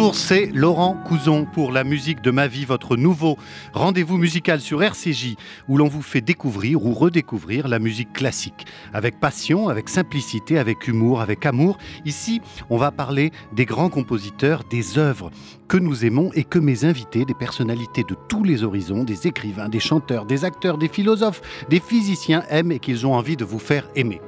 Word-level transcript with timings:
Bonjour, 0.00 0.14
c'est 0.14 0.46
Laurent 0.46 0.94
Couzon 0.94 1.44
pour 1.44 1.72
la 1.72 1.84
musique 1.84 2.22
de 2.22 2.30
ma 2.30 2.46
vie, 2.46 2.64
votre 2.64 2.96
nouveau 2.96 3.36
rendez-vous 3.74 4.16
musical 4.16 4.62
sur 4.62 4.82
RCJ 4.82 5.36
où 5.68 5.76
l'on 5.76 5.88
vous 5.88 6.00
fait 6.00 6.22
découvrir 6.22 6.86
ou 6.86 6.94
redécouvrir 6.94 7.68
la 7.68 7.78
musique 7.78 8.14
classique 8.14 8.64
avec 8.94 9.20
passion, 9.20 9.68
avec 9.68 9.90
simplicité, 9.90 10.58
avec 10.58 10.88
humour, 10.88 11.20
avec 11.20 11.44
amour. 11.44 11.76
Ici, 12.06 12.40
on 12.70 12.78
va 12.78 12.92
parler 12.92 13.30
des 13.52 13.66
grands 13.66 13.90
compositeurs, 13.90 14.64
des 14.70 14.96
œuvres 14.96 15.30
que 15.68 15.76
nous 15.76 16.06
aimons 16.06 16.30
et 16.32 16.44
que 16.44 16.58
mes 16.58 16.86
invités, 16.86 17.26
des 17.26 17.34
personnalités 17.34 18.02
de 18.02 18.16
tous 18.26 18.42
les 18.42 18.64
horizons, 18.64 19.04
des 19.04 19.26
écrivains, 19.26 19.68
des 19.68 19.80
chanteurs, 19.80 20.24
des 20.24 20.46
acteurs, 20.46 20.78
des 20.78 20.88
philosophes, 20.88 21.42
des 21.68 21.78
physiciens 21.78 22.42
aiment 22.48 22.72
et 22.72 22.78
qu'ils 22.78 23.06
ont 23.06 23.12
envie 23.12 23.36
de 23.36 23.44
vous 23.44 23.58
faire 23.58 23.86
aimer. 23.96 24.22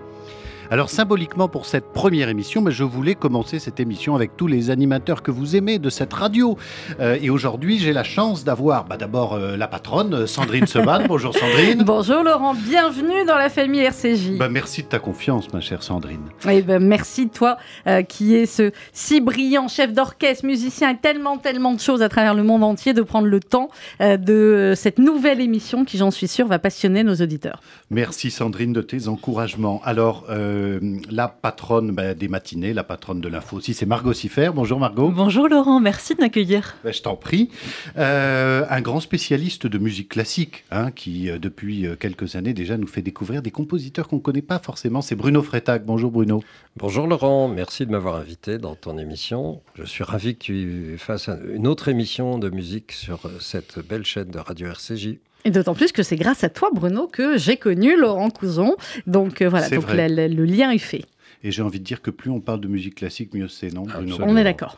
Alors 0.72 0.88
symboliquement 0.88 1.48
pour 1.48 1.66
cette 1.66 1.92
première 1.92 2.30
émission, 2.30 2.64
je 2.70 2.82
voulais 2.82 3.14
commencer 3.14 3.58
cette 3.58 3.78
émission 3.78 4.14
avec 4.16 4.38
tous 4.38 4.46
les 4.46 4.70
animateurs 4.70 5.22
que 5.22 5.30
vous 5.30 5.54
aimez 5.54 5.78
de 5.78 5.90
cette 5.90 6.14
radio. 6.14 6.56
Euh, 6.98 7.18
et 7.20 7.28
aujourd'hui, 7.28 7.78
j'ai 7.78 7.92
la 7.92 8.04
chance 8.04 8.42
d'avoir 8.42 8.86
bah, 8.86 8.96
d'abord 8.96 9.34
euh, 9.34 9.58
la 9.58 9.68
patronne, 9.68 10.26
Sandrine 10.26 10.66
Seban. 10.66 11.04
Bonjour 11.08 11.36
Sandrine. 11.36 11.82
Bonjour 11.82 12.22
Laurent, 12.22 12.54
bienvenue 12.54 13.26
dans 13.26 13.36
la 13.36 13.50
famille 13.50 13.82
RCJ. 13.82 14.38
Bah, 14.38 14.48
merci 14.48 14.82
de 14.82 14.86
ta 14.86 14.98
confiance, 14.98 15.52
ma 15.52 15.60
chère 15.60 15.82
Sandrine. 15.82 16.22
Et 16.48 16.62
ben, 16.62 16.82
merci 16.82 17.28
toi 17.28 17.58
euh, 17.86 18.00
qui 18.00 18.34
est 18.34 18.46
ce 18.46 18.72
si 18.94 19.20
brillant 19.20 19.68
chef 19.68 19.92
d'orchestre, 19.92 20.46
musicien 20.46 20.92
et 20.92 20.96
tellement, 20.96 21.36
tellement 21.36 21.74
de 21.74 21.80
choses 21.80 22.00
à 22.00 22.08
travers 22.08 22.32
le 22.32 22.44
monde 22.44 22.64
entier 22.64 22.94
de 22.94 23.02
prendre 23.02 23.28
le 23.28 23.40
temps 23.40 23.68
de 24.00 24.72
cette 24.74 24.98
nouvelle 24.98 25.42
émission 25.42 25.84
qui, 25.84 25.98
j'en 25.98 26.10
suis 26.10 26.28
sûre, 26.28 26.46
va 26.46 26.58
passionner 26.58 27.04
nos 27.04 27.16
auditeurs. 27.16 27.60
Merci 27.90 28.30
Sandrine 28.30 28.72
de 28.72 28.80
tes 28.80 29.08
encouragements. 29.08 29.82
Alors, 29.84 30.24
euh, 30.30 30.61
la 31.10 31.28
patronne 31.28 31.92
bah, 31.92 32.14
des 32.14 32.28
matinées, 32.28 32.72
la 32.72 32.84
patronne 32.84 33.20
de 33.20 33.28
l'info 33.28 33.56
aussi, 33.56 33.74
c'est 33.74 33.86
Margot 33.86 34.12
Siffer. 34.12 34.50
Bonjour 34.54 34.78
Margot. 34.78 35.10
Bonjour 35.10 35.48
Laurent, 35.48 35.80
merci 35.80 36.14
de 36.14 36.20
m'accueillir. 36.20 36.76
Bah, 36.84 36.92
je 36.92 37.02
t'en 37.02 37.16
prie. 37.16 37.50
Euh, 37.96 38.64
un 38.68 38.80
grand 38.80 39.00
spécialiste 39.00 39.66
de 39.66 39.78
musique 39.78 40.08
classique, 40.08 40.64
hein, 40.70 40.90
qui 40.90 41.30
euh, 41.30 41.38
depuis 41.38 41.86
quelques 41.98 42.36
années 42.36 42.54
déjà 42.54 42.76
nous 42.76 42.86
fait 42.86 43.02
découvrir 43.02 43.42
des 43.42 43.50
compositeurs 43.50 44.08
qu'on 44.08 44.16
ne 44.16 44.20
connaît 44.20 44.42
pas 44.42 44.58
forcément. 44.58 45.02
C'est 45.02 45.16
Bruno 45.16 45.42
Freitag. 45.42 45.84
Bonjour 45.84 46.10
Bruno. 46.10 46.42
Bonjour 46.76 47.06
Laurent, 47.06 47.48
merci 47.48 47.86
de 47.86 47.90
m'avoir 47.90 48.16
invité 48.16 48.58
dans 48.58 48.74
ton 48.74 48.98
émission. 48.98 49.60
Je 49.74 49.84
suis 49.84 50.04
ravi 50.04 50.34
que 50.36 50.42
tu 50.42 50.96
fasses 50.98 51.28
une 51.54 51.66
autre 51.66 51.88
émission 51.88 52.38
de 52.38 52.50
musique 52.50 52.92
sur 52.92 53.30
cette 53.40 53.78
belle 53.78 54.04
chaîne 54.04 54.30
de 54.30 54.38
Radio 54.38 54.68
RCJ. 54.68 55.18
Et 55.44 55.50
d'autant 55.50 55.74
plus 55.74 55.92
que 55.92 56.02
c'est 56.02 56.16
grâce 56.16 56.44
à 56.44 56.48
toi, 56.48 56.70
Bruno, 56.72 57.06
que 57.06 57.36
j'ai 57.36 57.56
connu 57.56 57.96
Laurent 57.96 58.30
Couson. 58.30 58.76
Donc 59.06 59.42
euh, 59.42 59.48
voilà, 59.48 59.68
donc 59.68 59.86
le 59.90 60.44
lien 60.44 60.70
est 60.70 60.78
fait. 60.78 61.04
Et 61.44 61.50
j'ai 61.50 61.62
envie 61.62 61.80
de 61.80 61.84
dire 61.84 62.02
que 62.02 62.10
plus 62.10 62.30
on 62.30 62.40
parle 62.40 62.60
de 62.60 62.68
musique 62.68 62.96
classique, 62.96 63.34
mieux 63.34 63.48
c'est, 63.48 63.72
non 63.72 63.84
On 64.20 64.36
est 64.36 64.44
d'accord. 64.44 64.76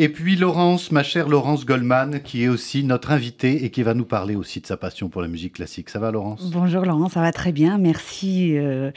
Et 0.00 0.08
puis 0.08 0.36
Laurence, 0.36 0.90
ma 0.90 1.02
chère 1.02 1.28
Laurence 1.28 1.66
Goldman, 1.66 2.20
qui 2.22 2.44
est 2.44 2.48
aussi 2.48 2.84
notre 2.84 3.10
invitée 3.10 3.64
et 3.64 3.70
qui 3.70 3.82
va 3.82 3.94
nous 3.94 4.04
parler 4.04 4.36
aussi 4.36 4.60
de 4.60 4.66
sa 4.66 4.76
passion 4.76 5.08
pour 5.08 5.20
la 5.20 5.28
musique 5.28 5.54
classique. 5.54 5.90
Ça 5.90 5.98
va 5.98 6.10
Laurence? 6.10 6.50
Bonjour 6.50 6.84
Laurence, 6.84 7.12
ça 7.12 7.20
va 7.20 7.32
très 7.32 7.52
bien. 7.52 7.76
Merci 7.76 8.56
euh, 8.56 8.90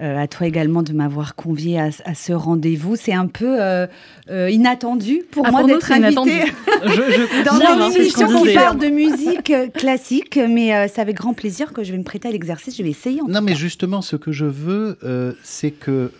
euh, 0.00 0.18
à 0.18 0.26
toi 0.26 0.46
également 0.46 0.82
de 0.82 0.92
m'avoir 0.92 1.36
convié 1.36 1.78
à, 1.78 1.90
ce 1.92 2.32
rendez-vous. 2.32 2.96
C'est 2.96 3.12
un 3.12 3.26
peu 3.26 3.58
euh, 3.60 3.86
inattendu 4.28 5.22
pour 5.30 5.46
ah, 5.46 5.50
moi 5.52 5.64
d'être 5.64 5.92
invitée 5.92 6.46
je, 6.84 6.90
je 6.90 7.44
dans 7.44 7.86
une 7.86 7.96
émission 7.96 8.42
qui 8.42 8.54
parle 8.54 8.78
de 8.78 8.88
musique 8.88 9.52
classique, 9.74 10.40
mais 10.48 10.88
c'est 10.88 11.00
avec 11.00 11.16
grand 11.16 11.34
plaisir 11.34 11.72
que 11.72 11.84
je 11.84 11.92
vais 11.92 11.98
me 11.98 12.04
prêter 12.04 12.26
à 12.28 12.32
l'exercice. 12.32 12.76
Je 12.76 12.82
vais 12.82 12.90
essayer. 12.90 13.20
non, 13.28 13.42
mais 13.42 13.54
justement, 13.54 14.02
ce 14.02 14.16
que 14.16 14.32
je 14.32 14.46
veux, 14.46 14.98
c'est 15.42 15.72
que 15.72 16.10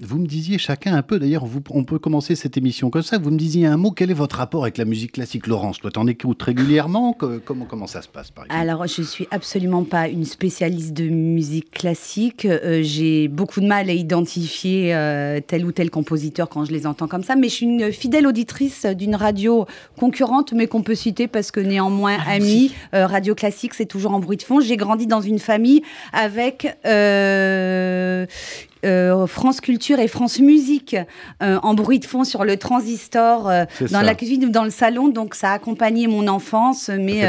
vous 0.00 0.18
me 0.18 0.26
disiez 0.26 0.58
chacun 0.58 0.94
un 0.94 1.02
peu, 1.02 1.18
d'ailleurs, 1.18 1.44
on 1.70 1.84
peut 1.84 1.98
commencer 1.98 2.34
cette 2.34 2.56
émission 2.56 2.90
comme 2.90 3.02
ça, 3.02 3.18
vous 3.18 3.30
me 3.30 3.38
disiez 3.38 3.66
un 3.66 3.76
mot, 3.76 3.90
quel 3.90 4.10
est 4.10 4.14
votre 4.14 4.36
rapport 4.36 4.62
avec 4.62 4.78
la 4.78 4.84
musique 4.84 5.12
classique, 5.12 5.46
Laurence? 5.46 5.78
Toi, 5.78 5.90
t'en 5.90 6.06
écoutes 6.06 6.42
régulièrement? 6.42 7.16
Comment, 7.44 7.64
comment 7.64 7.86
ça 7.86 8.02
se 8.02 8.08
passe, 8.08 8.30
par 8.30 8.44
exemple? 8.44 8.60
Alors, 8.60 8.86
je 8.86 9.02
suis 9.02 9.26
absolument 9.30 9.84
pas 9.84 10.08
une 10.08 10.24
spécialiste 10.24 10.92
de 10.92 11.08
musique 11.08 11.70
classique. 11.70 12.44
Euh, 12.44 12.80
j'ai 12.82 13.28
beaucoup 13.28 13.60
de 13.60 13.66
mal 13.66 13.90
à 13.90 13.92
identifier 13.92 14.94
euh, 14.94 15.40
tel 15.46 15.64
ou 15.64 15.72
tel 15.72 15.90
compositeur 15.90 16.48
quand 16.48 16.64
je 16.64 16.72
les 16.72 16.86
entends 16.86 17.08
comme 17.08 17.24
ça, 17.24 17.36
mais 17.36 17.48
je 17.48 17.54
suis 17.54 17.66
une 17.66 17.92
fidèle 17.92 18.26
auditrice 18.26 18.86
d'une 18.86 19.14
radio 19.14 19.66
concurrente, 19.98 20.52
mais 20.52 20.66
qu'on 20.66 20.82
peut 20.82 20.94
citer 20.94 21.28
parce 21.28 21.50
que 21.50 21.60
néanmoins, 21.60 22.16
ah, 22.26 22.32
amie, 22.32 22.72
euh, 22.94 23.06
radio 23.06 23.34
classique, 23.34 23.74
c'est 23.74 23.86
toujours 23.86 24.12
en 24.12 24.20
bruit 24.20 24.36
de 24.36 24.42
fond. 24.42 24.60
J'ai 24.60 24.76
grandi 24.76 25.06
dans 25.06 25.20
une 25.20 25.38
famille 25.38 25.82
avec 26.12 26.66
euh, 28.84 29.26
France 29.26 29.60
Culture 29.60 29.98
et 29.98 30.08
France 30.08 30.40
Musique 30.40 30.96
euh, 31.42 31.58
en 31.62 31.74
bruit 31.74 31.98
de 31.98 32.04
fond 32.04 32.24
sur 32.24 32.44
le 32.44 32.56
transistor 32.56 33.48
euh, 33.48 33.64
dans 33.90 34.02
la 34.02 34.14
cuisine 34.14 34.44
ou 34.46 34.50
dans 34.50 34.64
le 34.64 34.70
salon. 34.70 35.08
Donc 35.08 35.34
ça 35.34 35.50
a 35.50 35.54
accompagné 35.54 36.06
mon 36.06 36.28
enfance. 36.28 36.88
Mais 36.88 37.22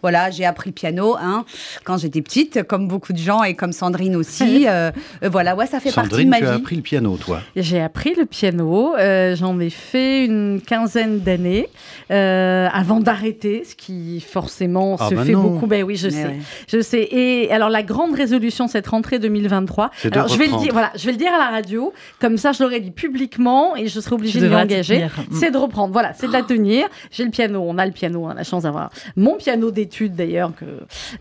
voilà, 0.00 0.30
j'ai 0.30 0.44
appris 0.44 0.70
le 0.70 0.74
piano 0.74 1.16
hein, 1.20 1.44
quand 1.84 1.98
j'étais 1.98 2.22
petite, 2.22 2.62
comme 2.64 2.88
beaucoup 2.88 3.12
de 3.12 3.18
gens 3.18 3.42
et 3.42 3.54
comme 3.54 3.72
Sandrine 3.72 4.16
aussi. 4.16 4.66
voilà, 5.22 5.54
ouais, 5.54 5.66
ça 5.66 5.80
fait 5.80 5.92
partie 5.92 6.24
de 6.24 6.30
ma 6.30 6.38
vie. 6.38 6.42
tu 6.42 6.48
as 6.48 6.54
appris 6.54 6.76
le 6.76 6.82
piano, 6.82 7.16
toi 7.16 7.40
J'ai 7.56 7.80
appris 7.80 8.14
le 8.14 8.26
piano. 8.26 8.94
J'en 9.34 9.58
ai 9.60 9.70
fait 9.70 10.24
une 10.24 10.60
quinzaine 10.66 11.20
d'années 11.20 11.68
avant 12.08 13.00
d'arrêter, 13.00 13.64
ce 13.68 13.74
qui 13.74 14.20
forcément 14.20 14.96
ah, 14.98 15.08
se 15.08 15.14
bah 15.14 15.24
fait 15.24 15.34
beaucoup. 15.34 15.66
Ben 15.66 15.82
oui, 15.82 15.96
je 15.96 16.08
sais, 16.08 16.40
je 16.68 16.80
sais. 16.80 17.08
Et 17.10 17.50
alors 17.52 17.70
la 17.70 17.82
grande 17.82 18.14
résolution 18.14 18.68
cette 18.68 18.86
rentrée 18.86 19.18
2023. 19.18 19.90
Alors 20.10 20.28
je 20.28 20.36
vais 20.36 20.46
le 20.46 20.61
voilà, 20.70 20.92
je 20.94 21.06
vais 21.06 21.12
le 21.12 21.18
dire 21.18 21.32
à 21.32 21.38
la 21.38 21.50
radio, 21.50 21.92
comme 22.20 22.36
ça 22.36 22.52
je 22.52 22.62
l'aurais 22.62 22.80
dit 22.80 22.90
publiquement 22.90 23.76
et 23.76 23.88
je 23.88 24.00
serai 24.00 24.14
obligée 24.14 24.40
de 24.40 24.48
m'engager. 24.48 25.06
C'est 25.32 25.50
de 25.50 25.58
reprendre, 25.58 25.92
voilà, 25.92 26.12
c'est 26.14 26.26
de 26.26 26.32
la 26.32 26.42
tenir. 26.42 26.86
J'ai 27.10 27.24
le 27.24 27.30
piano, 27.30 27.62
on 27.66 27.78
a 27.78 27.86
le 27.86 27.92
piano, 27.92 28.24
on 28.24 28.28
a 28.28 28.34
la 28.34 28.44
chance 28.44 28.62
d'avoir 28.64 28.90
mon 29.16 29.36
piano 29.36 29.70
d'études 29.70 30.14
d'ailleurs, 30.14 30.52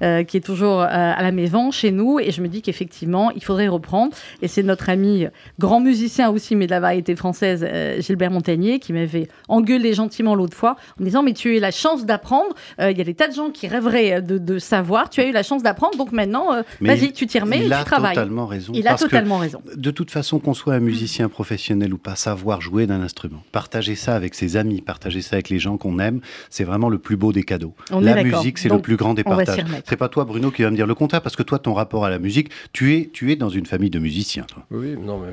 euh, 0.02 0.24
qui 0.24 0.38
est 0.38 0.42
toujours 0.42 0.82
euh, 0.82 0.88
à 0.90 1.22
la 1.22 1.32
maison 1.32 1.72
chez 1.72 1.92
nous, 1.92 2.20
et 2.20 2.32
je 2.32 2.42
me 2.42 2.48
dis 2.48 2.62
qu'effectivement, 2.62 3.32
il 3.32 3.44
faudrait 3.44 3.68
reprendre. 3.68 4.16
Et 4.42 4.48
c'est 4.48 4.64
notre 4.64 4.90
ami, 4.90 5.28
grand 5.60 5.80
musicien 5.80 6.30
aussi, 6.30 6.56
mais 6.56 6.66
de 6.66 6.72
la 6.72 6.80
variété 6.80 7.16
française, 7.16 7.66
euh, 7.68 8.02
Gilbert 8.02 8.32
Montagnier, 8.32 8.80
qui 8.80 8.94
m'avait 8.94 9.28
engueulé 9.48 9.94
gentiment 9.94 10.36
l'autre 10.36 10.56
fois 10.56 10.76
en 11.00 11.02
me 11.02 11.06
disant 11.06 11.24
Mais 11.24 11.34
tu 11.34 11.50
as 11.50 11.58
eu 11.58 11.60
la 11.60 11.72
chance 11.72 12.06
d'apprendre, 12.06 12.54
il 12.80 12.98
y 12.98 13.02
a 13.02 13.04
des 13.04 13.14
tas 13.14 13.28
de 13.28 13.34
gens 13.34 13.50
qui 13.50 13.68
rêveraient 13.68 14.22
de, 14.22 14.60
savoir, 14.60 15.10
tu 15.10 15.22
as 15.22 15.26
eu 15.26 15.32
la 15.32 15.44
chance 15.44 15.64
d'apprendre, 15.64 15.98
donc 15.98 16.12
maintenant, 16.12 16.48
vas-y, 16.82 17.14
tu 17.14 17.28
t'y 17.28 17.40
remets 17.40 17.66
et 17.66 17.70
tu 17.70 17.84
travailles. 17.86 18.14
Il 18.14 18.20
a 18.20 18.22
totalement 18.22 18.46
raison. 18.46 18.74
Il 18.76 18.88
a 18.88 18.96
totalement 18.96 19.31
raison. 19.38 19.62
De 19.76 19.92
toute 19.92 20.12
façon, 20.12 20.40
qu'on 20.40 20.54
soit 20.54 20.74
un 20.74 20.80
musicien 20.80 21.30
professionnel 21.30 21.94
ou 21.94 21.98
pas, 21.98 22.16
savoir 22.16 22.62
jouer 22.62 22.88
d'un 22.88 23.02
instrument, 23.02 23.44
partager 23.52 23.96
ça 23.96 24.16
avec 24.16 24.36
ses 24.36 24.58
amis, 24.58 24.82
partager 24.82 25.22
ça 25.22 25.36
avec 25.36 25.50
les 25.50 25.60
gens 25.60 25.78
qu'on 25.78 26.00
aime, 26.00 26.22
c'est 26.50 26.64
vraiment 26.64 26.90
le 26.90 26.98
plus 26.98 27.18
beau 27.18 27.32
des 27.32 27.44
cadeaux. 27.44 27.74
la 27.90 28.24
musique, 28.24 28.58
c'est 28.58 28.70
le 28.70 28.80
plus 28.80 28.96
grand 28.96 29.14
des 29.14 29.24
partages. 29.24 29.64
C'est 29.88 29.98
pas 29.98 30.10
toi, 30.10 30.26
Bruno, 30.26 30.52
qui 30.52 30.64
va 30.64 30.72
me 30.72 30.76
dire 30.76 30.88
le 30.88 30.96
contraire, 30.96 31.22
parce 31.22 31.36
que 31.36 31.44
toi, 31.44 31.60
ton 31.60 31.74
rapport 31.74 32.06
à 32.06 32.10
la 32.10 32.20
musique, 32.20 32.50
tu 32.74 32.96
es, 32.96 33.10
tu 33.12 33.32
es 33.32 33.36
dans 33.36 33.50
une 33.50 33.66
famille 33.66 33.90
de 33.90 34.00
musiciens. 34.00 34.46
Oui, 34.70 34.96
non, 34.98 35.20
mais 35.20 35.32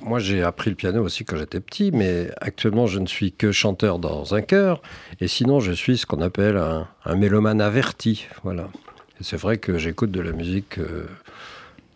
moi, 0.00 0.18
j'ai 0.18 0.42
appris 0.42 0.70
le 0.70 0.76
piano 0.76 1.02
aussi 1.02 1.24
quand 1.24 1.36
j'étais 1.36 1.60
petit, 1.60 1.90
mais 1.92 2.30
actuellement, 2.40 2.86
je 2.86 2.98
ne 2.98 3.06
suis 3.06 3.32
que 3.32 3.52
chanteur 3.52 3.98
dans 3.98 4.34
un 4.34 4.42
chœur, 4.42 4.82
et 5.20 5.28
sinon, 5.28 5.60
je 5.60 5.72
suis 5.72 5.98
ce 5.98 6.06
qu'on 6.06 6.20
appelle 6.20 6.56
un, 6.56 6.88
un 7.04 7.16
mélomane 7.16 7.60
averti. 7.60 8.26
Voilà. 8.44 8.68
c'est 9.20 9.36
vrai 9.36 9.58
que 9.58 9.78
j'écoute 9.78 10.10
de 10.10 10.20
la 10.20 10.32
musique. 10.32 10.78
Euh, 10.78 11.06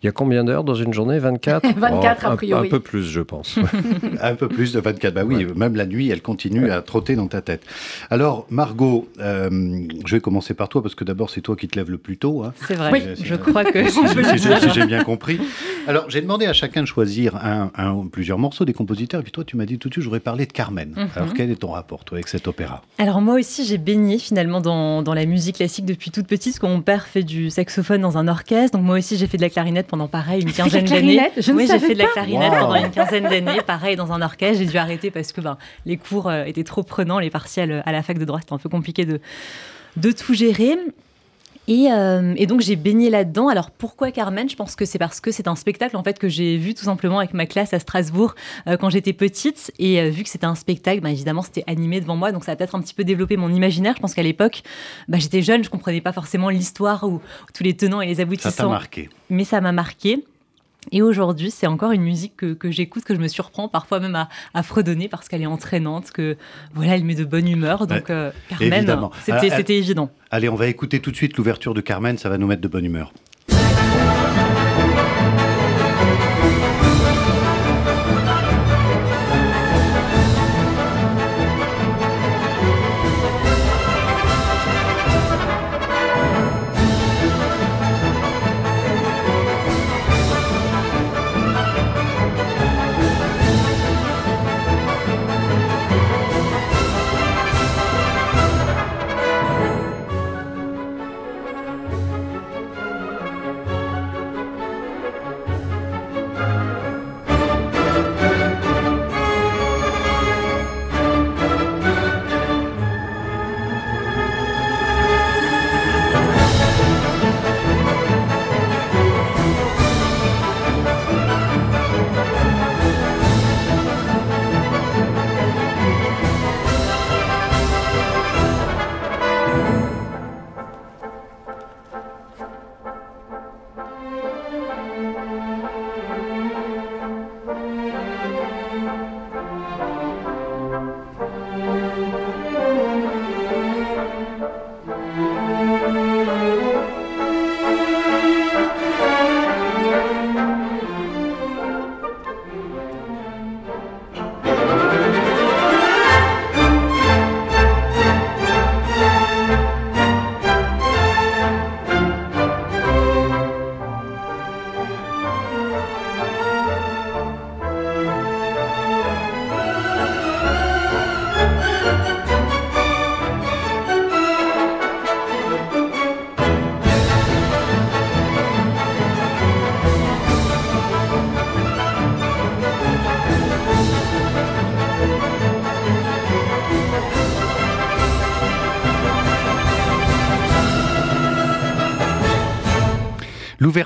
il 0.03 0.07
y 0.07 0.09
a 0.09 0.11
combien 0.11 0.43
d'heures 0.43 0.65
dans 0.65 0.75
une 0.75 0.93
journée? 0.93 1.17
24 1.17 1.77
24 1.77 2.25
a 2.31 2.35
priori. 2.35 2.67
Un, 2.67 2.69
peu 2.69 2.81
plus, 2.81 3.03
je 3.03 3.21
pense. 3.21 3.57
un 4.21 4.35
peu 4.35 4.49
plus 4.49 4.73
de 4.73 4.81
24. 4.81 5.13
Bah 5.13 5.23
oui, 5.25 5.47
même 5.55 5.77
la 5.77 5.85
nuit, 5.85 6.09
elle 6.09 6.21
continue 6.21 6.69
à 6.69 6.81
trotter 6.81 7.15
dans 7.15 7.27
ta 7.27 7.41
tête. 7.41 7.63
Alors, 8.09 8.45
Margot, 8.49 9.07
euh, 9.19 9.49
je 10.05 10.15
vais 10.15 10.19
commencer 10.19 10.53
par 10.55 10.67
toi 10.67 10.83
parce 10.83 10.93
que 10.93 11.05
d'abord, 11.05 11.29
c'est 11.29 11.39
toi 11.39 11.55
qui 11.55 11.69
te 11.69 11.79
lèves 11.79 11.89
le 11.89 11.97
plus 11.97 12.17
tôt. 12.17 12.43
Hein. 12.43 12.53
C'est 12.67 12.75
vrai. 12.75 12.89
Oui, 12.91 13.01
je 13.23 13.35
crois 13.35 13.63
que. 13.63 13.89
si, 13.89 14.73
j'ai 14.73 14.85
bien 14.85 15.05
compris. 15.05 15.39
Alors, 15.87 16.09
j'ai 16.09 16.19
demandé 16.19 16.47
à 16.47 16.53
chacun 16.53 16.81
de 16.81 16.87
choisir 16.87 17.37
un, 17.37 17.71
un, 17.77 18.05
plusieurs 18.11 18.37
morceaux 18.37 18.65
des 18.65 18.73
compositeurs. 18.73 19.21
Et 19.21 19.23
puis 19.23 19.31
toi, 19.31 19.45
tu 19.45 19.55
m'as 19.55 19.65
dit 19.65 19.77
tout 19.77 19.87
de 19.87 19.93
suite, 19.93 20.03
je 20.03 20.09
voudrais 20.09 20.19
parler 20.19 20.45
de 20.45 20.51
Carmen. 20.51 20.89
Mhm. 20.97 21.07
Alors, 21.15 21.33
quel 21.33 21.49
est 21.49 21.55
ton 21.55 21.71
rapport, 21.71 22.03
toi, 22.03 22.17
avec 22.17 22.27
cet 22.27 22.49
opéra? 22.49 22.81
Alors, 22.97 23.21
moi 23.21 23.35
aussi, 23.35 23.65
j'ai 23.65 23.77
baigné 23.77 24.19
finalement 24.19 24.59
dans, 24.59 25.01
dans, 25.01 25.13
la 25.13 25.25
musique 25.25 25.55
classique 25.55 25.85
depuis 25.85 26.11
toute 26.11 26.27
petite, 26.27 26.59
parce 26.59 26.59
que 26.59 26.75
mon 26.75 26.81
père 26.81 27.07
fait 27.07 27.23
du 27.23 27.49
saxophone 27.49 28.01
dans 28.01 28.17
un 28.17 28.27
orchestre. 28.27 28.77
Donc, 28.77 28.85
moi 28.85 28.97
aussi, 28.97 29.15
j'ai 29.15 29.27
fait 29.27 29.37
de 29.37 29.43
la 29.43 29.49
clarinette 29.49 29.92
pendant 29.93 30.07
pareil 30.07 30.41
une 30.41 30.51
quinzaine 30.51 30.85
d'années. 30.85 31.21
Oui, 31.53 31.67
j'ai 31.69 31.77
fait 31.77 31.93
de 31.93 31.99
la 31.99 32.07
clarinette 32.07 32.51
pendant 32.51 32.73
une 32.73 32.89
quinzaine 32.89 33.25
d'années, 33.25 33.61
pareil 33.61 33.95
dans 33.95 34.11
un 34.11 34.23
orchestre. 34.23 34.57
J'ai 34.57 34.65
dû 34.65 34.77
arrêter 34.77 35.11
parce 35.11 35.31
que 35.31 35.39
ben, 35.39 35.55
les 35.85 35.97
cours 35.97 36.29
euh, 36.29 36.45
étaient 36.45 36.63
trop 36.63 36.81
prenants, 36.81 37.19
les 37.19 37.29
partiels 37.29 37.71
euh, 37.71 37.81
à 37.85 37.91
la 37.91 38.01
fac 38.01 38.17
de 38.17 38.25
droit, 38.25 38.39
c'était 38.39 38.53
un 38.53 38.57
peu 38.57 38.69
compliqué 38.69 39.05
de, 39.05 39.21
de 39.97 40.11
tout 40.11 40.33
gérer. 40.33 40.79
Euh, 41.69 42.33
et, 42.37 42.45
donc 42.45 42.61
j'ai 42.61 42.75
baigné 42.75 43.09
là-dedans. 43.09 43.47
Alors 43.47 43.71
pourquoi 43.71 44.11
Carmen? 44.11 44.49
Je 44.49 44.55
pense 44.55 44.75
que 44.75 44.85
c'est 44.85 44.99
parce 44.99 45.19
que 45.19 45.31
c'est 45.31 45.47
un 45.47 45.55
spectacle 45.55 45.95
en 45.95 46.03
fait 46.03 46.19
que 46.19 46.27
j'ai 46.27 46.57
vu 46.57 46.73
tout 46.73 46.83
simplement 46.83 47.19
avec 47.19 47.33
ma 47.33 47.45
classe 47.45 47.73
à 47.73 47.79
Strasbourg 47.79 48.35
quand 48.79 48.89
j'étais 48.89 49.13
petite. 49.13 49.71
Et 49.79 50.09
vu 50.09 50.23
que 50.23 50.29
c'était 50.29 50.45
un 50.45 50.55
spectacle, 50.55 51.01
bah, 51.01 51.11
évidemment 51.11 51.41
c'était 51.41 51.63
animé 51.67 52.01
devant 52.01 52.15
moi, 52.15 52.31
donc 52.31 52.43
ça 52.43 52.51
a 52.51 52.55
peut-être 52.55 52.75
un 52.75 52.81
petit 52.81 52.93
peu 52.93 53.03
développé 53.03 53.37
mon 53.37 53.49
imaginaire. 53.49 53.93
Je 53.95 54.01
pense 54.01 54.13
qu'à 54.13 54.23
l'époque, 54.23 54.63
bah, 55.07 55.17
j'étais 55.19 55.41
jeune, 55.41 55.63
je 55.63 55.69
comprenais 55.69 56.01
pas 56.01 56.13
forcément 56.13 56.49
l'histoire 56.49 57.03
ou 57.03 57.21
tous 57.53 57.63
les 57.63 57.75
tenants 57.75 58.01
et 58.01 58.07
les 58.07 58.19
aboutissants. 58.19 58.51
Ça 58.51 58.63
t'a 58.63 58.69
marqué 58.69 59.09
Mais 59.29 59.43
ça 59.43 59.61
m'a 59.61 59.71
marqué. 59.71 60.23
Et 60.91 61.01
aujourd'hui, 61.01 61.51
c'est 61.51 61.67
encore 61.67 61.91
une 61.91 62.01
musique 62.01 62.35
que, 62.37 62.53
que 62.53 62.71
j'écoute, 62.71 63.03
que 63.03 63.15
je 63.15 63.19
me 63.19 63.27
surprends 63.27 63.67
parfois 63.67 63.99
même 63.99 64.15
à, 64.15 64.29
à 64.53 64.63
fredonner 64.63 65.07
parce 65.07 65.27
qu'elle 65.27 65.41
est 65.41 65.47
entraînante, 65.47 66.11
que 66.11 66.37
voilà, 66.73 66.95
elle 66.95 67.03
met 67.03 67.15
de 67.15 67.25
bonne 67.25 67.47
humeur. 67.47 67.87
Donc, 67.87 68.09
euh, 68.09 68.31
Carmen, 68.49 69.09
c'était 69.49 69.77
évident. 69.77 70.11
Allez, 70.31 70.49
on 70.49 70.55
va 70.55 70.67
écouter 70.67 70.99
tout 70.99 71.11
de 71.11 71.15
suite 71.15 71.37
l'ouverture 71.37 71.73
de 71.73 71.81
Carmen, 71.81 72.17
ça 72.17 72.29
va 72.29 72.37
nous 72.37 72.47
mettre 72.47 72.61
de 72.61 72.67
bonne 72.67 72.85
humeur. 72.85 73.13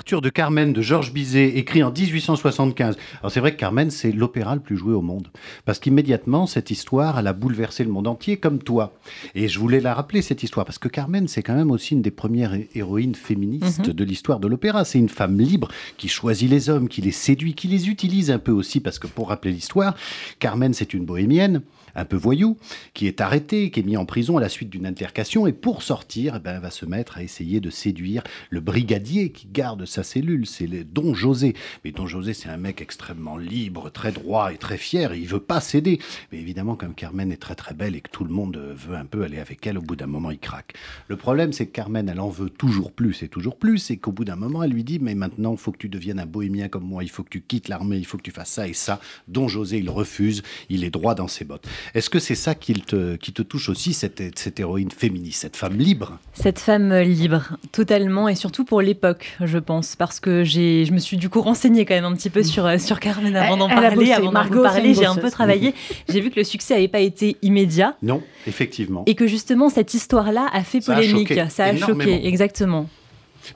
De 0.07 0.30
Carmen 0.30 0.71
de 0.71 0.81
Georges 0.81 1.12
Bizet, 1.12 1.57
écrit 1.57 1.83
en 1.83 1.92
1875. 1.92 2.95
Alors 3.19 3.30
c'est 3.30 3.42
vrai 3.42 3.51
que 3.51 3.59
Carmen, 3.59 3.92
c'est 3.92 4.13
l'opéra 4.13 4.56
le 4.56 4.62
plus 4.62 4.77
joué 4.77 4.94
au 4.94 5.01
monde. 5.01 5.27
Parce 5.65 5.80
qu'immédiatement, 5.80 6.48
cette 6.48 6.71
histoire, 6.71 7.19
elle 7.19 7.27
a 7.27 7.33
bouleversé 7.33 7.83
le 7.83 7.89
monde 7.89 8.07
entier, 8.07 8.38
comme 8.38 8.59
toi. 8.59 8.94
Et 9.36 9.50
je 9.50 9.59
voulais 9.59 9.81
la 9.81 9.94
rappeler, 9.94 10.21
cette 10.21 10.44
histoire, 10.44 10.65
parce 10.65 10.80
que 10.80 10.88
Carmen, 10.88 11.27
c'est 11.27 11.44
quand 11.44 11.56
même 11.56 11.71
aussi 11.71 11.94
une 11.94 12.01
des 12.01 12.12
premières 12.12 12.57
héroïnes 12.74 13.15
féministes 13.15 13.89
mhm. 13.89 13.94
de 13.94 14.04
l'histoire 14.06 14.39
de 14.39 14.48
l'opéra. 14.48 14.86
C'est 14.86 14.98
une 14.98 15.09
femme 15.09 15.38
libre 15.42 15.68
qui 15.98 16.07
choisit 16.07 16.50
les 16.50 16.69
hommes, 16.69 16.88
qui 16.88 17.01
les 17.01 17.12
séduit, 17.12 17.54
qui 17.54 17.68
les 17.68 17.89
utilise 17.89 18.31
un 18.31 18.39
peu 18.39 18.54
aussi, 18.54 18.80
parce 18.80 19.00
que 19.00 19.07
pour 19.07 19.27
rappeler 19.27 19.51
l'histoire, 19.51 19.94
Carmen, 20.39 20.74
c'est 20.74 20.94
une 20.94 21.04
bohémienne 21.04 21.63
un 21.98 22.06
peu 22.06 22.16
voyou, 22.16 22.58
qui 22.94 23.08
est 23.08 23.20
arrêté, 23.20 23.72
qui 23.72 23.82
est 23.82 23.84
mis 23.84 23.98
en 23.98 24.06
prison 24.06 24.38
à 24.38 24.42
la 24.42 24.50
suite 24.50 24.70
d'une 24.70 24.86
altercation, 24.86 25.48
et 25.48 25.54
pour 25.54 25.84
sortir, 25.84 26.36
eh 26.38 26.40
ben, 26.40 26.60
va 26.60 26.72
se 26.72 26.86
mettre 26.86 27.18
à 27.18 27.24
essayer 27.24 27.60
de 27.60 27.70
séduire 27.70 28.24
le 28.50 28.62
brigadier 28.62 29.32
qui 29.32 29.48
garde 29.48 29.86
sa 29.86 30.04
cellule, 30.04 30.46
c'est 30.46 30.68
Don 30.68 31.14
José. 31.14 31.56
Mais 31.84 31.92
Don 31.92 32.08
José, 32.08 32.34
c'est 32.34 32.50
un 32.50 32.58
mec 32.58 32.82
extrêmement 32.82 33.38
libre, 33.38 33.90
très 33.90 34.12
droit 34.12 34.54
et 34.54 34.58
très 34.58 34.78
fier, 34.78 35.14
il 35.14 35.28
veut 35.28 35.40
pas 35.40 35.60
céder. 35.60 36.00
Mais 36.32 36.40
évidemment, 36.40 36.76
comme 36.76 36.94
Carmen 36.94 37.32
est 37.32 37.38
très 37.38 37.56
très 37.56 37.74
belle 37.74 37.96
et 37.96 38.02
que 38.02 38.10
tout 38.12 38.24
le 38.24 38.30
monde 38.30 38.58
veut 38.58 38.96
un 38.96 39.06
peu 39.06 39.24
aller 39.24 39.40
avec 39.40 39.66
elle, 39.66 39.78
au 39.78 39.82
bout 39.82 39.96
d'un 39.96 40.08
moment, 40.08 40.32
il 40.32 40.40
craque. 40.40 40.74
Le 41.08 41.18
problème, 41.18 41.52
c'est 41.52 41.66
que 41.66 41.72
Carmen, 41.72 42.08
elle 42.08 42.20
en 42.20 42.30
veut 42.30 42.50
toujours 42.50 42.92
plus 42.92 43.24
et 43.24 43.28
toujours 43.28 43.58
plus, 43.58 43.90
et 43.90 43.98
qu'au 43.98 44.12
bout 44.12 44.26
d'un 44.26 44.36
moment, 44.36 44.64
elle 44.64 44.72
lui 44.72 44.84
dit, 44.84 45.00
mais 45.00 45.16
maintenant, 45.16 45.54
il 45.54 45.58
faut 45.58 45.72
que 45.72 45.78
tu 45.78 45.90
deviennes 45.90 46.20
un 46.20 46.26
bohémien 46.26 46.68
comme 46.68 46.84
moi, 46.84 47.04
il 47.04 47.10
faut 47.10 47.24
que 47.24 47.30
tu 47.30 47.42
quittes 47.42 47.68
l'armée, 47.68 47.98
il 47.98 48.06
faut 48.06 48.18
que 48.18 48.24
tu 48.24 48.32
fasses 48.32 48.52
ça 48.52 48.68
et 48.68 48.74
ça. 48.74 49.00
Don 49.28 49.48
José, 49.48 49.80
il 49.80 49.90
refuse, 49.90 50.44
il 50.70 50.84
est 50.84 50.90
droit 50.90 51.16
dans 51.16 51.28
ses 51.28 51.46
bottes. 51.46 51.68
Est-ce 51.94 52.10
que 52.10 52.19
c'est 52.19 52.36
ça 52.36 52.56
qui 52.56 52.74
te, 52.74 53.16
qui 53.16 53.34
te 53.34 53.42
touche 53.42 53.69
aussi, 53.69 53.94
cette, 53.94 54.22
cette 54.38 54.60
héroïne 54.60 54.92
féministe, 54.92 55.42
cette 55.42 55.56
femme 55.56 55.78
libre? 55.78 56.19
Cette 56.34 56.60
femme 56.60 56.94
libre, 57.00 57.57
totalement, 57.72 58.28
et 58.28 58.36
surtout 58.36 58.66
pour 58.66 58.81
l'époque, 58.81 59.38
je 59.42 59.57
pense, 59.57 59.95
parce 59.95 60.19
que 60.19 60.44
je 60.44 60.92
me 60.92 61.00
suis 61.00 61.18
du 61.18 61.30
coup 61.30 61.42
renseignée 61.42 61.86
quand 61.86 61.95
même 61.95 62.06
un 62.06 62.16
petit 62.16 62.30
peu 62.30 62.44
sur, 62.44 62.66
euh, 62.66 62.78
sur 62.78 63.00
Carmen 63.00 63.36
avant 63.36 63.57
d'en 63.57 63.69
parler, 63.69 64.12
avant 64.12 64.31
d'en 64.31 64.62
parler, 64.62 64.94
j'ai 64.94 65.06
un 65.06 65.16
peu 65.16 65.31
travaillé. 65.31 65.73
J'ai 66.09 66.21
vu 66.21 66.30
que 66.30 66.40
le 66.40 66.44
succès 66.44 66.76
n'avait 66.76 66.88
pas 66.88 67.00
été 67.00 67.38
immédiat. 67.42 67.95
Non, 68.02 68.21
effectivement. 68.45 69.04
Et 69.06 69.16
que 69.16 69.28
justement, 69.28 69.69
cette 69.69 69.94
histoire-là 69.94 70.47
a 70.52 70.64
fait 70.64 70.81
polémique. 70.81 71.33
Ça 71.50 71.66
a 71.66 71.76
choqué, 71.76 72.28
exactement. 72.28 72.90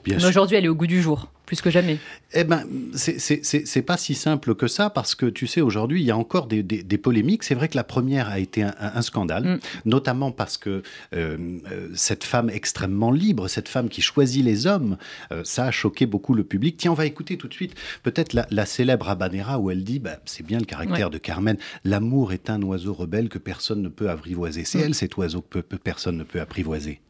Mais 0.06 0.24
aujourd'hui, 0.24 0.56
elle 0.56 0.64
est 0.64 0.68
au 0.68 0.74
goût 0.74 0.86
du 0.86 1.02
jour 1.02 1.28
plus 1.52 1.60
que 1.60 1.68
jamais. 1.68 1.98
Eh 2.32 2.44
ben, 2.44 2.64
c'est 2.94 3.82
pas 3.82 3.98
si 3.98 4.14
simple 4.14 4.54
que 4.54 4.68
ça 4.68 4.88
parce 4.88 5.14
que 5.14 5.26
tu 5.26 5.46
sais, 5.46 5.60
aujourd'hui, 5.60 6.00
il 6.00 6.06
y 6.06 6.10
a 6.10 6.16
encore 6.16 6.46
des, 6.46 6.62
polémiques. 6.96 7.42
C'est 7.42 7.54
vrai 7.54 7.68
que 7.68 7.76
la 7.76 7.84
première 7.84 8.30
a 8.30 8.38
été 8.38 8.62
un, 8.62 9.02
scandale, 9.02 9.44
mm. 9.44 9.60
notamment 9.84 10.32
parce 10.32 10.56
que 10.56 10.82
euh, 11.14 11.36
euh, 11.70 11.90
cette 11.94 12.24
femme 12.24 12.48
extrêmement 12.48 13.10
libre, 13.10 13.48
cette 13.48 13.68
femme 13.68 13.90
qui 13.90 14.00
choisit 14.00 14.42
les 14.42 14.66
hommes, 14.66 14.96
euh, 15.30 15.42
ça 15.44 15.66
a 15.66 15.70
choqué 15.70 16.06
beaucoup 16.06 16.32
le 16.32 16.42
public. 16.42 16.78
Tiens, 16.78 16.92
on 16.92 16.94
va 16.94 17.04
écouter 17.04 17.36
tout 17.36 17.48
de 17.48 17.54
suite 17.54 17.74
peut-être 18.02 18.32
la, 18.32 18.64
célèbre 18.64 19.10
Habanera 19.10 19.58
où 19.58 19.70
elle 19.70 19.84
dit, 19.84 19.98
bah, 19.98 20.20
c'est 20.24 20.46
bien 20.46 20.58
le 20.58 20.64
caractère 20.64 21.10
de 21.10 21.18
Carmen, 21.18 21.58
l'amour 21.84 22.32
est 22.32 22.48
un 22.48 22.62
oiseau 22.62 22.94
rebelle 22.94 23.28
que 23.28 23.38
personne 23.38 23.82
ne 23.82 23.90
peut 23.90 24.08
apprivoiser. 24.08 24.64
C'est 24.64 24.78
mm. 24.78 24.84
elle 24.84 24.94
cet 24.94 25.18
oiseau 25.18 25.42
que 25.42 25.58
personne 25.58 26.16
ne 26.16 26.24
peut 26.24 26.40
apprivoiser. 26.40 27.02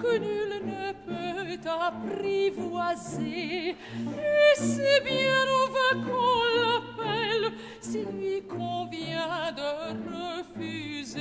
Que 0.00 0.18
nul 0.18 0.62
ne 0.64 0.92
peut 0.92 1.70
apprivoiser. 1.70 3.28
Et 3.70 4.54
c'est 4.54 5.00
bien 5.04 5.44
au 5.58 5.66
vain 5.74 5.94
qu'on 6.06 6.42
l'appelle, 6.58 7.52
s'il 7.80 8.08
lui 8.18 8.42
convient 8.48 9.52
de 9.52 9.70
refuser. 10.08 11.20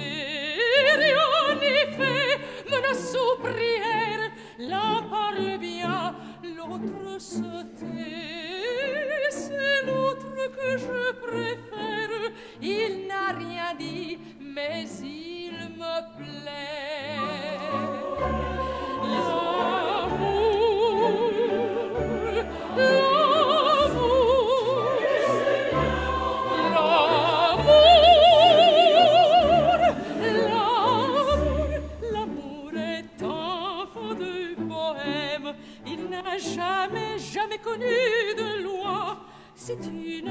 Rien 0.96 1.56
n'est 1.60 1.92
fait, 1.98 2.40
menace 2.70 3.16
ou 3.16 3.42
prière, 3.42 4.32
l'un 4.60 5.02
parle 5.10 5.58
bien, 5.60 6.16
l'autre 6.44 7.20
se 7.20 7.64
tait. 7.78 9.30
C'est 9.30 9.86
l'autre 9.86 10.32
que 10.56 10.78
je 10.78 11.12
préfère, 11.26 12.32
il 12.62 13.08
n'a 13.08 13.28
rien 13.38 13.76
dit, 13.78 14.18
mais 14.58 14.88
il 15.04 15.54
me 15.78 15.96
plaît. 16.18 16.58
jamais, 36.40 37.18
jamais 37.18 37.58
connu 37.58 37.86
de 38.38 38.64
loi. 38.64 39.18
Si 39.56 39.74
tu 39.80 40.24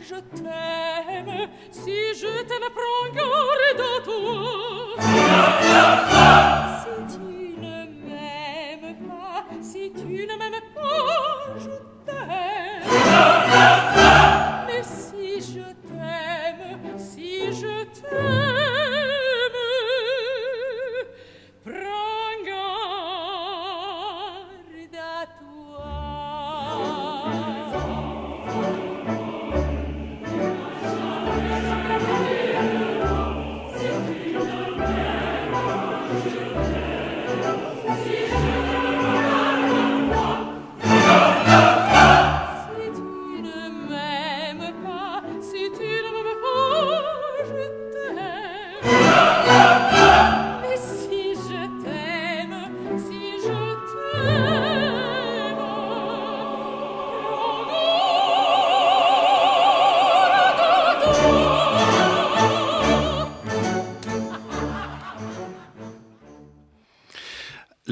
je 0.00 0.14
t'aime, 0.36 1.48
si 1.70 2.14
je 2.14 2.42
t'aime, 2.48 2.68
prends 2.74 3.08
garde 3.14 3.80
à 3.80 4.00
toi. 4.04 4.28
Si 6.80 7.16
tu 7.16 7.26
ne 7.60 7.76
m'aimes 8.06 8.96
pas, 9.08 9.44
si 9.62 9.92
tu 9.92 10.06
ne 10.26 10.34
m'aimes 10.36 10.70
pas, 10.74 11.58
je 11.58 11.70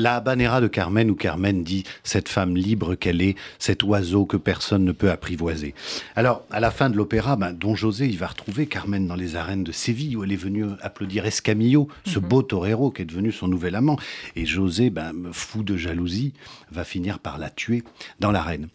la 0.06 0.14
habanera 0.14 0.60
de 0.60 0.68
Carmen, 0.68 1.10
où 1.10 1.16
Carmen 1.16 1.64
dit 1.64 1.82
cette 2.04 2.28
femme 2.28 2.56
libre 2.56 2.94
qu'elle 2.94 3.20
est, 3.20 3.34
cet 3.58 3.82
oiseau 3.82 4.24
que 4.24 4.36
personne 4.36 4.84
ne 4.84 4.92
peut 4.92 5.10
apprivoiser. 5.10 5.74
Alors, 6.14 6.44
à 6.52 6.60
la 6.60 6.70
fin 6.70 6.90
de 6.90 6.96
l'opéra, 6.96 7.34
ben, 7.34 7.52
Don 7.52 7.74
José, 7.74 8.06
il 8.06 8.16
va 8.16 8.28
retrouver 8.28 8.66
Carmen 8.66 9.08
dans 9.08 9.16
les 9.16 9.34
arènes 9.34 9.64
de 9.64 9.72
Séville, 9.72 10.14
où 10.14 10.22
elle 10.22 10.30
est 10.30 10.36
venue 10.36 10.64
applaudir 10.80 11.26
Escamillo, 11.26 11.88
ce 12.04 12.20
mhm. 12.20 12.24
beau 12.28 12.42
torero 12.42 12.92
qui 12.92 13.02
est 13.02 13.04
devenu 13.04 13.32
son 13.32 13.48
nouvel 13.48 13.74
amant. 13.74 13.98
Et 14.36 14.46
José, 14.46 14.90
ben, 14.90 15.12
fou 15.32 15.64
de 15.64 15.76
jalousie, 15.76 16.34
va 16.70 16.84
finir 16.84 17.18
par 17.18 17.38
la 17.38 17.50
tuer 17.50 17.82
dans 18.20 18.30
l'arène. 18.30 18.68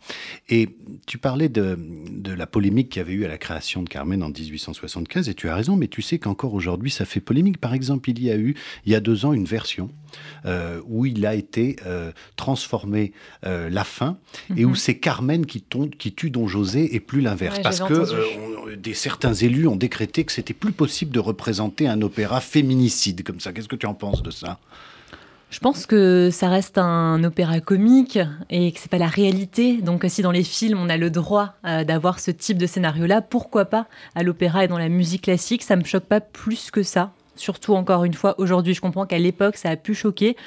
Et 0.49 0.75
tu 1.07 1.17
parlais 1.17 1.47
de, 1.47 1.79
de 2.11 2.33
la 2.33 2.45
polémique 2.45 2.89
qu'il 2.89 2.99
y 2.99 3.05
avait 3.05 3.13
eu 3.13 3.23
à 3.23 3.29
la 3.29 3.37
création 3.37 3.83
de 3.83 3.87
Carmen 3.87 4.21
en 4.21 4.31
1875, 4.31 5.29
et 5.29 5.33
tu 5.33 5.47
as 5.47 5.55
raison, 5.55 5.77
mais 5.77 5.87
tu 5.87 6.01
sais 6.01 6.19
qu'encore 6.19 6.53
aujourd'hui, 6.53 6.91
ça 6.91 7.05
fait 7.05 7.21
polémique. 7.21 7.57
Par 7.57 7.73
exemple, 7.73 8.09
il 8.09 8.21
y 8.21 8.29
a 8.29 8.35
eu, 8.35 8.53
il 8.85 8.91
y 8.91 8.95
a 8.95 8.99
deux 8.99 9.25
ans, 9.25 9.31
une 9.31 9.45
version 9.45 9.89
euh, 10.45 10.81
où 10.87 11.05
il 11.05 11.20
a 11.25 11.35
été 11.35 11.75
euh, 11.85 12.11
transformé 12.35 13.13
euh, 13.45 13.69
la 13.69 13.83
fin 13.83 14.17
et 14.55 14.65
où 14.65 14.69
mhm. 14.69 14.75
c'est 14.75 14.97
Carmen 14.97 15.45
qui, 15.45 15.63
qui, 15.97 16.13
tue 16.13 16.29
Don 16.29 16.47
José 16.47 16.95
et 16.95 16.99
plus 16.99 17.21
l'inverse. 17.21 17.59
parce 17.59 17.79
que 17.79 18.75
des, 18.75 18.93
certains 18.93 19.33
élus 19.33 19.67
ont 19.67 19.75
décrété 19.75 20.23
que 20.23 20.31
c'était 20.31 20.53
plus 20.53 20.71
possible 20.71 21.11
de 21.11 21.19
représenter 21.19 21.87
un 21.87 22.01
opéra 22.01 22.41
féminicide 22.41 23.23
comme 23.23 23.39
ça. 23.39 23.53
Qu'est-ce 23.53 23.67
que 23.67 23.75
tu 23.75 23.85
en 23.85 23.93
penses 23.93 24.23
de 24.23 24.31
ça? 24.31 24.59
Je 25.49 25.59
pense 25.59 25.85
que 25.85 26.29
ça 26.31 26.47
reste 26.47 26.77
un 26.77 27.21
opéra 27.25 27.59
comique 27.59 28.17
et 28.49 28.71
que 28.71 28.79
c'est 28.79 28.89
pas 28.89 28.97
la 28.97 29.07
réalité. 29.07 29.81
Donc 29.81 30.05
si 30.07 30.21
dans 30.21 30.31
les 30.31 30.45
films 30.45 30.79
on 30.79 30.87
a 30.87 30.95
le 30.95 31.09
droit 31.09 31.55
d'avoir 31.63 32.21
ce 32.21 32.31
type 32.31 32.57
de 32.57 32.65
scénario-là, 32.65 33.21
pourquoi 33.21 33.65
pas 33.65 33.87
à 34.15 34.23
l'opéra 34.23 34.63
et 34.63 34.69
dans 34.69 34.77
la 34.77 34.87
musique 34.87 35.23
classique? 35.23 35.63
Ça 35.63 35.75
me 35.75 35.83
choque 35.83 36.05
pas 36.05 36.21
plus 36.21 36.71
que 36.71 36.83
ça. 36.83 37.11
Surtout 37.35 37.73
encore 37.73 38.03
une 38.05 38.13
fois 38.13 38.35
aujourd'hui, 38.37 38.73
je 38.73 38.81
comprends 38.81 39.05
qu'à 39.05 39.17
l'époque 39.17 39.57
ça 39.57 39.69
a 39.69 39.75
pu 39.75 39.93
choquer. 39.93 40.37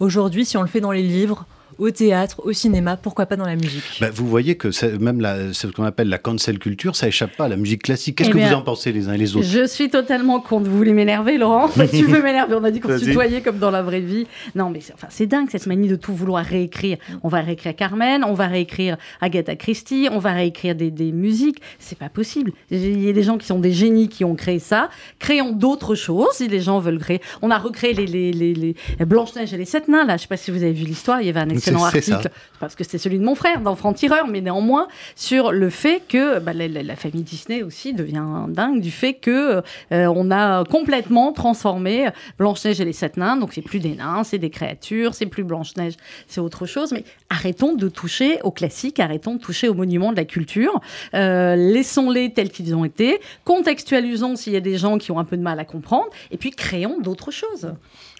Aujourd'hui, 0.00 0.44
si 0.44 0.56
on 0.56 0.62
le 0.62 0.68
fait 0.68 0.80
dans 0.80 0.92
les 0.92 1.02
livres, 1.02 1.46
au 1.78 1.90
théâtre, 1.90 2.40
au 2.44 2.52
cinéma, 2.52 2.96
pourquoi 2.96 3.26
pas 3.26 3.36
dans 3.36 3.46
la 3.46 3.56
musique? 3.56 3.98
Bah, 4.00 4.08
Vous 4.12 4.26
voyez 4.26 4.56
que 4.56 4.68
même 4.98 5.20
la, 5.20 5.52
ce 5.52 5.66
qu'on 5.66 5.84
appelle 5.84 6.08
la 6.08 6.18
cancel 6.18 6.58
culture, 6.58 6.96
ça 6.96 7.08
échappe 7.08 7.36
pas 7.36 7.46
à 7.46 7.48
la 7.48 7.56
musique 7.56 7.82
classique. 7.82 8.16
Qu'est-ce 8.16 8.30
eh 8.30 8.32
que 8.32 8.38
vous 8.38 8.54
en 8.54 8.62
pensez 8.62 8.92
les 8.92 9.08
uns 9.08 9.14
et 9.14 9.18
les 9.18 9.36
autres? 9.36 9.46
Je 9.46 9.66
suis 9.66 9.90
totalement 9.90 10.40
contre. 10.40 10.68
Vous 10.68 10.76
voulez 10.76 10.92
m'énerver, 10.92 11.38
Laurent? 11.38 11.68
Tu 11.92 12.04
veux 12.04 12.22
m'énerver 12.22 12.54
On 12.54 12.64
a 12.64 12.70
dit 12.70 12.80
qu'on 12.80 12.98
se 12.98 13.04
tutoyait 13.04 13.42
comme 13.42 13.58
dans 13.58 13.70
la 13.70 13.82
vraie 13.82 14.00
vie. 14.00 14.26
Non, 14.54 14.70
mais 14.70 14.80
enfin, 14.94 15.08
c'est 15.10 15.26
dingue 15.26 15.48
cette 15.50 15.66
manie 15.66 15.88
de 15.88 15.96
tout 15.96 16.14
vouloir 16.14 16.44
réécrire. 16.44 16.98
On 17.22 17.28
va 17.28 17.40
réécrire 17.40 17.74
Carmen, 17.76 18.24
on 18.24 18.34
va 18.34 18.46
réécrire 18.46 18.96
Agatha 19.20 19.56
Christie, 19.56 20.08
on 20.10 20.18
va 20.18 20.32
réécrire 20.32 20.74
des, 20.74 20.90
des 20.90 21.12
musiques. 21.12 21.60
C'est 21.78 21.98
pas 21.98 22.08
possible. 22.08 22.52
Il 22.70 23.02
y 23.02 23.08
a 23.08 23.12
des 23.12 23.22
gens 23.22 23.38
qui 23.38 23.46
sont 23.46 23.58
des 23.58 23.72
génies 23.72 24.08
qui 24.08 24.24
ont 24.24 24.34
créé 24.34 24.58
ça. 24.58 24.88
Créons 25.18 25.52
d'autres 25.52 25.94
choses 25.94 26.28
si 26.32 26.48
les 26.48 26.60
gens 26.60 26.78
veulent 26.78 26.98
créer. 26.98 27.20
On 27.42 27.50
a 27.50 27.58
recréé 27.58 27.92
les, 27.92 28.06
les, 28.06 28.32
les, 28.32 28.54
les 28.54 29.04
Blanche-Neige 29.04 29.52
et 29.52 29.56
les 29.56 29.64
Sept 29.64 29.88
Nains, 29.88 30.04
là. 30.04 30.16
Je 30.16 30.22
sais 30.22 30.28
pas 30.28 30.36
si 30.36 30.50
vous 30.50 30.62
avez 30.62 30.72
vu 30.72 30.84
l'histoire. 30.84 31.20
Il 31.20 31.26
y 31.26 31.30
avait 31.30 31.40
un 31.40 31.50
excellent 31.62 31.84
article, 31.84 32.30
parce 32.60 32.74
que 32.74 32.84
c'est 32.84 32.98
celui 32.98 33.18
de 33.18 33.24
mon 33.24 33.34
frère, 33.34 33.60
dans 33.60 33.76
Franc-Tireur, 33.76 34.26
mais 34.26 34.40
néanmoins, 34.40 34.88
sur 35.16 35.52
le 35.52 35.70
fait 35.70 36.02
que 36.08 36.38
bah, 36.38 36.52
la, 36.52 36.96
famille 36.96 37.22
Disney 37.22 37.62
aussi 37.62 37.94
devient 37.94 38.24
dingue 38.48 38.80
du 38.80 38.90
fait 38.90 39.14
que 39.14 39.62
euh, 39.92 40.06
on 40.14 40.30
a 40.30 40.64
complètement 40.64 41.32
transformé 41.32 42.10
Blanche-Neige 42.38 42.80
et 42.80 42.84
les 42.84 42.92
Sept 42.92 43.16
Nains. 43.16 43.36
Donc, 43.36 43.52
c'est 43.54 43.62
plus 43.62 43.78
des 43.78 43.94
nains, 43.94 44.24
c'est 44.24 44.38
des 44.38 44.50
créatures, 44.50 45.14
c'est 45.14 45.26
plus 45.26 45.44
Blanche-Neige, 45.44 45.94
c'est 46.26 46.40
autre 46.40 46.66
chose. 46.66 46.92
Mais 46.92 47.04
arrêtons 47.30 47.74
de 47.74 47.88
toucher 47.88 48.40
aux 48.42 48.50
classiques, 48.50 49.00
arrêtons 49.00 49.34
de 49.34 49.40
toucher 49.40 49.68
aux 49.68 49.74
monuments 49.74 50.12
de 50.12 50.16
la 50.16 50.24
culture. 50.24 50.80
Euh, 51.14 51.56
laissons-les 51.56 52.32
tels 52.32 52.50
qu'ils 52.50 52.74
ont 52.74 52.84
été, 52.84 53.20
contextualisons 53.44 54.36
s'il 54.36 54.52
y 54.52 54.56
a 54.56 54.60
des 54.60 54.78
gens 54.78 54.98
qui 54.98 55.12
ont 55.12 55.18
un 55.18 55.24
peu 55.24 55.36
de 55.36 55.42
mal 55.42 55.58
à 55.58 55.64
comprendre, 55.64 56.08
et 56.30 56.36
puis 56.36 56.50
créons 56.50 57.00
d'autres 57.00 57.30
choses. 57.30 57.72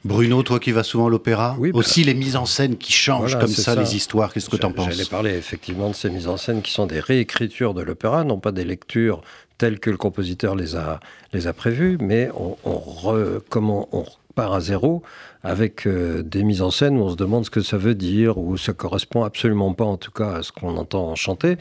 Bruno, 0.05 0.43
toi 0.43 0.59
qui 0.59 0.73
vas 0.73 0.83
souvent 0.83 1.07
à 1.07 1.11
l'opéra, 1.11 1.57
oui, 1.59 1.71
bah, 1.71 1.79
aussi 1.79 2.03
les 2.03 2.15
mises 2.15 2.37
en 2.37 2.47
scène 2.47 2.77
qui 2.77 2.93
changent 2.93 3.39
comme 3.39 3.47
ça, 3.49 3.75
les 3.75 3.95
histoires, 3.95 4.33
qu'est-ce 4.33 4.51
que 4.51 4.57
tu 4.57 4.67
en 4.67 4.73
penses? 4.73 4.91
J'allais 4.91 5.09
parler 5.09 5.31
effectivement 5.31 5.89
de 5.91 5.95
ces 5.95 6.11
mises 6.11 6.29
en 6.29 6.37
scène 6.37 6.63
qui 6.63 6.73
sont 6.73 6.87
des 6.87 7.01
réécritures 7.01 7.75
de 7.75 7.83
l'opéra, 7.83 8.25
non 8.25 8.39
pas 8.39 8.53
des 8.53 8.65
lectures 8.65 9.23
telles 9.59 9.79
que 9.79 9.91
le 9.91 9.97
compositeur 9.97 10.57
les 10.57 10.75
a, 10.75 10.99
les 11.33 11.47
a 11.47 11.53
prévues, 11.53 11.97
mais 12.01 12.31
on, 12.35 12.57
on, 12.65 13.41
comment 13.49 13.89
on 13.93 14.05
part 14.35 14.53
à 14.55 14.61
zéro 14.61 15.03
avec 15.45 15.87
euh, 15.87 16.23
des 16.23 16.43
mises 16.45 16.63
en 16.63 16.71
scène 16.71 16.97
où 16.97 17.03
on 17.03 17.11
se 17.11 17.17
demande 17.17 17.45
ce 17.45 17.51
que 17.51 17.63
ça 17.63 17.77
veut 17.77 17.95
dire, 17.95 18.39
ou 18.39 18.57
ça 18.57 18.73
correspond 18.73 19.25
absolument 19.25 19.75
pas 19.75 19.85
en 19.85 19.97
tout 19.97 20.11
cas 20.11 20.37
à 20.37 20.43
ce 20.43 20.53
qu'on 20.53 20.77
entend 20.77 21.15
chanter. 21.17 21.57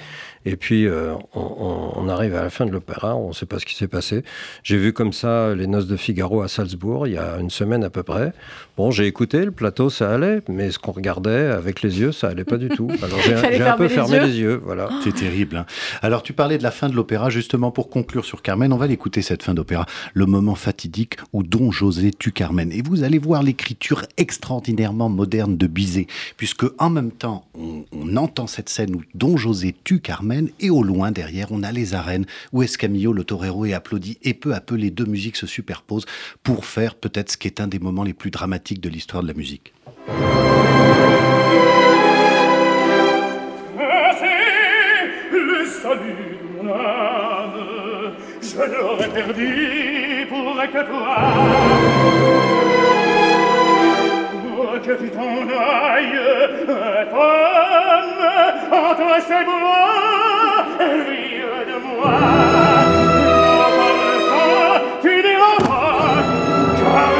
Et 0.45 0.55
puis 0.55 0.87
euh, 0.87 1.13
on, 1.33 2.07
arrive 2.09 2.35
à 2.35 2.41
la 2.41 2.49
fin 2.49 2.65
de 2.65 2.71
l'opéra, 2.71 3.15
on 3.15 3.29
ne 3.29 3.33
sait 3.33 3.45
pas 3.45 3.59
ce 3.59 3.65
qui 3.65 3.75
s'est 3.75 3.87
passé. 3.87 4.23
J'ai 4.63 4.77
vu 4.77 4.91
comme 4.91 5.13
ça 5.13 5.53
les 5.53 5.67
Noces 5.67 5.87
de 5.87 5.95
Figaro 5.95 6.41
à 6.41 6.47
Salzbourg 6.47 7.07
il 7.07 7.13
y 7.13 7.17
a 7.17 7.37
une 7.37 7.49
semaine 7.49 7.83
à 7.83 7.89
peu 7.89 8.03
près. 8.03 8.33
Bon, 8.75 8.89
j'ai 8.91 9.05
écouté, 9.05 9.45
le 9.45 9.51
plateau 9.51 9.89
ça 9.89 10.11
allait, 10.11 10.41
mais 10.47 10.71
ce 10.71 10.79
qu'on 10.79 10.91
regardait 10.91 11.47
avec 11.47 11.81
les 11.81 11.99
yeux, 11.99 12.11
ça 12.11 12.27
allait 12.29 12.43
pas 12.43 12.57
du 12.57 12.69
tout. 12.69 12.89
Alors 13.03 13.19
j'ai 13.21 13.61
un 13.61 13.77
peu 13.77 13.87
fermé 13.87 14.19
les 14.19 14.39
yeux. 14.39 14.61
voilà. 14.63 14.89
C'est 15.03 15.13
terrible. 15.13 15.57
Hein. 15.57 15.65
Alors 16.01 16.23
tu 16.23 16.33
parlais 16.33 16.57
de 16.57 16.63
la 16.63 16.71
fin 16.71 16.89
de 16.89 16.95
l'opéra, 16.95 17.29
justement 17.29 17.71
pour 17.71 17.89
conclure 17.89 18.25
sur 18.25 18.41
Carmen, 18.41 18.73
on 18.73 18.77
va 18.77 18.87
l'écouter 18.87 19.21
cette 19.21 19.43
fin 19.43 19.53
d'opéra, 19.53 19.85
le 20.13 20.25
moment 20.25 20.55
fatidique 20.55 21.17
où 21.33 21.43
Don 21.43 21.71
José 21.71 22.11
tue 22.11 22.31
Carmen. 22.31 22.71
Et 22.71 22.81
vous 22.81 23.03
allez 23.03 23.19
voir 23.19 23.43
l'écrit 23.43 23.77
extraordinairement 24.17 25.09
moderne 25.09 25.57
de 25.57 25.67
Bizet, 25.67 26.07
puisque 26.37 26.65
en 26.77 26.89
même 26.89 27.11
temps, 27.11 27.45
on, 27.55 27.81
entend 28.17 28.45
cette 28.45 28.67
scène 28.67 28.93
où 28.95 29.01
Don 29.15 29.37
José 29.37 29.73
tue 29.83 29.99
Carmen, 29.99 30.30
et 30.59 30.69
au 30.69 30.83
loin, 30.83 31.11
derrière, 31.11 31.47
on 31.51 31.63
a 31.63 31.71
les 31.71 31.93
arènes 31.93 32.25
où 32.51 32.63
Escamillo, 32.63 33.13
le 33.13 33.23
torero, 33.23 33.65
est 33.65 33.73
applaudi, 33.73 34.17
et 34.23 34.33
peu 34.33 34.53
à 34.53 34.61
peu, 34.61 34.75
les 34.75 34.91
deux 34.91 35.05
musiques 35.05 35.37
se 35.37 35.47
superposent 35.47 36.05
pour 36.43 36.65
faire 36.65 36.95
peut-être 36.95 37.31
ce 37.31 37.37
qui 37.37 37.47
est 37.47 37.59
un 37.59 37.67
des 37.67 37.79
moments 37.79 38.03
les 38.03 38.13
plus 38.13 38.31
dramatiques 38.31 38.81
de 38.81 38.89
l'histoire 38.89 39.23
de 39.23 39.27
la 39.27 39.33
musique. 39.33 39.73
que 54.79 54.95
fit 54.95 55.11
ton 55.11 55.49
œil 55.49 56.11
femme, 57.11 58.23
en 58.71 58.95
toi 58.95 59.17
c'est 59.27 59.45
moi, 59.45 59.85
et 60.79 60.93
rire 61.09 61.65
de 61.67 61.77
moi. 61.85 62.13
Tu 65.01 65.09
n'iras 65.09 65.59
pas, 65.67 66.13
car 66.79 67.11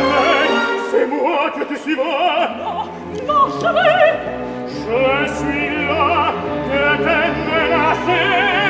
c'est 0.91 1.08
moi 1.08 1.41
que 1.55 1.63
tu 1.74 1.77
suis 1.77 1.96
moi. 1.96 2.86
Je 4.67 5.00
suis 5.36 5.70
là 5.88 6.34
de 6.67 6.84
te 7.03 7.17
menacer. 7.50 8.61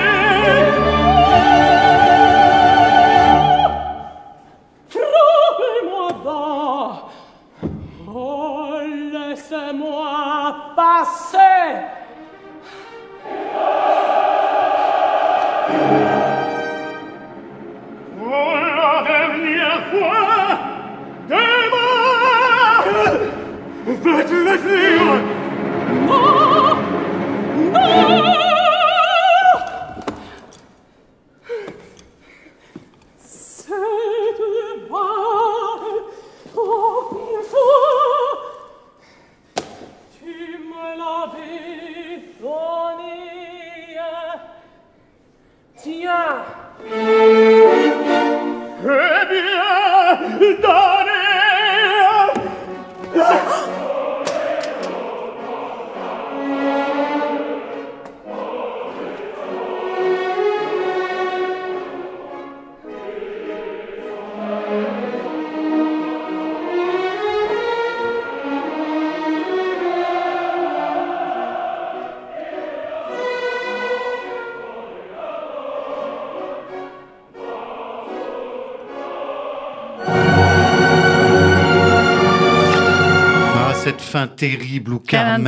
Bitte 24.04 24.34
nicht 24.34 24.60
fliehen! 24.62 25.22
No! 26.08 26.76
No! 27.72 28.31
Terrible 84.42 84.94
où 84.94 85.00
Carmen 85.00 85.44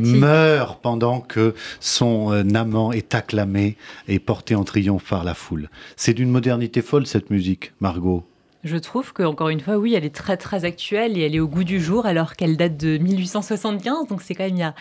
meurt 0.00 0.82
pendant 0.82 1.20
que 1.20 1.54
son 1.78 2.32
euh, 2.32 2.42
amant 2.54 2.90
est 2.90 3.14
acclamé 3.14 3.76
et 4.08 4.18
porté 4.18 4.56
en 4.56 4.64
triomphe 4.64 5.08
par 5.08 5.22
la 5.22 5.34
foule. 5.34 5.70
C'est 5.94 6.12
d'une 6.12 6.30
modernité 6.30 6.82
folle 6.82 7.06
cette 7.06 7.30
musique, 7.30 7.72
Margot. 7.80 8.26
Je 8.64 8.76
trouve 8.76 9.12
qu'encore 9.12 9.48
une 9.48 9.58
fois, 9.58 9.76
oui, 9.76 9.94
elle 9.94 10.04
est 10.04 10.14
très 10.14 10.36
très 10.36 10.64
actuelle 10.64 11.18
et 11.18 11.22
elle 11.22 11.34
est 11.34 11.40
au 11.40 11.48
goût 11.48 11.64
du 11.64 11.80
jour 11.80 12.06
alors 12.06 12.36
qu'elle 12.36 12.56
date 12.56 12.76
de 12.76 12.96
1875. 12.96 14.06
Donc 14.08 14.22
c'est 14.22 14.36
quand 14.36 14.44
même 14.44 14.54
il 14.54 14.60
y 14.60 14.62
a, 14.62 14.74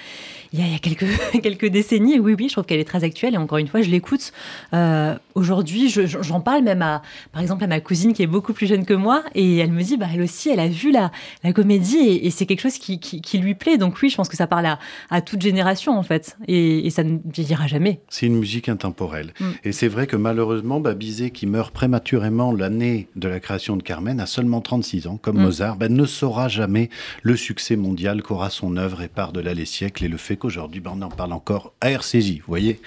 il 0.54 0.60
y 0.60 0.76
a, 0.76 0.78
quelques, 0.78 1.08
quelques 1.42 1.66
décennies. 1.66 2.20
oui, 2.20 2.36
oui, 2.38 2.48
je 2.48 2.54
trouve 2.54 2.66
qu'elle 2.66 2.80
est 2.80 2.86
très 2.86 3.04
actuelle 3.04 3.34
et 3.34 3.38
encore 3.38 3.58
une 3.58 3.68
fois, 3.68 3.82
je 3.82 3.90
l'écoute. 3.90 4.34
Euh, 4.74 5.16
aujourd'hui, 5.34 5.90
j'en 5.90 6.42
parle 6.42 6.64
même 6.64 6.84
à, 6.84 7.02
par 7.32 7.42
exemple, 7.42 7.64
à 7.64 7.68
ma 7.68 7.80
cousine 7.80 8.14
qui 8.14 8.22
est 8.22 8.28
beaucoup 8.28 8.54
plus 8.54 8.68
jeune 8.68 8.86
que 8.86 8.94
moi 8.94 9.24
et 9.34 9.58
elle 9.58 9.72
me 9.72 9.82
dit, 9.82 9.98
bah, 9.98 10.08
elle 10.14 10.22
aussi, 10.22 10.50
elle 10.50 10.60
a 10.60 10.68
vu 10.68 10.92
la, 10.92 11.12
la 11.44 11.52
comédie 11.52 11.98
et, 11.98 12.30
c'est 12.30 12.46
quelque 12.46 12.62
chose 12.62 12.78
qui, 12.78 13.00
qui, 13.00 13.38
lui 13.40 13.56
plaît. 13.56 13.78
Donc 13.78 13.98
oui, 14.02 14.10
je 14.10 14.16
pense 14.16 14.30
que 14.30 14.38
ça 14.38 14.46
parle 14.46 14.68
à, 14.68 14.80
à 15.10 15.22
toute 15.22 15.42
génération 15.42 15.98
en 15.98 16.04
fait 16.04 16.38
et, 16.48 16.90
ça 16.92 17.04
ne 17.04 17.18
vieillira 17.26 17.68
jamais. 17.68 18.02
C'est 18.10 18.28
une 18.28 18.38
musique 18.38 18.70
intemporelle. 18.70 19.34
Mm. 19.40 19.46
Et 19.64 19.72
c'est 19.72 19.88
vrai 19.88 20.06
que 20.06 20.18
malheureusement, 20.18 20.80
bah, 20.80 20.94
Bizet, 20.94 21.32
qui 21.32 21.48
meurt 21.48 21.74
prématurément 21.74 22.52
l'année 22.52 23.08
de 23.16 23.28
la 23.28 23.40
création 23.40 23.71
de 23.78 23.84
Carmen 23.84 24.20
à 24.20 24.26
seulement 24.26 24.62
36 24.62 25.08
ans, 25.08 25.18
comme 25.18 25.38
mm. 25.38 25.44
Mozart, 25.44 25.76
ben, 25.78 25.94
ne 25.94 26.06
saura 26.06 26.48
jamais 26.48 26.90
le 27.22 27.36
succès 27.36 27.76
mondial 27.76 28.22
qu'aura 28.22 28.50
son 28.50 28.78
œuvre 28.78 29.02
et 29.02 29.08
par 29.08 29.32
de 29.32 29.40
là 29.40 29.54
les 29.54 29.66
siècles 29.66 30.06
et 30.06 30.08
le 30.08 30.18
fait 30.18 30.38
qu'aujourd'hui, 30.38 30.82
ben, 30.82 30.94
on 30.96 31.02
en 31.02 31.10
parle 31.10 31.34
encore 31.34 31.74
à 31.82 31.92
RCJ, 31.92 32.38
vous 32.40 32.48
voyez. 32.48 32.80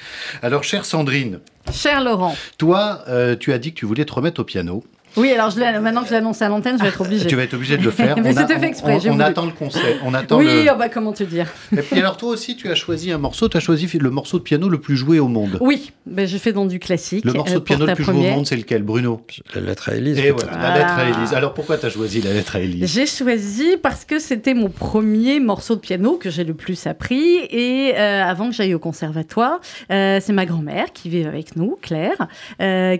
Alors, 0.42 0.64
chère 0.64 0.84
Sandrine. 0.84 1.40
Cher 1.72 2.02
Laurent. 2.02 2.36
Toi, 2.58 3.00
euh, 3.08 3.36
tu 3.36 3.52
as 3.52 3.58
dit 3.58 3.72
que 3.72 3.78
tu 3.78 3.86
voulais 3.86 4.04
te 4.04 4.12
remettre 4.12 4.40
au 4.40 4.44
piano. 4.44 4.84
Oui, 5.16 5.30
alors 5.30 5.50
je 5.50 5.60
maintenant 5.80 6.02
que 6.02 6.08
je 6.08 6.12
l'annonce 6.12 6.42
à 6.42 6.48
l'antenne, 6.48 6.76
je 6.76 6.82
vais 6.82 6.88
être 6.88 7.00
obligée. 7.00 7.26
tu 7.26 7.36
vas 7.36 7.44
être 7.44 7.54
obligée 7.54 7.76
de 7.76 7.84
le 7.84 7.90
faire. 7.92 8.16
Mais 8.20 8.32
c'était 8.32 8.58
fait 8.58 8.66
exprès. 8.66 8.98
On, 9.08 9.20
attend 9.20 9.46
le 9.46 9.52
conseil. 9.52 9.96
On 10.04 10.12
attend 10.12 10.38
oui, 10.38 10.68
oh 10.70 10.76
bah, 10.76 10.88
comment 10.88 11.12
te 11.12 11.22
dire. 11.22 11.46
Et 11.72 11.82
puis 11.82 12.00
alors 12.00 12.16
toi 12.16 12.30
aussi, 12.30 12.56
tu 12.56 12.70
as 12.70 12.74
choisi 12.74 13.12
un 13.12 13.18
morceau. 13.18 13.48
Tu 13.48 13.56
as 13.56 13.60
choisi 13.60 13.88
le 13.98 14.10
morceau 14.10 14.38
de 14.38 14.42
piano 14.42 14.68
le 14.68 14.80
plus 14.80 14.96
joué 14.96 15.20
au 15.20 15.28
monde. 15.28 15.58
Oui, 15.60 15.92
ben, 16.06 16.26
je 16.26 16.36
fais 16.38 16.52
dans 16.52 16.66
du 16.66 16.78
classique. 16.78 17.24
Le 17.24 17.32
morceau 17.32 17.54
de 17.54 17.58
euh, 17.58 17.60
piano 17.60 17.86
le 17.86 17.94
plus 17.94 18.04
joué 18.04 18.14
au 18.14 18.34
monde, 18.34 18.46
c'est 18.46 18.56
lequel, 18.56 18.82
Bruno? 18.82 19.24
La 19.54 19.60
lettre 19.60 19.90
à 19.90 19.94
Élise. 19.94 20.18
Et 20.18 20.30
voilà, 20.30 20.58
la 20.58 20.74
lettre 20.74 20.94
à 20.98 21.08
Élise. 21.08 21.34
Alors 21.34 21.54
pourquoi 21.54 21.78
tu 21.78 21.86
as 21.86 21.90
choisi 21.90 22.20
la 22.20 22.32
lettre 22.32 22.56
à 22.56 22.60
Élise? 22.60 22.92
J'ai 22.92 23.06
choisi 23.06 23.76
parce 23.82 24.04
que 24.04 24.18
c'était 24.18 24.54
mon 24.54 24.68
premier 24.68 25.38
morceau 25.38 25.76
de 25.76 25.80
piano 25.80 26.16
que 26.16 26.30
j'ai 26.30 26.44
le 26.44 26.54
plus 26.54 26.86
appris. 26.86 27.38
Et 27.50 27.92
euh, 27.96 28.24
avant 28.24 28.48
que 28.48 28.54
j'aille 28.54 28.74
au 28.74 28.78
conservatoire, 28.78 29.60
euh, 29.92 30.18
c'est 30.20 30.32
ma 30.32 30.46
grand-mère 30.46 30.92
qui 30.92 31.08
vit 31.08 31.24
avec 31.24 31.56
nous, 31.56 31.78
Claire, 31.80 32.28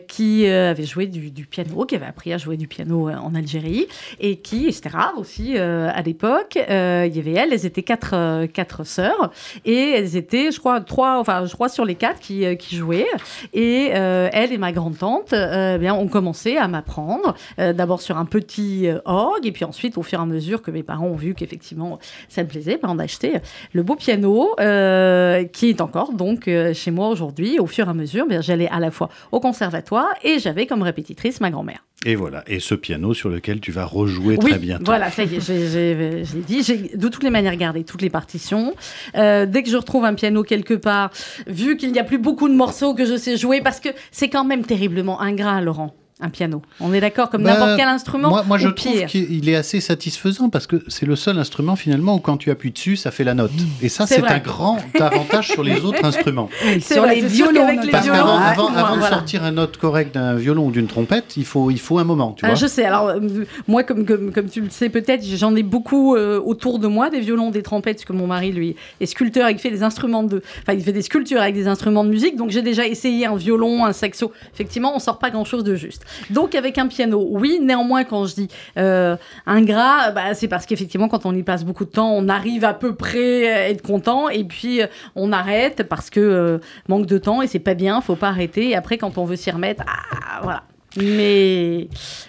qui 0.07 0.46
avait 0.46 0.87
joué 0.87 1.07
du, 1.07 1.31
du 1.31 1.46
piano, 1.46 1.85
qui 1.85 1.96
avait 1.96 2.04
appris 2.05 2.33
à 2.33 2.38
jouer 2.38 2.57
du 2.57 2.69
piano 2.69 3.09
euh, 3.09 3.14
en 3.17 3.35
Algérie, 3.35 3.87
et 4.21 4.37
qui, 4.37 4.73
c'était 4.73 4.90
rare 4.90 5.14
aussi 5.17 5.57
euh, 5.57 5.90
à 5.93 6.03
l'époque, 6.03 6.59
euh, 6.71 7.07
il 7.09 7.17
y 7.17 7.21
avait 7.21 7.33
elles, 7.33 7.53
elles 7.53 7.67
étaient 7.67 7.83
quatre, 7.83 8.47
quatre 8.47 8.85
sœurs, 8.85 9.31
et 9.64 9.90
elles 9.90 10.17
étaient, 10.17 10.51
je 10.51 10.59
crois, 10.59 10.81
trois, 10.81 11.19
enfin, 11.19 11.47
je 11.47 11.55
crois 11.55 11.69
sur 11.69 11.85
les 11.85 11.95
quatre 11.95 12.21
qui, 12.21 12.57
qui 12.57 12.77
jouaient, 12.77 13.07
et 13.53 13.87
elle 13.87 14.53
et 14.53 14.59
ma 14.59 14.73
grande-tante, 14.73 15.33
eh 15.33 15.90
ont 15.90 16.09
commencé 16.09 16.57
à 16.57 16.67
m'apprendre, 16.69 17.35
d'abord 17.59 18.01
sur 18.01 18.19
un 18.19 18.25
petit 18.25 18.88
orgue, 19.05 19.47
et 19.47 19.53
puis 19.53 19.64
ensuite, 19.64 19.99
au 19.99 20.03
fur 20.03 20.19
et 20.19 20.23
à 20.23 20.27
mesure 20.27 20.62
que 20.62 20.71
mes 20.71 20.83
parents 20.83 21.07
ont 21.07 21.17
vu 21.17 21.35
qu'effectivement, 21.35 21.99
ça 22.29 22.43
me 22.43 22.49
plaisait, 22.49 22.79
ben, 22.83 22.88
on 22.90 22.99
a 22.99 23.05
acheté 23.05 23.35
le 23.73 23.83
beau 23.83 23.97
piano, 23.97 24.55
qui 24.57 25.69
est 25.69 25.81
encore 25.81 26.12
donc 26.12 26.49
chez 26.73 26.90
moi 26.90 27.09
aujourd'hui, 27.09 27.59
au 27.59 27.67
fur 27.67 27.87
et 27.87 27.90
à 27.90 27.95
mesure, 27.95 28.27
ben, 28.27 28.43
j'allais 28.43 28.69
à 28.69 28.81
la 28.81 28.90
fois 28.90 29.09
au 29.33 29.40
conservatoire, 29.40 30.14
et 30.23 30.38
j'avais 30.38 30.67
comme 30.67 30.83
répétitrice 30.83 31.40
ma 31.40 31.51
grand-mère. 31.51 31.85
Et 32.07 32.16
voilà, 32.16 32.44
et 32.46 32.61
ce 32.61 32.74
piano 32.74 33.14
sur 33.14 33.30
lequel 33.30 33.61
tu 33.61 33.72
vas 33.72 33.87
rejouer 33.87 34.37
très 34.37 34.59
bientôt. 34.59 34.85
Voilà, 34.85 35.11
ça 35.11 35.24
y 35.24 35.37
est, 35.37 35.40
j'ai 35.40 36.24
dit. 36.46 36.62
J'ai 36.62 36.96
de 36.96 37.09
toutes 37.09 37.22
les 37.22 37.30
manières 37.30 37.57
gardé 37.57 37.83
toutes 37.85 38.02
les 38.02 38.11
partitions. 38.11 38.74
Euh, 39.16 39.46
dès 39.46 39.62
que 39.62 39.70
je 39.70 39.76
retrouve 39.76 40.04
un 40.04 40.14
piano 40.14 40.42
quelque 40.42 40.74
part, 40.74 41.11
vu 41.46 41.78
qu'il 41.78 41.92
n'y 41.92 41.98
a 41.98 42.04
plus 42.04 42.18
beaucoup 42.18 42.48
de 42.48 42.54
morceaux 42.54 42.94
que 42.94 43.07
je 43.07 43.16
sais 43.16 43.38
jouer, 43.38 43.62
parce 43.62 43.80
que 43.80 43.88
c'est 44.11 44.28
quand 44.28 44.44
même 44.44 44.66
terriblement 44.66 45.20
ingrat, 45.20 45.62
Laurent 45.62 45.94
un 46.20 46.31
piano. 46.31 46.62
On 46.79 46.92
est 46.92 47.00
d'accord, 47.00 47.29
comme 47.29 47.42
bah, 47.42 47.55
n'importe 47.55 47.77
quel 47.77 47.88
instrument. 47.88 48.29
Moi, 48.29 48.44
moi 48.46 48.57
je 48.57 48.68
trouve 48.68 49.05
qu'il 49.07 49.48
est 49.48 49.57
assez 49.57 49.81
satisfaisant 49.81 50.48
parce 50.48 50.68
que 50.68 50.81
c'est 50.87 51.07
le 51.07 51.16
seul 51.16 51.38
instrument 51.40 51.74
finalement 51.74 52.14
où 52.14 52.20
quand 52.20 52.37
tu 52.37 52.53
appuies 52.53 52.70
dessus, 52.70 52.94
ça 52.94 53.11
fait 53.11 53.24
la 53.24 53.35
note. 53.35 53.50
Et 53.83 53.88
ça, 53.88 54.07
c'est 54.07 54.24
un 54.24 54.38
grand 54.38 54.79
avantage 55.00 55.48
sur 55.48 55.64
les 55.64 55.81
autres 55.85 56.05
instruments. 56.05 56.48
sur 56.81 57.05
les 57.05 57.20
violons. 57.20 57.66
parce 57.90 58.07
qu'avant 58.07 58.38
avant, 58.38 58.96
de 58.96 59.03
sortir 59.03 59.42
un 59.42 59.50
note 59.53 59.77
correct 59.77 60.14
d'un 60.14 60.37
violon 60.37 60.66
ou 60.66 60.70
d'une 60.70 60.87
trompette, 60.87 61.37
il 61.37 61.44
faut, 61.44 61.72
il 61.72 61.81
faut 61.81 61.98
un 61.98 62.05
moment. 62.05 62.33
Tu 62.33 62.44
ah, 62.44 62.48
vois 62.48 62.55
je 62.55 62.66
sais. 62.66 62.85
Alors, 62.85 63.09
euh, 63.09 63.18
moi, 63.66 63.83
comme, 63.83 64.07
comme, 64.07 64.33
comme, 64.33 64.48
tu 64.48 64.61
le 64.61 64.70
sais 64.70 64.90
peut-être, 64.90 65.24
j'en 65.24 65.57
ai 65.57 65.64
beaucoup 65.64 66.14
euh, 66.14 66.40
autour 66.40 66.79
de 66.79 66.87
moi, 66.87 67.11
des 67.11 67.20
violons, 67.20 67.50
des 67.50 67.62
trompettes, 67.62 67.96
parce 67.96 68.05
que 68.05 68.12
mon 68.12 68.29
mari, 68.29 68.53
lui, 68.53 68.77
est 69.00 69.07
sculpteur, 69.07 69.50
il 69.50 69.59
fait 69.59 69.70
des 69.70 69.83
instruments 69.83 70.22
de. 70.22 70.42
Enfin, 70.62 70.74
il 70.74 70.85
fait 70.85 70.92
des 70.92 71.03
sculptures 71.03 71.40
avec 71.40 71.55
des 71.55 71.66
instruments 71.66 72.05
de 72.05 72.11
musique. 72.11 72.37
Donc, 72.37 72.50
j'ai 72.50 72.62
déjà 72.62 72.87
essayé 72.87 73.27
un 73.27 73.35
violon, 73.35 73.85
un 73.85 73.92
saxo. 73.92 74.33
Effectivement, 74.53 74.94
on 74.94 75.00
sort 75.00 75.18
pas 75.18 75.31
grand-chose 75.31 75.64
de 75.64 75.74
juste. 75.74 76.04
Donc 76.31 76.55
avec 76.55 76.79
un 76.79 76.87
piano, 76.87 77.27
oui. 77.31 77.59
Néanmoins, 77.61 78.05
quand 78.05 78.27
je 78.27 78.35
dis 78.35 78.49
euh, 78.79 79.17
ingrat, 79.47 80.11
bah, 80.11 80.35
c'est 80.35 80.49
parce 80.49 80.67
qu'effectivement, 80.67 81.09
quand 81.09 81.27
on 81.27 81.35
y 81.35 81.43
passe 81.43 81.64
beaucoup 81.64 81.85
de 81.85 81.90
temps, 81.90 82.12
on 82.12 82.29
arrive 82.29 82.64
à 82.64 82.75
peu 82.75 82.95
près 82.95 83.51
à 83.51 83.69
être 83.69 83.83
content 83.83 84.29
et 84.29 84.45
puis 84.45 84.83
euh, 84.83 84.87
on 85.14 85.33
arrête 85.33 85.85
parce 85.88 86.11
que 86.11 86.21
euh, 86.21 86.59
manque 86.88 87.07
de 87.07 87.19
temps 87.19 87.43
et 87.43 87.47
c'est 87.47 87.59
pas 87.59 87.75
bien, 87.75 88.01
faut 88.01 88.17
pas 88.17 88.29
arrêter. 88.29 88.71
Et 88.71 88.77
après, 88.77 88.99
quand 88.99 89.19
on 89.19 89.25
veut 89.25 89.37
s'y 89.37 89.51
remettre, 89.51 89.85
ah, 89.87 90.40
voilà. 90.43 90.64
Mais. 90.96 91.88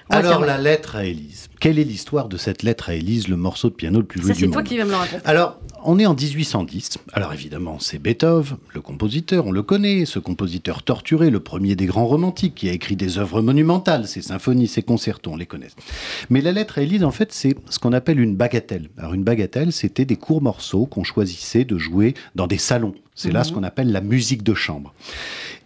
Alors, 0.10 0.42
la 0.42 0.58
lettre 0.58 0.96
à 0.96 1.06
Élise. 1.06 1.50
Quelle 1.60 1.80
est 1.80 1.84
l'histoire 1.84 2.28
de 2.28 2.38
cette 2.38 2.64
lettre 2.64 2.90
à 2.90 2.94
Élise, 2.94 3.28
le 3.28 3.38
morceau 3.38 3.70
de 3.70 3.76
piano 3.76 4.00
le 4.00 4.06
plus 4.06 4.22
joué 4.22 4.34
du 4.34 4.46
monde 4.46 4.50
C'est 4.50 4.54
toi 4.54 4.64
qui 4.64 4.78
vas 4.78 4.86
me 4.86 4.92
le 4.92 4.96
raconter. 4.96 5.22
Alors, 5.26 5.60
on 5.84 6.00
est 6.00 6.06
en 6.06 6.14
1810. 6.14 6.98
Alors, 7.14 7.34
évidemment, 7.34 7.80
c'est 7.80 8.00
Beethoven, 8.00 8.58
le 8.74 8.82
compositeur, 8.82 9.48
on 9.48 9.52
le 9.52 9.64
connaît, 9.64 10.06
ce 10.06 10.20
compositeur 10.20 10.84
torturé, 10.84 11.30
le 11.30 11.40
premier 11.40 11.76
des 11.76 11.86
grands 11.86 12.08
romantiques, 12.08 12.56
qui 12.56 12.70
a 12.70 12.74
écrit 12.74 12.96
des 12.96 13.18
œuvres 13.18 13.42
monumentales, 13.42 14.08
ses 14.08 14.22
symphonies, 14.22 14.68
ses 14.68 14.84
concertos, 14.84 15.32
on 15.32 15.38
les 15.38 15.46
connaît. 15.46 15.70
Mais 16.30 16.42
la 16.42 16.52
lettre 16.52 16.80
à 16.80 16.82
Élise, 16.82 17.04
en 17.04 17.12
fait, 17.12 17.32
c'est 17.32 17.56
ce 17.70 17.80
qu'on 17.80 17.94
appelle 17.94 18.20
une 18.20 18.36
bagatelle. 18.36 18.90
Alors, 18.98 19.14
une 19.14 19.24
bagatelle, 19.24 19.72
c'était 19.72 20.06
des 20.06 20.18
courts 20.18 20.42
morceaux 20.42 20.86
qu'on 20.86 21.04
choisissait 21.04 21.66
de 21.66 21.78
jouer 21.78 22.14
dans 22.36 22.48
des 22.48 22.58
salons. 22.58 22.96
C'est 23.16 23.32
là 23.32 23.44
ce 23.44 23.50
mhm. 23.50 23.56
qu'on 23.56 23.64
appelle 23.64 23.92
la 23.92 24.02
musique 24.02 24.44
de 24.44 24.54
chambre. 24.54 24.94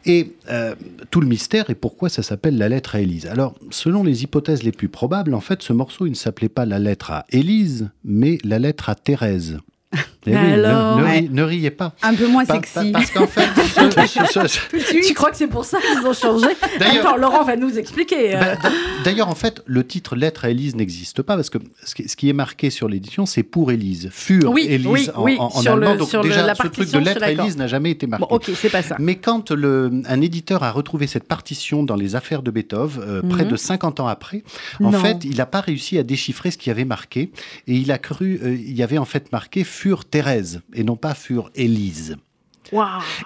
Et 0.06 0.36
euh, 0.50 0.76
tout 1.12 1.20
le 1.20 1.28
mystère 1.28 1.70
est 1.70 1.76
pourquoi 1.76 2.10
ça 2.10 2.24
s'appelle 2.24 2.58
la 2.58 2.70
lettre 2.70 2.96
à 2.96 3.02
Élise. 3.02 3.26
Alors, 3.26 3.56
selon 3.70 4.04
les 4.04 4.24
hypothèses 4.24 4.64
les 4.64 4.72
plus 4.72 4.88
probables, 4.88 5.34
en 5.34 5.42
fait, 5.42 5.62
ce 5.62 5.74
morceau, 5.74 6.06
il 6.06 6.12
ne 6.12 6.16
s'appelait 6.16 6.50
pas 6.50 6.66
la 6.66 6.80
lettre 6.80 7.12
à 7.12 7.26
Élise, 7.30 7.90
mais 8.04 8.38
la 8.44 8.60
lettre 8.60 8.90
à 8.90 8.96
Thérèse. 8.96 9.58
Eh 10.32 10.54
Alors, 10.54 11.00
ne, 11.00 11.44
riez 11.44 11.72
pas. 11.72 11.94
Un 12.02 12.14
peu 12.14 12.28
moins 12.28 12.46
sexy. 12.46 12.92
parce 12.92 13.12
qu'en 13.12 13.28
fait, 13.28 13.48
tu 15.08 15.14
crois 15.14 15.32
que 15.32 15.38
c'est 15.38 15.48
pour 15.48 15.66
ça 15.66 15.80
qu'ils 15.80 16.06
ont 16.06 16.14
changé 16.14 16.48
Attends, 16.80 17.18
Laurent 17.18 17.44
va 17.44 17.56
nous 17.56 17.78
expliquer. 17.78 18.36
Euh. 18.36 18.40
Bah, 18.40 18.70
d'ailleurs, 19.04 19.30
en 19.30 19.36
fait, 19.36 19.62
le 19.66 19.86
titre 19.86 20.16
Lettre 20.16 20.46
à 20.46 20.50
Élise 20.50 20.76
n'existe 20.76 21.22
pas 21.22 21.36
parce 21.36 21.50
que 21.50 21.58
ce 21.84 22.16
qui 22.16 22.30
est 22.30 22.34
marqué 22.34 22.70
sur 22.70 22.88
l'édition, 22.88 23.26
c'est 23.26 23.44
pour 23.44 23.72
Élise. 23.72 24.10
Fur 24.12 24.54
Élise 24.58 25.12
en, 25.16 25.26
allemand. 25.66 25.96
Donc 25.96 26.12
déjà, 26.24 26.54
ce 26.56 26.68
truc 26.68 26.92
de 26.92 27.00
Lettre 27.00 27.24
à 27.24 27.32
Élise 27.32 27.58
n'a 27.58 27.68
jamais 27.68 27.92
été 27.92 28.08
marqué. 28.08 28.26
ok, 28.30 28.52
c'est 28.56 28.70
pas 28.70 28.82
ça. 28.82 28.96
Mais 29.00 29.16
quand 29.16 29.52
le, 29.52 30.02
un 30.08 30.22
éditeur 30.22 30.64
a 30.64 30.72
retrouvé 30.72 31.08
cette 31.08 31.26
partition 31.26 31.84
dans 31.84 31.96
les 31.96 32.16
affaires 32.16 32.44
de 32.44 32.52
Beethoven, 32.52 33.02
euh, 33.02 33.22
près 33.22 33.46
mhm. 33.46 33.52
de 33.52 33.56
50 33.56 34.00
ans 34.00 34.08
après, 34.08 34.44
en 34.84 34.92
fait, 34.92 35.24
il 35.24 35.38
n'a 35.38 35.46
pas 35.46 35.62
réussi 35.62 35.98
à 35.98 36.04
déchiffrer 36.04 36.52
ce 36.52 36.58
qui 36.58 36.70
avait 36.70 36.86
marqué 36.86 37.32
et 37.68 37.76
il 37.76 37.92
a 37.92 37.98
cru, 37.98 38.40
euh, 38.44 38.56
il 38.56 38.76
y 38.76 38.84
avait 38.84 38.98
en 38.98 39.06
fait 39.06 39.32
marqué 39.32 39.64
Fur 39.64 40.06
Thérèse 40.20 40.60
et 40.74 40.84
non 40.84 40.98
pas 40.98 41.14
furent 41.14 41.50
Élise. 41.56 42.18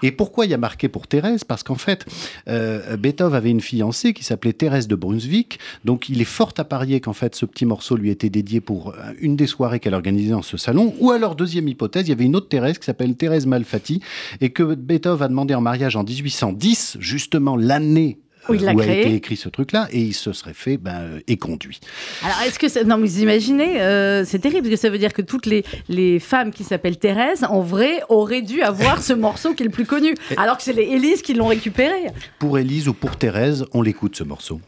Et 0.03 0.11
pourquoi 0.11 0.45
il 0.45 0.51
y 0.51 0.53
a 0.53 0.59
marqué 0.59 0.89
pour 0.89 1.07
Thérèse? 1.07 1.43
Parce 1.43 1.63
qu'en 1.63 1.75
fait, 1.75 2.05
euh, 2.47 2.97
Beethoven 2.97 3.35
avait 3.35 3.49
une 3.49 3.61
fiancée 3.61 4.13
qui 4.13 4.23
s'appelait 4.23 4.53
Thérèse 4.53 4.87
de 4.87 4.93
Brunswick. 4.95 5.57
Donc 5.85 6.07
il 6.07 6.21
est 6.21 6.25
fort 6.25 6.53
à 6.57 6.63
parier 6.63 7.01
qu'en 7.01 7.13
fait 7.13 7.33
ce 7.33 7.47
petit 7.47 7.65
morceau 7.65 7.97
lui 7.97 8.11
était 8.11 8.29
dédié 8.29 8.61
pour 8.61 8.89
euh, 8.89 9.13
une 9.19 9.35
des 9.35 9.47
soirées 9.47 9.79
qu'elle 9.79 9.95
organisait 9.95 10.29
dans 10.29 10.43
ce 10.43 10.55
salon. 10.55 10.93
Ou 10.99 11.09
alors, 11.09 11.35
deuxième 11.35 11.67
hypothèse, 11.67 12.05
il 12.05 12.09
y 12.09 12.13
avait 12.13 12.25
une 12.25 12.35
autre 12.35 12.47
Thérèse 12.47 12.77
qui 12.77 12.85
s'appelle 12.85 13.15
Thérèse 13.15 13.47
Malfatti 13.47 14.01
et 14.39 14.51
que 14.51 14.75
Beethoven 14.75 15.25
a 15.25 15.27
demandé 15.29 15.55
en 15.55 15.61
mariage 15.61 15.95
en 15.95 16.03
1810, 16.03 16.97
justement 16.99 17.57
l'année 17.57 18.19
où, 18.49 18.53
il 18.53 18.67
a, 18.67 18.73
été 18.73 19.13
écrit 19.13 19.35
ce 19.35 19.49
truc-là, 19.49 19.87
et 19.91 19.99
il 19.99 20.13
se 20.13 20.33
serait 20.33 20.53
fait 20.53 20.77
ben, 20.77 21.01
euh, 21.01 21.19
éconduit. 21.27 21.79
Alors, 22.23 22.41
est-ce 22.45 22.59
que. 22.59 22.83
Non, 22.83 22.97
mais 22.97 23.07
vous 23.07 23.21
imaginez, 23.21 23.81
euh, 23.81 24.25
c'est 24.25 24.39
terrible, 24.39 24.63
parce 24.63 24.75
que 24.75 24.81
ça 24.81 24.89
veut 24.89 24.97
dire 24.97 25.13
que 25.13 25.21
toutes 25.21 25.45
les, 25.45 25.63
les 25.89 26.19
femmes 26.19 26.51
qui 26.51 26.63
s'appellent 26.63 26.97
Thérèse, 26.97 27.43
en 27.43 27.61
vrai, 27.61 28.01
auraient 28.09 28.41
dû 28.41 28.61
avoir 28.61 29.01
ce 29.01 29.13
morceau 29.13 29.53
qui 29.53 29.63
est 29.63 29.67
le 29.67 29.71
plus 29.71 29.85
connu, 29.85 30.15
alors 30.37 30.57
que 30.57 30.63
c'est 30.63 30.73
les 30.73 30.83
Élise 30.83 31.21
qui 31.21 31.33
l'ont 31.33 31.47
récupéré. 31.47 32.07
Pour 32.39 32.57
Élise 32.57 32.87
ou 32.87 32.93
pour 32.93 33.17
Thérèse, 33.17 33.65
on 33.73 33.81
l'écoute 33.81 34.15
ce 34.15 34.23
morceau. 34.23 34.59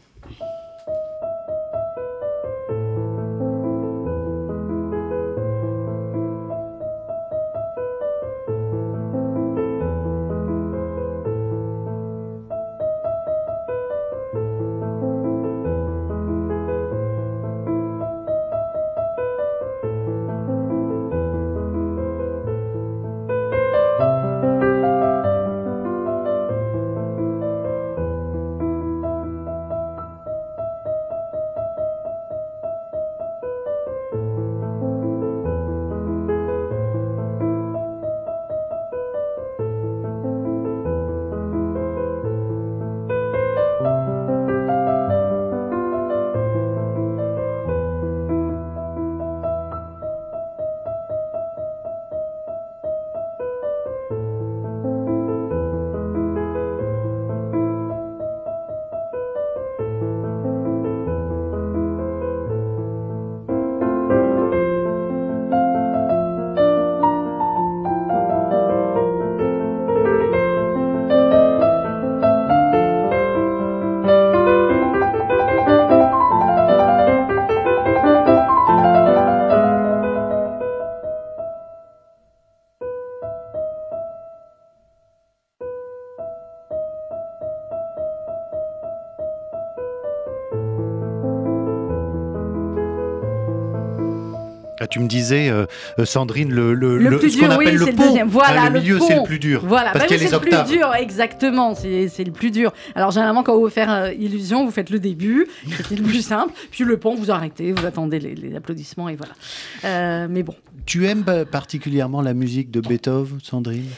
Tu 94.86 95.00
me 95.00 95.08
disais, 95.08 95.48
euh, 95.48 95.66
euh, 95.98 96.04
Sandrine, 96.04 96.52
le, 96.52 96.74
le, 96.74 96.98
le, 96.98 97.18
plus 97.18 97.36
dur, 97.36 97.54
oui, 97.58 97.66
c'est 97.66 97.72
le, 97.72 97.92
deuxième. 97.92 98.28
Voilà, 98.28 98.62
ah, 98.64 98.70
le 98.70 98.80
milieu, 98.80 98.98
c'est 99.00 99.16
le 99.16 99.22
plus 99.24 99.38
dur. 99.38 99.62
Voilà, 99.64 99.92
parce 99.92 100.08
bah 100.08 100.16
c'est 100.18 100.30
le 100.30 100.38
plus 100.38 100.76
dur, 100.76 100.94
exactement. 100.94 101.74
C'est 101.74 102.24
le 102.24 102.32
plus 102.32 102.50
dur. 102.50 102.72
Alors, 102.94 103.10
généralement, 103.10 103.42
quand 103.42 103.54
vous 103.54 103.60
voulez 103.60 103.72
faire 103.72 103.92
euh, 103.92 104.12
illusion, 104.12 104.64
vous 104.64 104.70
faites 104.70 104.90
le 104.90 104.98
début, 104.98 105.46
c'est 105.88 105.96
le 105.96 106.02
plus 106.02 106.22
simple. 106.22 106.52
Puis 106.70 106.84
le 106.84 106.96
pont, 106.96 107.14
vous 107.14 107.30
arrêtez, 107.30 107.72
vous 107.72 107.86
attendez 107.86 108.18
les, 108.18 108.34
les 108.34 108.54
applaudissements 108.56 109.08
et 109.08 109.16
voilà. 109.16 110.28
mais 110.28 110.42
bon. 110.42 110.54
Tu 110.84 111.06
aimes 111.06 111.24
particulièrement 111.50 112.22
la 112.22 112.34
musique 112.34 112.70
de 112.70 112.80
Beethoven, 112.80 113.38
Sandrine? 113.42 113.88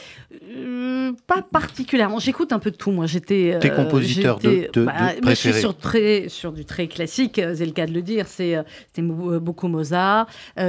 Pas 1.29 1.43
particulièrement. 1.43 2.19
J'écoute 2.19 2.51
un 2.51 2.59
peu 2.59 2.71
de 2.71 2.75
tout, 2.75 2.91
moi. 2.91 3.05
J'étais. 3.05 3.57
T'es 3.61 3.69
compositeur 3.69 4.39
de, 4.39 4.69
de, 4.73 4.83
bah, 4.83 5.13
je 5.23 5.33
suis 5.33 5.53
sur, 5.53 5.77
très, 5.77 6.27
sur 6.27 6.51
du 6.51 6.65
très 6.65 6.87
classique, 6.87 7.39
c'est 7.55 7.65
le 7.65 7.71
cas 7.71 7.85
de 7.85 7.93
le 7.93 8.01
dire. 8.01 8.25
C'est 8.27 8.57
beaucoup 8.97 9.67
Mozart, 9.67 10.27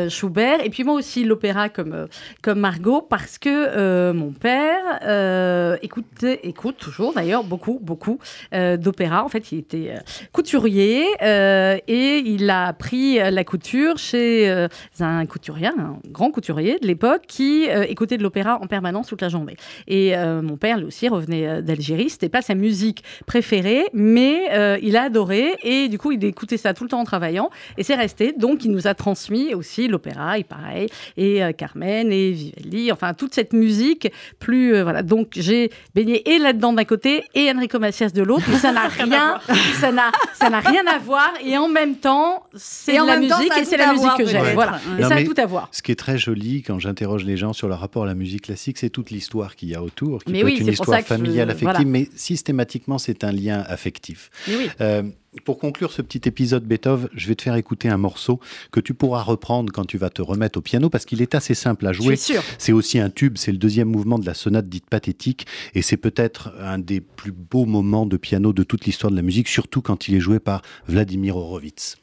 Schubert, 0.09 0.65
et 0.65 0.71
puis 0.71 0.85
moi 0.85 0.95
aussi 0.95 1.25
l'opéra 1.25 1.69
comme, 1.69 1.93
euh, 1.93 2.07
comme 2.43 2.61
Margot, 2.61 3.01
parce 3.01 3.39
que 3.39 3.49
euh, 3.49 4.13
mon 4.13 4.33
père 4.33 5.01
euh, 5.03 5.77
écoutait, 5.83 6.41
écoute 6.43 6.77
toujours 6.79 7.15
d'ailleurs 7.15 7.45
beaucoup, 7.45 7.79
beaucoup 7.81 8.19
d'opéra. 8.53 9.25
En 9.25 9.29
fait, 9.29 9.53
il 9.53 9.59
était 9.59 9.95
couturier 10.33 11.07
et 11.23 12.19
il 12.19 12.51
a 12.51 12.67
appris 12.67 13.19
la 13.19 13.45
couture 13.45 13.97
chez 13.97 14.67
un 15.01 15.27
couturier, 15.27 15.69
un 15.69 15.99
grand 16.09 16.31
couturier 16.31 16.79
de 16.79 16.87
l'époque, 16.87 17.23
qui 17.27 17.65
écoutait 17.65 18.19
de 18.19 18.23
l'opéra 18.23 18.59
en 18.61 18.67
permanence 18.67 19.07
toute 19.07 19.23
la 19.23 19.29
journée. 19.31 19.57
Et 19.87 20.15
mon 20.51 20.57
père, 20.57 20.79
lui 20.79 20.87
aussi, 20.87 21.09
revenait 21.09 21.63
d'Algérie. 21.63 22.11
C'était 22.11 22.29
pas 22.29 22.43
sa 22.43 22.55
musique 22.55 23.03
préférée, 23.27 23.85
mais 23.93 24.79
il 24.83 24.97
a 24.97 25.05
adoré 25.05 25.55
et 25.63 25.89
du 25.89 25.99
coup, 25.99 26.13
il 26.13 26.25
écoutait 26.25 26.57
ça 26.57 26.75
tout 26.75 26.85
le 26.85 26.91
temps 26.91 27.01
en 27.01 27.05
travaillant 27.05 27.51
et 27.79 27.83
c'est 27.83 27.95
resté. 27.95 28.33
Donc, 28.37 28.65
il 28.65 28.71
nous 28.71 28.87
a 28.87 28.95
transmis 28.95 29.55
aussi 29.55 29.89
l'opéra, 29.89 30.39
et 30.39 30.45
pareil, 30.45 30.89
et 31.17 31.43
euh, 31.43 31.53
Carmen, 31.53 32.13
et 32.13 32.31
Vivaldi, 32.31 32.93
enfin 32.93 33.15
toute 33.15 33.35
cette 33.35 33.53
musique 33.53 34.11
plus 34.39 34.75
euh, 34.75 34.83
voilà. 34.83 35.03
Donc 35.03 35.33
j'ai 35.37 35.71
baigné 35.95 36.29
et 36.31 36.39
là-dedans 36.39 36.73
d'un 36.73 36.85
côté 36.85 37.25
et 37.35 37.51
Enrico 37.51 37.79
Macias 37.79 38.11
de 38.11 38.23
l'autre, 38.23 38.51
ça 38.59 38.73
n'a 38.73 38.89
rien, 38.89 39.39
ça 39.81 39.93
n'a 39.93 40.11
ça 40.35 40.51
n'a 40.51 40.61
rien 40.61 40.83
à 40.87 40.99
voir 40.99 41.33
et 41.45 41.57
en 41.57 41.69
même 41.69 41.97
temps 41.97 42.45
c'est 42.55 42.95
la 42.95 43.19
musique 43.19 43.53
et 43.59 43.65
c'est 43.65 43.77
la 43.77 43.93
musique 43.93 44.17
que 44.17 44.27
j'aime. 44.27 44.55
Voilà, 44.55 44.81
et 44.99 45.03
ça 45.03 45.17
a 45.17 45.25
tout 45.25 45.35
à 45.37 45.47
voir. 45.47 45.69
Ce 45.73 45.83
qui 45.83 45.93
est 45.93 45.99
très 45.99 46.19
joli 46.19 46.63
quand 46.63 46.79
j'interroge 46.79 47.25
les 47.25 47.37
gens 47.37 47.53
sur 47.53 47.69
leur 47.69 47.81
rapport 47.81 48.05
à 48.05 48.07
la 48.07 48.15
musique 48.15 48.43
classique, 48.43 48.79
c'est 48.79 48.91
toute 48.91 49.11
l'histoire 49.11 49.57
qu'il 49.57 49.69
y 49.69 49.75
a 49.75 49.83
autour, 49.83 50.25
qui 50.25 50.40
peut 50.43 50.49
être 50.49 50.61
une 50.61 50.69
histoire 50.69 51.01
familiale, 51.01 51.51
affective, 51.51 51.87
mais 51.87 52.09
systématiquement 52.15 52.99
c'est 52.99 53.25
un 53.25 53.33
lien 53.33 53.65
affectif. 53.67 54.31
Oui. 54.49 54.69
Euh, 54.81 55.03
pour 55.45 55.59
conclure 55.59 55.93
ce 55.93 56.03
petit 56.03 56.29
épisode 56.29 56.65
Beethoven, 56.65 57.09
je 57.15 57.29
vais 57.29 57.37
te 57.37 57.43
faire 57.43 57.55
écouter 57.55 57.89
un 57.89 57.97
morceau 57.97 58.41
que 58.73 58.81
tu 58.81 58.95
pourras 58.95 59.23
reprendre 59.23 59.73
quand 59.73 59.85
tu 59.85 59.97
vas 59.97 60.11
te 60.11 60.23
remettre 60.23 60.59
au 60.59 60.63
piano 60.63 60.91
parce 60.91 61.05
qu'il 61.05 61.23
est 61.23 61.35
assez 61.35 61.55
simple 61.55 61.87
à 61.87 61.93
jouer. 61.93 62.17
C'est 62.59 62.73
aussi 62.73 62.99
un 62.99 63.11
tube, 63.11 63.37
c'est 63.37 63.53
le 63.53 63.59
deuxième 63.59 63.89
mouvement 63.89 64.19
de 64.19 64.27
la 64.27 64.35
sonate 64.35 64.69
dite 64.69 64.91
pathétique 64.91 65.47
et 65.75 65.83
c'est 65.83 65.97
peut-être 65.97 66.53
un 66.61 66.79
des 66.79 67.01
plus 67.01 67.33
beaux 67.33 67.67
moments 67.67 68.07
de 68.07 68.17
piano 68.17 68.53
de 68.53 68.63
toute 68.65 68.87
l'histoire 68.87 69.11
de 69.11 69.17
la 69.17 69.23
musique, 69.23 69.49
surtout 69.49 69.83
quand 69.83 70.09
il 70.09 70.17
est 70.17 70.21
joué 70.21 70.41
par 70.41 70.63
Vladimir 70.89 71.37
Horowitz. 71.37 71.97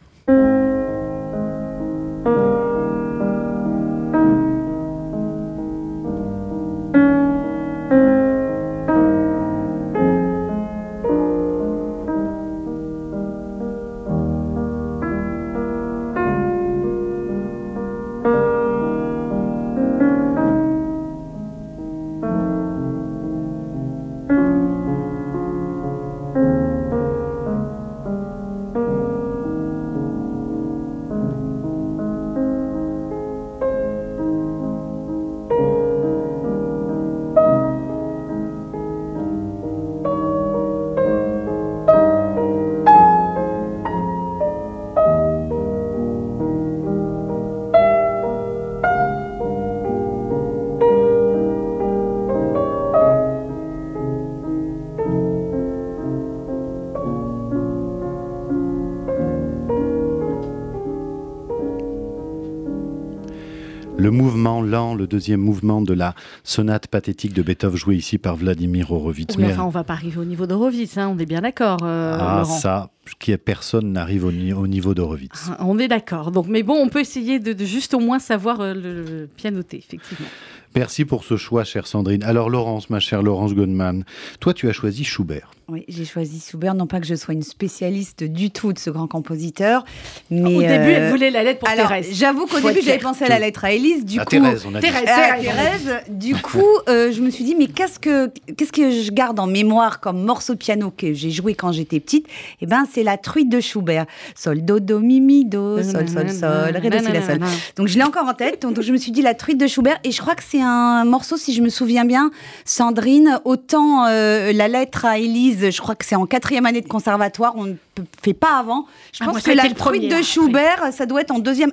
Lent, 64.67 64.95
le 64.95 65.07
deuxième 65.07 65.39
mouvement 65.39 65.81
de 65.81 65.93
la 65.93 66.15
sonate 66.43 66.87
pathétique 66.87 67.33
de 67.33 67.41
Beethoven 67.41 67.77
joué 67.77 67.95
ici 67.95 68.17
par 68.17 68.35
Vladimir 68.35 68.91
Horowitz. 68.91 69.35
Oui, 69.37 69.45
enfin, 69.45 69.63
on 69.63 69.69
va 69.69 69.83
pas 69.83 69.93
arriver 69.93 70.19
au 70.19 70.25
niveau 70.25 70.45
d'Horowitz, 70.47 70.97
hein, 70.97 71.11
on 71.13 71.19
est 71.19 71.25
bien 71.25 71.41
d'accord. 71.41 71.79
Euh, 71.83 72.17
ah, 72.19 72.43
ça, 72.45 72.89
qui 73.19 73.31
est 73.31 73.37
personne 73.37 73.91
n'arrive 73.91 74.25
au, 74.25 74.31
niveau 74.31 74.93
d'Horowitz. 74.93 75.49
Ah, 75.51 75.57
on 75.61 75.79
est 75.79 75.87
d'accord. 75.87 76.31
Donc, 76.31 76.47
mais 76.47 76.63
bon, 76.63 76.75
on 76.75 76.89
peut 76.89 76.99
essayer 76.99 77.39
de, 77.39 77.65
juste 77.65 77.93
au 77.93 77.99
moins 77.99 78.19
savoir 78.19 78.61
euh, 78.61 78.73
le 78.73 79.27
pianoter, 79.35 79.77
effectivement. 79.77 80.27
Merci 80.75 81.05
pour 81.05 81.23
ce 81.23 81.37
choix, 81.37 81.63
chère 81.63 81.87
Sandrine. 81.87 82.23
Alors, 82.23 82.49
Laurence, 82.49 82.89
ma 82.89 82.99
chère 82.99 83.23
Laurence 83.23 83.53
Goldman, 83.53 84.03
toi, 84.39 84.53
tu 84.53 84.69
as 84.69 84.73
choisi 84.73 85.03
Schubert. 85.03 85.51
Oui, 85.69 85.83
j'ai 85.89 86.05
choisi 86.05 86.39
Schubert, 86.39 86.75
non 86.75 86.87
pas 86.87 87.01
que 87.01 87.05
je 87.05 87.13
sois 87.13 87.33
une 87.33 87.43
spécialiste 87.43 88.23
du 88.23 88.51
tout 88.51 88.71
de 88.71 88.79
ce 88.79 88.89
grand 88.89 89.07
compositeur, 89.07 89.83
mais... 90.31 90.55
Au 90.55 90.61
début, 90.61 90.91
elle 90.91 91.03
euh, 91.03 91.09
voulait 91.09 91.29
la 91.29 91.43
lettre 91.43 91.59
pour 91.59 91.67
Thérèse. 91.67 92.07
J'avoue 92.13 92.45
qu'au 92.45 92.61
début, 92.61 92.79
j'avais 92.81 92.99
pensé 92.99 93.25
à 93.25 93.27
la 93.27 93.39
lettre 93.39 93.65
à 93.65 93.73
Élise, 93.73 94.05
du 94.05 94.17
à 94.17 94.23
coup... 94.23 94.29
Thérèse, 94.29 94.65
on 94.65 94.73
a 94.75 94.79
Thérèse, 94.79 95.01
dit. 95.01 95.45
Thérèse, 95.45 95.95
du 96.07 96.35
coup, 96.35 96.63
euh, 96.87 97.11
je 97.11 97.19
me 97.19 97.29
suis 97.29 97.43
dit, 97.43 97.53
mais 97.53 97.67
qu'est-ce 97.67 97.99
que, 97.99 98.31
qu'est-ce 98.55 98.71
que 98.71 98.91
je 98.91 99.11
garde 99.11 99.41
en 99.41 99.47
mémoire 99.47 99.99
comme 99.99 100.23
morceau 100.23 100.53
de 100.53 100.59
piano 100.59 100.89
que 100.95 101.11
j'ai 101.11 101.31
joué 101.31 101.53
quand 101.53 101.73
j'étais 101.73 101.99
petite? 101.99 102.27
Eh 102.61 102.65
ben, 102.65 102.85
c'est 102.89 103.03
la 103.03 103.17
truite 103.17 103.49
de 103.49 103.59
Schubert. 103.59 104.05
Sol, 104.35 104.63
do, 104.63 104.79
do, 104.79 104.99
mi, 104.99 105.19
mi, 105.19 105.43
do, 105.43 105.83
sol, 105.83 106.07
sol, 106.07 106.29
sol, 106.29 106.77
ré, 106.77 106.89
do, 106.89 106.97
si, 106.99 107.11
la, 107.11 107.21
sol. 107.21 107.39
Donc, 107.75 107.87
je 107.89 107.97
l'ai 107.97 108.05
encore 108.05 108.25
en 108.25 108.33
tête, 108.33 108.61
donc 108.61 108.79
je 108.79 108.93
me 108.93 108.97
suis 108.97 109.11
dit 109.11 109.21
la 109.21 109.33
truite 109.33 109.59
de 109.59 109.67
Schubert, 109.67 109.99
et 110.05 110.13
je 110.13 110.21
crois 110.21 110.35
que 110.35 110.43
c'est 110.47 110.61
un 110.61 111.03
morceau, 111.03 111.35
si 111.35 111.53
je 111.53 111.61
me 111.61 111.67
souviens 111.67 112.05
bien, 112.05 112.31
Sandrine, 112.63 113.41
autant 113.43 114.05
euh, 114.07 114.53
la 114.53 114.69
lettre 114.69 115.03
à 115.03 115.17
Élise, 115.17 115.56
je 115.59 115.81
crois 115.81 115.95
que 115.95 116.05
c'est 116.05 116.15
en 116.15 116.25
quatrième 116.25 116.65
année 116.65 116.81
de 116.81 116.87
conservatoire, 116.87 117.53
on 117.55 117.65
ne 117.65 117.75
fait 118.21 118.33
pas 118.33 118.59
avant. 118.59 118.85
Je 119.13 119.19
ah, 119.23 119.25
pense 119.25 119.41
que 119.41 119.51
la 119.51 119.69
truite 119.69 120.11
de 120.11 120.21
Schubert, 120.21 120.91
ça 120.91 121.05
doit 121.05 121.21
être 121.21 121.31
en 121.31 121.39
deuxième 121.39 121.71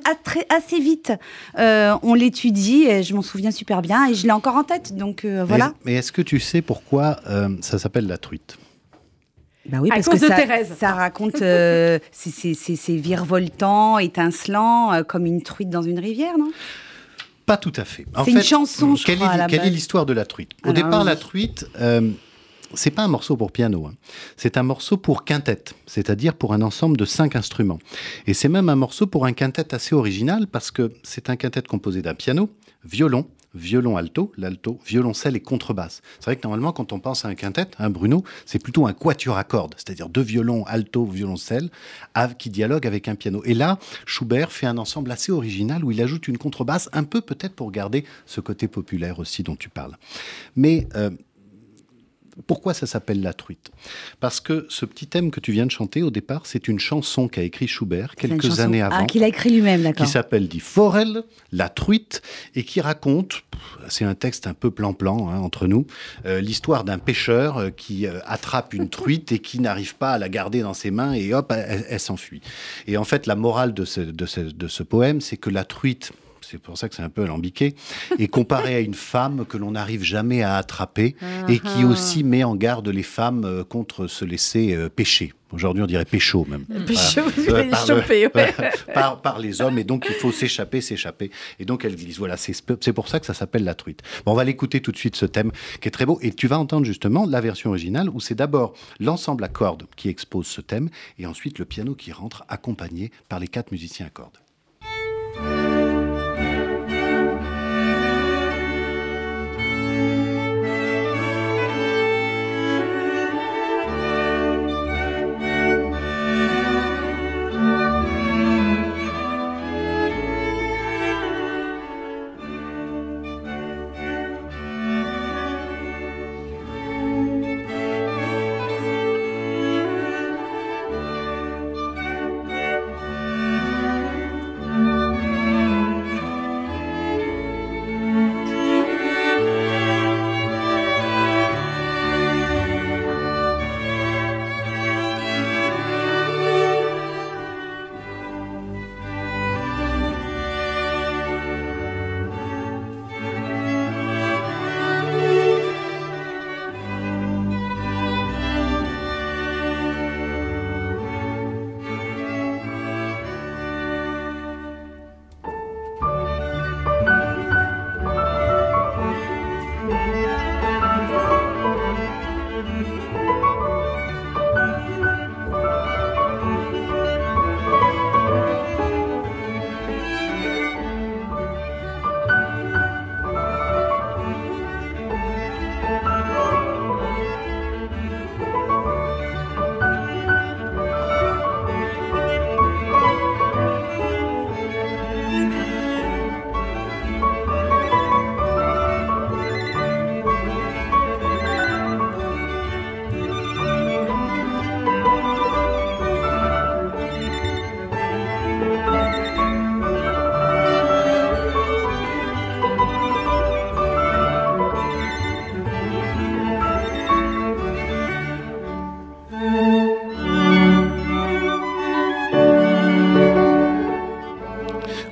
assez 0.49 0.81
vite. 0.81 1.13
Euh, 1.59 1.97
on 2.03 2.15
l'étudie, 2.15 2.85
et 2.85 3.03
je 3.03 3.15
m'en 3.15 3.23
souviens 3.23 3.51
super 3.51 3.83
bien, 3.83 4.09
et 4.09 4.15
je 4.15 4.25
l'ai 4.25 4.33
encore 4.33 4.57
en 4.57 4.65
tête. 4.65 4.97
Donc 4.97 5.25
euh, 5.25 5.45
voilà. 5.47 5.73
Mais, 5.85 5.95
est-ce 5.95 6.13
que 6.13 6.23
tu 6.23 6.41
sais 6.41 6.63
pourquoi 6.63 7.21
euh, 7.29 7.49
ça 7.61 7.79
s'appelle 7.79 8.07
la 8.07 8.19
truite? 8.19 8.57
Bah 9.67 9.79
oui, 9.81 9.89
parce 9.89 10.09
que 10.09 10.19
ça, 10.19 10.37
ça, 10.79 10.93
raconte, 10.93 11.37
c'est 12.13 12.97
virevoltant, 12.97 13.99
étincelant, 13.99 15.03
comme 15.09 15.25
une 15.25 15.43
truite 15.43 15.71
dans 15.71 15.83
une 15.83 15.99
rivière, 15.99 16.37
non? 16.39 16.51
Pas 17.47 17.57
tout 17.57 17.73
à 17.77 17.85
fait. 17.85 18.07
C'est 18.25 18.31
une 18.31 18.43
chanson, 18.43 18.97
je 18.97 19.05
quelle 19.05 19.19
crois. 19.19 19.35
Est, 19.35 19.47
quelle 19.49 19.67
est 19.67 19.71
l'histoire 19.71 20.07
de 20.07 20.13
la 20.13 20.25
truite? 20.25 20.53
Au 20.67 20.73
départ, 20.73 21.05
la 21.05 21.17
truite, 21.17 21.67
c'est 22.77 22.91
pas 22.91 23.03
un 23.03 23.09
morceau 23.09 23.37
pour 23.37 23.53
piano, 23.53 23.87
hein. 23.87 23.95
c'est 24.37 24.57
un 24.57 24.63
morceau 24.63 24.97
pour 24.97 25.25
quintette, 25.25 25.75
c'est-à-dire 25.87 26.35
pour 26.35 26.53
un 26.53 26.63
ensemble 26.63 26.97
de 26.97 27.05
cinq 27.05 27.37
instruments. 27.37 27.79
Et 28.27 28.35
c'est 28.35 28.49
même 28.49 28.69
un 28.69 28.77
morceau 28.77 29.07
pour 29.07 29.27
un 29.27 29.33
quintette 29.33 29.75
assez 29.75 29.95
original 29.95 30.47
parce 30.47 30.71
que 30.71 30.93
c'est 31.03 31.31
un 31.31 31.37
quintette 31.37 31.69
composé 31.69 32.03
d'un 32.03 32.15
piano, 32.15 32.51
violon, 32.85 33.27
violon 33.55 33.97
alto, 33.97 34.33
l'alto, 34.37 34.79
violoncelle 34.85 35.37
et 35.37 35.41
contrebasse. 35.41 36.03
C'est 36.19 36.27
vrai 36.27 36.37
que 36.37 36.43
normalement, 36.43 36.73
quand 36.73 36.93
on 36.93 37.01
pense 37.01 37.25
à 37.25 37.29
un 37.29 37.35
quintette, 37.35 37.75
un 37.79 37.91
Bruno, 37.91 38.25
c'est 38.47 38.59
plutôt 38.59 38.87
un 38.87 38.93
quatuor 38.93 39.37
à 39.37 39.45
cordes, 39.45 39.75
c'est-à-dire 39.77 40.09
deux 40.09 40.23
violons, 40.23 40.65
alto, 40.65 41.05
violoncelle, 41.05 41.71
qui 42.39 42.51
dialoguent 42.51 42.87
avec 42.87 43.09
un 43.09 43.15
piano. 43.15 43.43
Et 43.45 43.55
là, 43.55 43.79
Schubert 44.07 44.53
fait 44.53 44.67
un 44.67 44.79
ensemble 44.79 45.11
assez 45.11 45.33
original 45.33 45.85
où 45.85 45.91
il 45.91 46.03
ajoute 46.03 46.29
une 46.29 46.39
contrebasse, 46.39 46.89
un 46.93 47.05
peu 47.05 47.21
peut-être 47.21 47.55
pour 47.55 47.71
garder 47.71 48.05
ce 48.27 48.41
côté 48.41 48.69
populaire 48.69 49.19
aussi 49.19 49.43
dont 49.43 49.57
tu 49.57 49.69
parles. 49.69 49.97
Mais 50.57 50.89
euh, 50.97 51.11
Pourquoi 52.47 52.75
ça 52.75 52.87
s'appelle 52.87 53.23
La 53.23 53.33
Truite? 53.33 53.71
Parce 54.21 54.41
que 54.41 54.67
ce 54.69 54.85
petit 54.85 55.07
thème 55.07 55.31
que 55.31 55.41
tu 55.41 55.53
viens 55.53 55.67
de 55.67 55.71
chanter 55.71 56.03
au 56.03 56.11
départ, 56.11 56.43
c'est 56.45 56.69
une 56.69 56.79
chanson 56.79 57.29
qu'a 57.29 57.43
écrit 57.43 57.69
Schubert 57.69 58.15
quelques 58.17 58.61
années 58.61 58.83
ah, 58.83 58.87
avant. 58.87 58.97
Ah, 59.01 59.05
qu'il 59.05 59.23
a 59.23 59.29
écrit 59.29 59.51
lui-même, 59.51 59.83
d'accord. 59.83 60.05
Qui 60.05 60.13
s'appelle 60.13 60.49
Die 60.49 60.61
Forelle, 60.61 61.23
La 61.53 61.69
Truite, 61.69 62.23
et 62.55 62.65
qui 62.65 62.81
raconte, 62.81 63.43
c'est 63.89 64.05
un 64.05 64.15
texte 64.15 64.47
un 64.47 64.55
peu 64.55 64.71
plan-plan 64.71 65.29
hein, 65.29 65.39
entre 65.39 65.67
nous, 65.67 65.87
euh, 66.27 66.41
l'histoire 66.41 66.85
d'un 66.85 66.99
pêcheur 66.99 67.59
euh, 67.59 67.71
qui 67.71 68.07
euh, 68.07 68.19
attrape 68.25 68.75
une 68.75 68.89
truite 68.91 69.33
et 69.33 69.39
qui 69.39 69.61
n'arrive 69.61 69.95
pas 69.97 70.13
à 70.13 70.19
la 70.19 70.29
garder 70.29 70.63
dans 70.63 70.75
ses 70.75 70.91
mains 70.91 71.13
et 71.13 71.33
hop, 71.35 71.53
elle, 71.53 72.01
s'enfuit. 72.01 72.43
Et 72.87 72.97
en 72.97 73.05
fait, 73.05 73.27
la 73.27 73.37
morale 73.37 73.75
de 73.75 73.85
ce, 73.85 74.01
de 74.01 74.69
ce 74.69 74.83
poème, 74.83 75.21
c'est 75.21 75.37
que 75.37 75.51
la 75.51 75.65
truite, 75.65 76.13
c'est 76.49 76.59
pour 76.59 76.79
ça 76.79 76.89
que 76.89 76.95
c'est 76.95 77.03
un 77.03 77.09
peu 77.09 77.23
alambiqué, 77.23 77.75
et 78.19 78.29
comparé 78.29 78.75
à 78.75 78.81
une 78.81 78.95
femme 78.95 79.45
que 79.49 79.57
l'on 79.57 79.73
n'arrive 79.73 80.03
jamais 80.03 80.43
à 80.43 80.57
attraper 80.57 81.17
et 81.49 81.59
qui 81.59 81.83
uh-huh. 81.83 81.85
aussi 81.85 82.25
met 82.25 82.45
en 82.45 82.55
garde 82.55 82.89
les 82.89 83.03
femmes 83.03 83.45
euh, 83.45 83.65
contre 83.65 84.07
se 84.07 84.25
laisser 84.25 84.75
euh, 84.75 84.89
pêcher. 84.89 85.33
Aujourd'hui, 85.55 85.85
on 85.85 85.87
dirait 85.87 86.05
pécho 86.05 86.45
même. 86.49 86.65
Pécho, 86.85 87.21
par, 88.95 89.23
par, 89.23 89.39
les 89.39 89.63
hommes, 89.63 89.79
et 89.79 89.85
donc 89.85 90.05
il 90.09 90.15
faut 90.17 90.33
s'échapper, 90.33 90.81
s'échapper. 90.81 91.31
Et 91.61 91.65
donc 91.65 91.85
elles 91.85 91.95
disent, 91.95 92.19
voilà, 92.19 92.37
c'est 92.37 92.93
pour 92.93 93.09
ça 93.09 93.21
que 93.21 93.27
ça 93.27 93.35
s'appelle 93.35 93.63
la 93.63 93.75
truite. 93.75 94.01
Bon, 94.27 94.33
on 94.33 94.35
va 94.35 94.43
l'écouter 94.43 94.81
tout 94.81 94.91
de 94.91 94.97
suite, 94.97 95.15
ce 95.15 95.27
thème 95.27 95.53
qui 95.81 95.87
est 95.87 95.93
très 95.93 96.07
beau. 96.07 96.19
Et 96.23 96.33
tu 96.33 96.49
vas 96.49 96.59
entendre 96.59 96.85
justement 96.85 97.25
la 97.25 97.41
version 97.41 97.71
originale 97.71 98.09
où 98.11 98.19
c'est 98.19 98.35
d'abord 98.35 98.75
l'ensemble 98.99 99.45
à 99.45 99.49
cordes 99.49 99.85
qui 99.95 100.09
expose 100.09 100.47
ce 100.47 100.61
thème, 100.61 100.89
et 101.19 101.27
ensuite 101.27 101.61
le 101.61 101.65
piano 101.65 101.95
qui 101.95 102.11
rentre 102.11 102.45
accompagné 102.49 103.13
par 103.29 103.39
les 103.39 103.49
quatre 103.49 103.71
musiciens 103.71 104.07
à 104.07 104.11
cordes. 104.11 104.39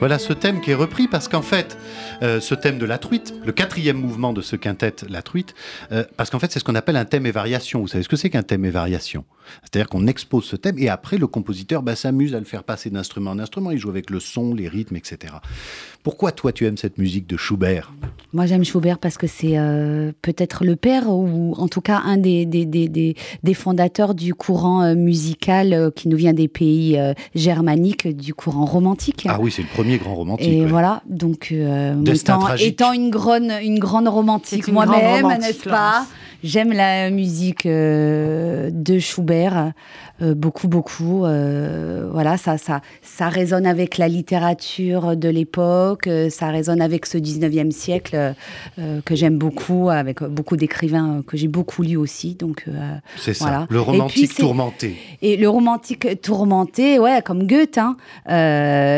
Voilà 0.02 0.18
ce 0.18 0.32
thème 0.32 0.60
qui 0.60 0.72
est 0.72 0.74
repris 0.74 1.06
parce 1.06 1.28
qu'en 1.28 1.42
fait, 1.42 1.78
euh, 2.22 2.40
ce 2.40 2.56
thème 2.56 2.76
de 2.76 2.84
la 2.84 2.98
truite, 2.98 3.34
le 3.46 3.52
quatrième 3.52 3.96
mouvement 3.96 4.32
de 4.32 4.40
ce 4.40 4.56
quintet, 4.56 4.96
la 5.08 5.22
truite, 5.22 5.54
euh, 5.92 6.02
parce 6.16 6.28
qu'en 6.28 6.40
fait, 6.40 6.50
c'est 6.50 6.58
ce 6.58 6.64
qu'on 6.64 6.74
appelle 6.74 6.96
un 6.96 7.04
thème 7.04 7.24
et 7.24 7.30
variation. 7.30 7.82
Vous 7.82 7.86
savez 7.86 8.02
ce 8.02 8.08
que 8.08 8.16
c'est 8.16 8.28
qu'un 8.28 8.42
thème 8.42 8.64
et 8.64 8.70
variation? 8.70 9.24
C'est-à-dire 9.62 9.88
qu'on 9.88 10.06
expose 10.06 10.44
ce 10.44 10.56
thème 10.56 10.78
et 10.78 10.88
après, 10.88 11.18
le 11.18 11.26
compositeur 11.26 11.82
bah, 11.82 11.96
s'amuse 11.96 12.34
à 12.34 12.38
le 12.38 12.44
faire 12.44 12.64
passer 12.64 12.90
d'instrument 12.90 13.30
en 13.32 13.38
instrument. 13.38 13.70
Il 13.70 13.78
joue 13.78 13.90
avec 13.90 14.10
le 14.10 14.20
son, 14.20 14.54
les 14.54 14.68
rythmes, 14.68 14.96
etc. 14.96 15.34
Pourquoi 16.02 16.32
toi, 16.32 16.52
tu 16.52 16.66
aimes 16.66 16.76
cette 16.76 16.98
musique 16.98 17.26
de 17.28 17.36
Schubert? 17.36 17.92
Moi, 18.32 18.46
j'aime 18.46 18.64
Schubert 18.64 18.98
parce 18.98 19.18
que 19.18 19.26
c'est 19.26 19.58
euh, 19.58 20.12
peut-être 20.22 20.64
le 20.64 20.76
père 20.76 21.08
ou 21.08 21.54
en 21.56 21.68
tout 21.68 21.80
cas 21.80 22.00
un 22.04 22.16
des, 22.16 22.44
des, 22.46 22.64
des, 22.64 22.88
des 22.88 23.54
fondateurs 23.54 24.14
du 24.14 24.34
courant 24.34 24.94
musical 24.94 25.92
qui 25.94 26.08
nous 26.08 26.16
vient 26.16 26.32
des 26.32 26.48
pays 26.48 26.98
germaniques, 27.34 28.08
du 28.08 28.34
courant 28.34 28.64
romantique. 28.64 29.26
Ah 29.28 29.38
oui, 29.40 29.50
c'est 29.50 29.62
le 29.62 29.68
premier 29.68 29.98
grand 29.98 30.14
romantique. 30.14 30.48
Et 30.48 30.64
voilà, 30.64 31.02
donc 31.08 31.48
euh, 31.52 31.94
étant, 32.58 32.92
une 32.92 33.10
grande, 33.10 33.50
une 33.62 33.78
grande 33.78 34.08
romantique 34.08 34.68
moi-même, 34.68 35.26
n'est-ce 35.38 35.68
pas? 35.68 36.06
J'aime 36.44 36.72
la 36.72 37.10
musique 37.10 37.66
euh, 37.66 38.68
de 38.72 38.98
Schubert, 38.98 39.31
euh, 39.32 40.34
beaucoup, 40.34 40.68
beaucoup. 40.68 41.20
voilà, 41.20 42.36
ça, 42.36 42.58
ça, 42.58 42.80
ça 43.02 43.28
résonne 43.28 43.66
avec 43.66 43.98
la 43.98 44.08
littérature 44.08 45.16
de 45.16 45.28
l'époque, 45.28 46.08
ça 46.30 46.48
résonne 46.48 46.80
avec 46.80 47.06
ce 47.06 47.18
19e 47.18 47.70
siècle 47.70 48.34
que 48.76 49.14
j'aime 49.14 49.38
beaucoup, 49.38 49.90
avec 49.90 50.22
beaucoup 50.22 50.56
d'écrivains 50.56 51.22
que 51.26 51.36
j'ai 51.36 51.48
beaucoup 51.48 51.82
lus 51.82 51.96
aussi. 51.96 52.34
Donc, 52.34 52.66
C'est 53.16 53.34
ça, 53.34 53.66
le 53.70 53.80
romantique 53.80 54.34
tourmenté. 54.34 54.96
Et 55.22 55.36
le 55.36 55.48
romantique 55.48 56.20
tourmenté, 56.20 56.98
ouais, 56.98 57.22
comme 57.22 57.46
Goethe, 57.46 57.78
hein, 57.78 57.96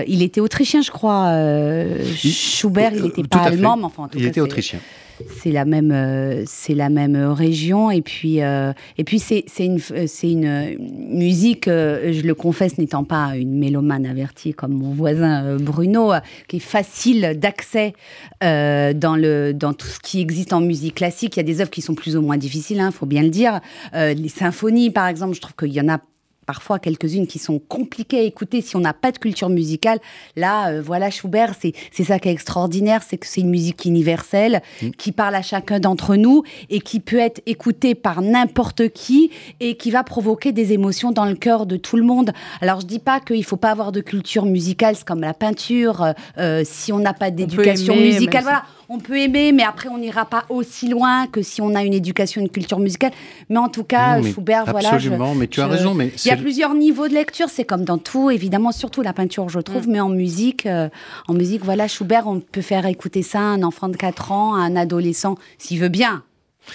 il 0.07 0.23
était 0.23 0.40
autrichien, 0.40 0.83
je 0.83 0.90
crois. 0.90 1.27
Euh, 1.27 2.05
Schubert, 2.14 2.92
il 2.94 3.03
n'était 3.03 3.23
pas 3.23 3.42
allemand, 3.42 3.77
mais 3.77 3.85
enfin, 3.85 4.05
en 4.05 4.09
tout 4.09 4.18
il 4.18 4.27
était 4.27 4.40
autrichien. 4.40 4.81
C'est 5.29 5.53
la 5.53 5.64
même, 5.64 5.92
euh, 5.92 6.42
c'est 6.46 6.74
la 6.74 6.88
même 6.88 7.16
région. 7.16 7.90
Et 7.90 8.03
puis, 8.03 8.42
euh, 8.42 8.72
et 8.98 9.05
puis 9.05 9.18
c'est, 9.18 9.44
une, 9.59 9.79
c'est 9.79 10.31
une 10.31 10.77
musique, 11.11 11.66
je 11.66 12.27
le 12.27 12.35
confesse, 12.35 12.79
n'étant 12.79 13.05
pas 13.05 13.37
une 13.37 13.59
mélomane 13.59 14.07
avertie 14.07 14.55
comme 14.55 14.72
mon 14.72 14.92
voisin 14.92 15.57
Bruno, 15.57 16.12
qui 16.48 16.57
est 16.57 16.61
facile 16.61 17.38
d'accès 17.38 17.94
dans, 18.40 19.16
le, 19.16 19.53
dans 19.53 19.72
tout 19.72 19.87
ce 19.87 20.00
qui 20.00 20.20
existe 20.20 20.53
en 20.53 20.61
musique 20.61 20.96
classique. 20.96 21.37
Il 21.37 21.40
y 21.40 21.40
a 21.40 21.44
des 21.44 21.61
œuvres 21.61 21.70
qui 21.70 21.83
sont 21.83 21.94
plus 21.94 22.16
ou 22.16 22.22
moins 22.22 22.37
difficiles, 22.37 22.79
il 22.79 22.81
hein, 22.81 22.90
faut 22.90 23.07
bien 23.07 23.22
le 23.22 23.31
dire. 23.31 23.61
les 23.92 24.29
symphonies, 24.29 24.90
par 24.90 25.09
exemple, 25.09 25.35
je 25.35 25.40
trouve 25.40 25.55
qu'il 25.57 25.72
y 25.72 25.81
en 25.81 25.88
a 25.88 26.00
parfois 26.46 26.78
quelques-unes 26.78 27.26
qui 27.26 27.38
sont 27.38 27.59
compliquées 27.59 28.18
à 28.18 28.22
écouter 28.22 28.61
si 28.61 28.76
on 28.76 28.80
n'a 28.80 28.92
pas 28.92 29.12
de 29.12 29.18
culture 29.18 29.48
musicale. 29.48 29.98
Là, 30.37 30.68
euh, 30.68 30.83
voilà, 30.83 31.11
Schubert, 31.11 31.54
c'est 31.61 32.04
ça 32.04 32.18
qui 32.18 32.28
est 32.28 32.33
extraordinaire, 32.33 33.02
c'est 33.07 33.16
que 33.16 33.26
c'est 33.26 33.40
une 33.40 33.50
musique 33.50 33.85
universelle 33.85 34.62
mm. 34.83 34.90
qui 34.90 35.12
parle 35.12 35.35
à 35.35 35.42
chacun 35.42 35.80
d'entre 35.80 36.16
nous 36.16 36.42
et 36.70 36.80
qui 36.80 37.00
peut 37.00 37.18
être 37.18 37.42
écoutée 37.46 37.94
par 37.94 38.22
n'importe 38.22 38.88
qui 38.90 39.30
et 39.61 39.76
qui 39.76 39.90
va 39.90 40.04
provoquer 40.04 40.52
des 40.52 40.72
émotions 40.72 41.12
dans 41.12 41.24
le 41.24 41.35
cœur 41.35 41.66
de 41.66 41.76
tout 41.76 41.96
le 41.96 42.04
monde. 42.04 42.33
Alors, 42.61 42.80
je 42.80 42.87
dis 42.87 42.98
pas 42.98 43.20
qu'il 43.20 43.44
faut 43.44 43.57
pas 43.57 43.70
avoir 43.70 43.92
de 43.92 44.00
culture 44.00 44.44
musicale, 44.44 44.96
c'est 44.96 45.07
comme 45.07 45.20
la 45.20 45.35
peinture. 45.35 46.02
Euh, 46.02 46.12
euh, 46.38 46.62
si 46.64 46.92
on 46.92 46.98
n'a 46.98 47.14
pas 47.14 47.30
d'éducation 47.30 47.96
musicale, 47.96 48.42
voilà 48.42 48.64
on 48.88 48.99
peut 48.99 49.18
aimer, 49.18 49.53
mais 49.53 49.62
après, 49.62 49.88
on 49.88 49.99
n'ira 49.99 50.25
pas 50.25 50.44
aussi 50.49 50.88
loin 50.88 51.27
que 51.27 51.42
si 51.42 51.61
on 51.61 51.75
a 51.75 51.83
une 51.83 51.94
éducation, 51.94 52.40
une 52.40 52.49
culture 52.49 52.79
musicale. 52.79 53.12
Mais 53.49 53.59
en 53.59 53.68
tout 53.68 53.85
cas, 53.85 54.23
Schubert, 54.23 54.64
voilà. 54.66 54.94
Absolument, 54.94 55.35
mais 55.35 55.47
tu 55.47 55.61
as 55.61 55.66
raison. 55.66 55.94
Mais 55.94 56.12
il 56.25 56.29
y 56.29 56.31
a 56.31 56.37
plusieurs 56.37 56.75
niveaux 56.75 57.09
de 57.09 57.14
lecture, 57.14 57.49
c'est 57.49 57.64
comme 57.64 57.85
dans 57.85 57.99
tout, 57.99 58.31
évidemment, 58.31 58.73
surtout 58.73 59.03
la 59.03 59.12
peinture, 59.12 59.49
je 59.49 59.61
trouve, 59.61 59.88
mm. 59.88 59.92
mais 59.92 60.01
en 60.01 60.09
musique, 60.11 60.66
euh, 60.66 60.88
en 61.29 61.35
musique, 61.35 61.64
voilà, 61.64 61.88
Schubert, 61.88 62.27
on 62.27 62.40
peut 62.40 62.62
faire 62.62 62.87
écouter 62.87 63.23
ça 63.23 63.40
à 63.40 63.42
un 63.42 63.62
enfant 63.62 63.88
de 63.88 63.97
4 63.97 64.33
ans, 64.33 64.55
à 64.55 64.59
un 64.59 64.77
adolescent, 64.77 65.37
s'il 65.59 65.81
veut 65.81 65.88
bien. 65.88 66.23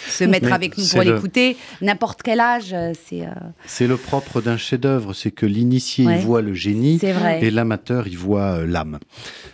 Se 0.07 0.23
mettre 0.23 0.51
avec 0.51 0.77
nous 0.77 0.85
pour 0.87 1.01
l'écouter. 1.01 1.57
N'importe 1.81 2.21
quel 2.23 2.39
âge, 2.39 2.75
c'est. 3.07 3.27
C'est 3.65 3.87
le 3.87 3.97
propre 3.97 4.41
d'un 4.41 4.57
chef-d'œuvre, 4.57 5.13
c'est 5.13 5.31
que 5.31 5.45
l'initié 5.45 6.05
il 6.05 6.19
voit 6.19 6.41
le 6.41 6.53
génie 6.53 6.99
et 7.41 7.51
l'amateur 7.51 8.07
il 8.07 8.17
voit 8.17 8.65
l'âme. 8.65 8.99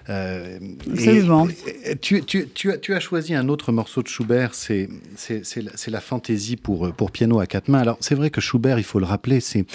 Absolument. 0.07 1.47
tu, 2.01 2.23
tu, 2.23 2.47
tu, 2.53 2.71
as, 2.71 2.77
tu, 2.77 2.93
as, 2.93 2.99
choisi 2.99 3.33
un 3.33 3.49
autre 3.49 3.71
morceau 3.71 4.01
de 4.03 4.07
Schubert, 4.07 4.53
c'est 4.53 4.89
la, 5.55 5.71
la 5.87 6.01
fantaisie 6.01 6.57
pour, 6.57 6.91
pour 6.93 7.11
piano 7.11 7.39
à 7.39 7.47
quatre 7.47 7.69
mains. 7.69 7.79
Alors 7.79 7.97
c'est 7.99 8.15
vrai 8.15 8.29
que 8.29 8.41
Schubert, 8.41 8.77
il 8.77 8.83
faut 8.83 8.99
le 8.99 9.05
rappeler, 9.05 9.39
c'est 9.39 9.65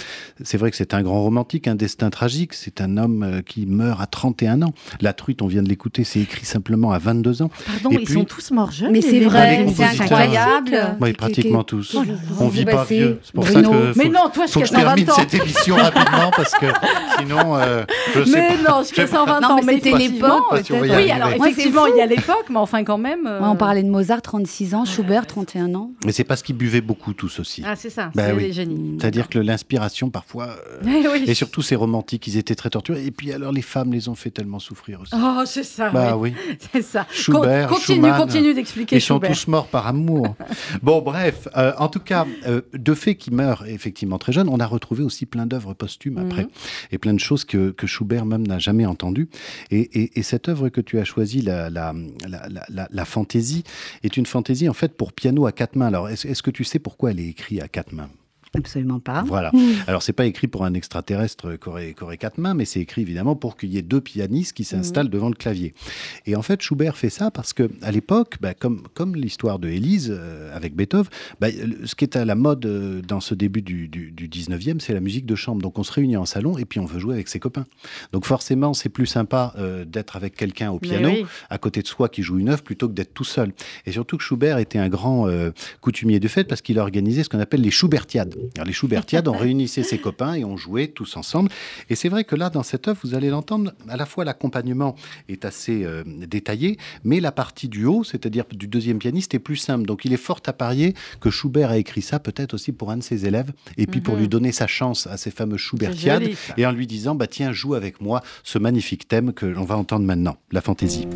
vrai 0.57 0.71
que 0.71 0.77
c'est 0.77 0.93
un 0.93 1.01
grand 1.01 1.21
romantique, 1.21 1.67
un 1.67 1.75
destin 1.75 2.09
tragique. 2.09 2.53
C'est 2.53 2.81
un 2.81 2.97
homme 2.97 3.41
qui 3.45 3.65
meurt 3.65 4.01
à 4.01 4.05
31 4.05 4.61
ans. 4.61 4.73
La 4.99 5.13
truite, 5.13 5.41
on 5.41 5.47
vient 5.47 5.63
de 5.63 5.69
l'écouter, 5.69 6.03
c'est 6.03 6.19
écrit 6.19 6.45
simplement 6.45 6.91
à 6.91 6.99
22 6.99 7.41
ans. 7.41 7.51
Pardon, 7.65 7.97
ils 7.99 8.07
sont 8.07 8.23
tous 8.23 8.51
morts 8.51 8.71
jeunes. 8.71 8.91
Mais 8.91 9.01
c'est 9.01 9.19
vrai, 9.19 9.65
c'est 9.75 9.83
incroyable. 9.83 10.50
Oui, 10.99 11.13
pratiquement 11.13 11.63
tous. 11.63 11.95
on 12.39 12.47
vit 12.47 12.65
pas 12.65 12.83
vieux. 12.83 13.19
C'est 13.23 13.33
pour 13.33 13.47
ça 13.47 13.61
que. 13.61 13.97
Mais 13.97 14.09
non, 14.09 14.29
toi, 14.33 14.45
je 14.45 14.59
termine 14.59 15.07
cette 15.09 15.33
émission 15.33 15.75
rapidement 15.75 16.31
parce 16.35 16.53
que 16.53 16.65
sinon, 17.19 17.57
euh, 17.57 17.83
je 18.15 18.23
sais 18.23 18.31
Mais 18.31 18.57
non, 18.57 18.81
jusqu'à 18.81 19.07
120 19.07 19.43
ans. 19.43 19.59
Mais 19.63 19.75
c'était 19.75 19.97
l'époque. 19.97 20.71
Oui, 20.71 21.11
alors 21.11 21.29
effectivement, 21.29 21.87
il 21.87 21.97
y 21.97 22.01
a 22.01 22.05
l'époque, 22.05 22.45
mais 22.49 22.57
enfin 22.57 22.83
quand 22.83 22.97
même. 22.97 23.29
On 23.41 23.55
parlait 23.55 23.83
de 23.83 23.89
Mozart, 23.89 24.21
36 24.21 24.75
ans, 24.75 24.85
Schubert, 24.85 25.27
31 25.27 25.75
ans. 25.75 25.91
Mais 26.05 26.11
c'est 26.11 26.23
parce 26.23 26.41
qu'ils 26.41 26.55
buvaient 26.55 26.81
beaucoup 26.81 27.13
tous 27.13 27.39
aussi. 27.39 27.63
Ah, 27.65 27.75
c'est 27.75 27.89
ça, 27.89 28.11
bah 28.15 28.27
c'est 28.27 28.35
les 28.35 28.53
génies. 28.53 28.97
C'est-à-dire 28.99 29.29
que 29.29 29.39
l'inspiration, 29.39 30.09
parfois, 30.09 30.55
euh, 30.85 31.17
et 31.25 31.33
surtout 31.33 31.61
ces 31.61 31.75
romantiques, 31.75 32.27
ils 32.27 32.37
étaient 32.37 32.55
très 32.55 32.69
torturés. 32.69 33.05
Et 33.05 33.11
puis 33.11 33.31
alors, 33.33 33.51
les 33.51 33.61
femmes 33.61 33.91
les 33.91 34.07
ont 34.09 34.15
fait 34.15 34.29
tellement 34.29 34.59
souffrir 34.59 35.01
aussi. 35.01 35.13
Oh, 35.15 35.41
c'est 35.45 35.63
ça. 35.63 35.89
Bah 35.89 36.15
oui. 36.17 36.33
C'est 36.73 36.81
ça. 36.81 37.05
Schubert, 37.11 37.67
continue, 37.67 38.11
continue 38.11 38.53
d'expliquer. 38.53 38.95
Ils 38.95 39.01
sont 39.01 39.19
tous 39.19 39.47
morts 39.47 39.67
par 39.67 39.87
amour. 39.87 40.35
bon, 40.81 41.01
bref, 41.01 41.47
euh, 41.55 41.73
en 41.77 41.87
tout 41.87 41.99
cas, 41.99 42.25
de 42.73 42.93
fait 42.93 43.15
qui 43.15 43.31
meurt 43.31 43.65
effectivement 43.67 44.17
très 44.17 44.31
jeune, 44.31 44.49
on 44.49 44.59
a 44.59 44.65
retrouvé 44.65 45.03
aussi 45.03 45.25
plein 45.25 45.45
d'œuvres 45.45 45.73
posthumes 45.73 46.17
après, 46.17 46.43
mhm. 46.43 46.49
et 46.91 46.97
plein 46.97 47.13
de 47.13 47.19
choses 47.19 47.45
que, 47.45 47.71
que 47.71 47.87
Schubert 47.87 48.25
même 48.25 48.45
n'a 48.45 48.59
jamais 48.59 48.85
entendues. 48.85 49.29
Et, 49.69 50.17
et, 50.17 50.23
cette 50.23 50.49
œuvre 50.49 50.69
que 50.69 50.81
tu 50.81 50.99
as 50.99 51.03
choisie, 51.03 51.41
la, 51.41 51.69
la, 51.69 51.93
la, 52.27 52.87
la, 52.89 53.05
fantaisie, 53.05 53.63
est 54.03 54.17
une 54.17 54.25
fantaisie 54.25 54.69
en 54.69 54.73
fait 54.73 54.95
pour 54.95 55.13
piano 55.13 55.45
à 55.45 55.51
quatre 55.51 55.75
mains. 55.75 55.87
Alors, 55.87 56.09
est-ce 56.09 56.43
que 56.43 56.51
tu 56.51 56.63
sais 56.63 56.79
pourquoi 56.79 57.11
elle 57.11 57.19
est 57.19 57.27
écrite 57.27 57.61
à 57.61 57.67
quatre 57.67 57.91
mains? 57.91 58.09
Absolument 58.57 58.99
pas. 58.99 59.23
Voilà. 59.25 59.49
Alors, 59.87 60.03
c'est 60.03 60.11
pas 60.11 60.25
écrit 60.25 60.47
pour 60.47 60.65
un 60.65 60.73
extraterrestre 60.73 61.55
qui 61.55 61.69
aurait, 62.03 62.17
quatre 62.17 62.37
mains, 62.37 62.53
mais 62.53 62.65
c'est 62.65 62.81
écrit 62.81 63.01
évidemment 63.01 63.33
pour 63.33 63.55
qu'il 63.55 63.69
y 63.69 63.77
ait 63.77 63.81
deux 63.81 64.01
pianistes 64.01 64.51
qui 64.51 64.65
s'installent 64.65 65.05
mhm. 65.05 65.11
devant 65.11 65.29
le 65.29 65.35
clavier. 65.35 65.73
Et 66.25 66.35
en 66.35 66.41
fait, 66.41 66.61
Schubert 66.61 66.97
fait 66.97 67.09
ça 67.09 67.31
parce 67.31 67.53
que 67.53 67.69
à 67.81 67.91
l'époque, 67.91 68.37
bah, 68.41 68.53
comme, 68.53 68.83
comme 68.93 69.15
l'histoire 69.15 69.57
de 69.57 69.69
Élise 69.69 70.09
euh, 70.11 70.53
avec 70.55 70.75
Beethoven, 70.75 71.09
bah, 71.39 71.47
ce 71.85 71.95
qui 71.95 72.03
est 72.03 72.17
à 72.17 72.25
la 72.25 72.35
mode 72.35 72.65
euh, 72.65 73.01
dans 73.01 73.21
ce 73.21 73.33
début 73.35 73.61
du, 73.61 73.87
du, 73.87 74.11
19e, 74.11 74.81
c'est 74.81 74.93
la 74.93 74.99
musique 74.99 75.25
de 75.25 75.35
chambre. 75.35 75.61
Donc, 75.61 75.79
on 75.79 75.83
se 75.83 75.93
réunit 75.93 76.17
en 76.17 76.25
salon 76.25 76.57
et 76.57 76.65
puis 76.65 76.81
on 76.81 76.85
veut 76.85 76.99
jouer 76.99 77.13
avec 77.13 77.29
ses 77.29 77.39
copains. 77.39 77.65
Donc, 78.11 78.25
forcément, 78.25 78.73
c'est 78.73 78.89
plus 78.89 79.05
sympa 79.05 79.53
euh, 79.57 79.85
d'être 79.85 80.17
avec 80.17 80.35
quelqu'un 80.35 80.71
au 80.71 80.79
piano, 80.79 81.09
à 81.49 81.57
côté 81.57 81.81
de 81.81 81.87
soi 81.87 82.09
qui 82.09 82.21
joue 82.21 82.37
une 82.37 82.49
œuvre, 82.49 82.63
plutôt 82.63 82.89
que 82.89 82.93
d'être 82.93 83.13
tout 83.13 83.23
seul. 83.23 83.53
Et 83.85 83.93
surtout 83.93 84.17
que 84.17 84.23
Schubert 84.23 84.57
était 84.57 84.79
un 84.79 84.89
grand 84.89 85.27
coutumier 85.79 86.19
du 86.19 86.27
fait 86.27 86.43
parce 86.43 86.61
qu'il 86.61 86.79
a 86.79 86.81
organisé 86.81 87.23
ce 87.23 87.29
qu'on 87.29 87.39
appelle 87.39 87.61
les 87.61 87.71
Schubertiades. 87.71 88.40
Alors, 88.55 88.67
les 88.67 88.73
Schubertiades, 88.73 89.27
on 89.27 89.37
réunissait 89.37 89.83
ses 89.83 89.97
copains 89.97 90.33
et 90.33 90.43
on 90.45 90.57
jouait 90.57 90.87
tous 90.87 91.17
ensemble. 91.17 91.49
Et 91.89 91.95
c'est 91.95 92.09
vrai 92.09 92.23
que 92.23 92.35
là, 92.35 92.49
dans 92.49 92.63
cette 92.63 92.87
œuvre, 92.87 92.99
vous 93.03 93.15
allez 93.15 93.29
l'entendre, 93.29 93.73
à 93.87 93.97
la 93.97 94.05
fois 94.05 94.25
l'accompagnement 94.25 94.95
est 95.29 95.45
assez 95.45 95.83
euh, 95.83 96.03
détaillé, 96.05 96.77
mais 97.03 97.19
la 97.19 97.31
partie 97.31 97.67
du 97.67 97.85
haut, 97.85 98.03
c'est-à-dire 98.03 98.45
du 98.51 98.67
deuxième 98.67 98.99
pianiste, 98.99 99.33
est 99.33 99.39
plus 99.39 99.55
simple. 99.55 99.85
Donc 99.85 100.05
il 100.05 100.13
est 100.13 100.17
fort 100.17 100.41
à 100.45 100.53
parier 100.53 100.93
que 101.19 101.29
Schubert 101.29 101.71
a 101.71 101.77
écrit 101.77 102.01
ça 102.01 102.19
peut-être 102.19 102.53
aussi 102.53 102.71
pour 102.71 102.91
un 102.91 102.97
de 102.97 103.03
ses 103.03 103.25
élèves, 103.25 103.51
et 103.77 103.87
puis 103.87 104.01
pour 104.01 104.15
lui 104.15 104.23
mhm. 104.23 104.29
donner 104.29 104.51
sa 104.51 104.67
chance 104.67 105.07
à 105.07 105.17
ces 105.17 105.31
fameux 105.31 105.57
Schubertiades, 105.57 106.29
et 106.57 106.65
en 106.65 106.71
lui 106.71 106.87
disant, 106.87 107.15
bah 107.15 107.27
tiens, 107.27 107.51
joue 107.51 107.73
avec 107.73 108.01
moi 108.01 108.21
ce 108.43 108.57
magnifique 108.57 109.07
thème 109.07 109.33
que 109.33 109.45
l'on 109.45 109.65
va 109.65 109.77
entendre 109.77 110.05
maintenant, 110.05 110.37
la 110.51 110.61
fantaisie. 110.61 111.07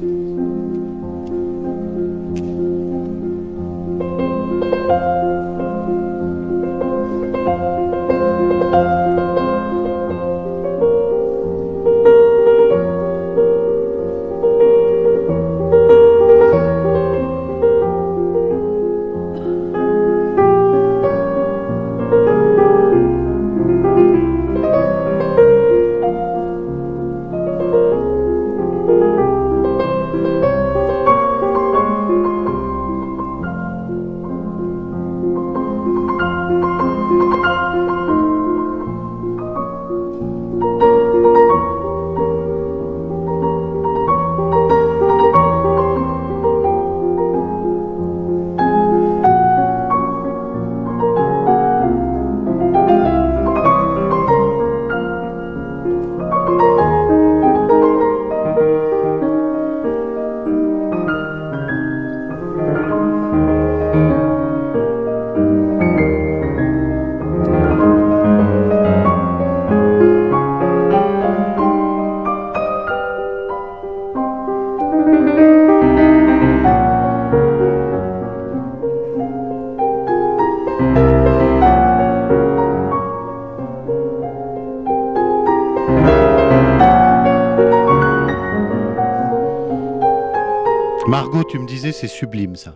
C'est 91.92 92.08
sublime 92.08 92.56
ça. 92.56 92.76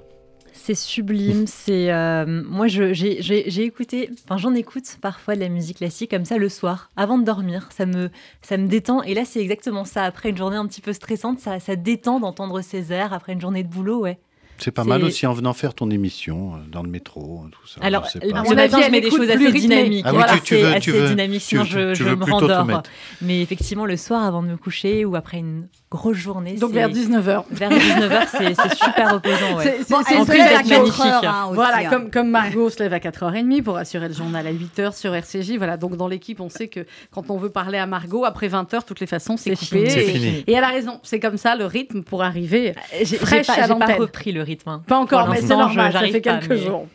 C'est 0.54 0.76
sublime. 0.76 1.48
C'est 1.48 1.92
euh, 1.92 2.26
moi, 2.28 2.68
j'ai 2.68 3.64
écouté. 3.64 4.10
Enfin, 4.26 4.38
j'en 4.38 4.54
écoute 4.54 4.98
parfois 5.02 5.36
de 5.36 5.40
la 5.40 5.50
musique 5.50 5.78
classique 5.78 6.12
comme 6.12 6.26
ça 6.26 6.38
le 6.38 6.50
soir, 6.50 6.92
avant 6.96 7.18
de 7.18 7.24
dormir. 7.24 7.70
Ça 7.72 7.86
me, 7.86 8.10
ça 8.42 8.58
me 8.58 8.68
détend. 8.68 9.02
Et 9.04 9.14
là, 9.14 9.24
c'est 9.26 9.40
exactement 9.40 9.86
ça. 9.86 10.04
Après 10.04 10.30
une 10.30 10.38
journée 10.38 10.58
un 10.58 10.68
petit 10.68 10.82
peu 10.82 10.94
stressante, 10.94 11.40
ça, 11.40 11.60
ça 11.60 11.76
détend 11.76 12.20
d'entendre 12.20 12.62
ces 12.62 12.92
airs 12.92 13.14
après 13.14 13.34
une 13.34 13.42
journée 13.42 13.64
de 13.64 13.70
boulot, 13.70 14.02
ouais. 14.02 14.20
C'est 14.60 14.72
pas 14.72 14.84
mal 14.84 15.04
aussi 15.04 15.26
en 15.28 15.34
venant 15.34 15.54
faire 15.54 15.74
ton 15.74 15.90
émission 15.90 16.56
euh, 16.56 16.58
dans 16.72 16.84
le 16.84 16.90
métro, 16.90 17.46
tout 17.52 17.68
ça. 17.68 17.82
Alors, 17.82 18.08
matin, 18.56 18.80
je 18.86 18.92
mets 18.92 19.02
des 19.02 19.12
choses 19.12 19.30
assez 19.30 19.52
dynamiques. 19.52 20.06
Ah 20.08 20.12
voilà, 20.12 20.38
tu, 20.40 20.56
veux, 20.56 20.80
tu 20.80 20.92
veux, 20.92 21.10
dynamique, 21.10 21.42
sinon 21.42 21.64
je, 21.64 21.94
je 21.94 22.04
me 22.04 22.24
rendors. 22.24 22.84
Mais 23.22 23.42
effectivement, 23.42 23.86
le 23.86 23.98
soir, 23.98 24.24
avant 24.24 24.44
de 24.44 24.48
me 24.48 24.58
coucher 24.58 25.06
ou 25.06 25.16
après 25.16 25.38
une 25.38 25.68
grosse 25.92 26.18
journée. 26.18 26.54
Donc 26.56 26.72
vers 26.72 26.90
19h. 26.90 27.46
Vers 27.50 27.72
19h, 27.72 28.28
c'est 28.32 28.76
super 28.76 29.14
reposant. 29.14 29.58
Ouais. 29.58 29.80
C'est 29.88 30.18
en 30.18 30.26
plus 30.26 30.38
d'être 30.38 30.68
magnifique. 30.68 31.06
Hein, 31.06 31.50
voilà, 31.54 31.78
hein. 31.78 31.90
comme, 31.90 32.12
comme 32.12 32.30
Margot 32.30 32.70
se 32.70 32.80
lève 32.80 32.94
à 32.94 33.00
4h30 33.00 33.64
pour 33.64 33.78
assurer 33.78 34.08
le 34.08 34.14
journal 34.14 34.46
à 34.46 34.54
8h 34.54 34.96
sur 34.96 35.16
RCJ. 35.16 35.58
Voilà, 35.58 35.78
donc 35.78 35.98
dans 35.98 36.08
l'équipe, 36.08 36.40
on 36.42 36.50
sait 36.50 36.68
que 36.68 36.86
quand 37.12 37.30
on 37.30 37.38
veut 37.38 37.50
parler 37.50 37.78
à 37.78 37.88
Margot, 37.88 38.24
après 38.24 38.48
20h, 38.48 38.84
toutes 38.86 39.00
les 39.00 39.08
façons, 39.08 39.38
c'est 39.38 39.56
coupé. 39.56 39.84
Et, 39.84 40.52
et, 40.52 40.54
elle 40.54 40.64
a 40.64 40.70
raison, 40.70 41.00
c'est 41.04 41.20
comme 41.20 41.38
ça 41.38 41.56
le 41.56 41.66
rythme 41.66 42.04
pour 42.04 42.24
arriver 42.24 42.76
fraîche 43.20 43.50
à 43.50 43.68
l'antenne. 43.68 43.88
J'ai 43.88 43.96
pas 43.96 44.02
repris 44.02 44.32
le 44.32 44.42
rythme. 44.42 44.49
Hein. 44.66 44.84
Pas 44.88 44.98
encore, 44.98 45.30
mais 45.30 45.42
c'est 45.42 45.56
normal, 45.56 45.92
ça 45.94 46.02
fait 46.02 46.22
quelques 46.22 46.56
jours 46.56 46.88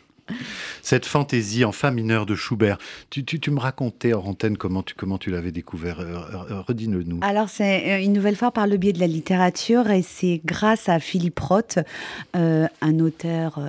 cette 0.85 1.07
fantaisie 1.07 1.65
en 1.65 1.71
fa 1.71 1.89
mineur 1.89 2.27
de 2.27 2.35
Schubert. 2.35 2.77
Tu, 3.09 3.23
me 3.49 3.59
racontais 3.59 4.13
en 4.13 4.23
antenne 4.23 4.55
comment 4.55 4.83
tu, 4.83 4.93
comment 4.93 5.17
tu 5.17 5.31
l'avais 5.31 5.51
découvert. 5.51 5.99
Euh, 5.99 6.19
euh, 6.51 6.61
redis-le 6.61 7.01
nous. 7.01 7.17
Alors, 7.21 7.49
c'est 7.49 7.91
euh, 7.91 8.03
une 8.03 8.13
nouvelle 8.13 8.35
fois 8.35 8.51
par 8.51 8.67
le 8.67 8.77
biais 8.77 8.93
de 8.93 8.99
la 8.99 9.07
littérature 9.07 9.89
et 9.89 10.03
c'est 10.03 10.41
grâce 10.45 10.87
à 10.87 10.99
Philippe 10.99 11.39
Roth, 11.39 11.79
un 12.35 12.99
auteur 12.99 13.59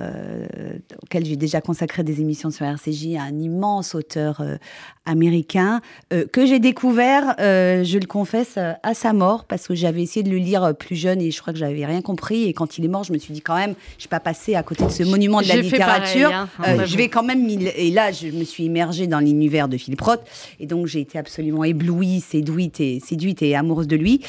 auquel 1.01 1.25
j'ai 1.25 1.35
déjà 1.35 1.59
consacré 1.59 2.03
des 2.03 2.21
émissions 2.21 2.51
sur 2.51 2.65
RCJ, 2.65 3.15
un 3.19 3.39
immense 3.39 3.95
auteur 3.95 4.43
américain 5.05 5.81
que 6.09 6.45
j'ai 6.45 6.59
découvert, 6.59 7.35
je 7.39 7.97
le 7.97 8.05
confesse, 8.05 8.57
à 8.57 8.93
sa 8.93 9.13
mort 9.13 9.45
parce 9.45 9.67
que 9.67 9.75
j'avais 9.75 10.03
essayé 10.03 10.23
de 10.23 10.29
le 10.29 10.37
lire 10.37 10.75
plus 10.77 10.95
jeune 10.95 11.21
et 11.21 11.31
je 11.31 11.41
crois 11.41 11.53
que 11.53 11.59
j'avais 11.59 11.85
rien 11.85 12.01
compris. 12.01 12.43
Et 12.43 12.53
quand 12.53 12.77
il 12.77 12.85
est 12.85 12.89
mort, 12.89 13.03
je 13.03 13.13
me 13.13 13.17
suis 13.17 13.33
dit 13.33 13.41
quand 13.41 13.55
même, 13.55 13.73
je 13.97 14.03
vais 14.03 14.09
pas 14.09 14.19
passer 14.19 14.55
à 14.55 14.63
côté 14.63 14.85
de 14.85 14.91
ce 14.91 15.03
monument 15.03 15.41
de 15.41 15.47
la 15.47 15.55
littérature. 15.55 16.31
Hein. 16.31 16.85
je 16.85 16.97
vais 16.97 17.06
quand 17.09 17.23
même, 17.23 17.47
et 17.49 17.91
là, 17.91 18.11
je 18.11 18.27
me 18.27 18.43
suis 18.43 18.65
immergée 18.65 19.07
dans 19.07 19.19
l'univers 19.19 19.67
de 19.67 19.77
Philippe 19.77 20.01
Roth 20.01 20.21
et 20.59 20.65
donc 20.65 20.87
j'ai 20.87 21.01
été 21.01 21.17
absolument 21.17 21.63
éblouie, 21.63 22.21
séduite 22.21 22.79
et, 22.79 22.99
séduite 22.99 23.41
et 23.41 23.55
amoureuse 23.55 23.87
de 23.87 23.95
lui. 23.95 24.21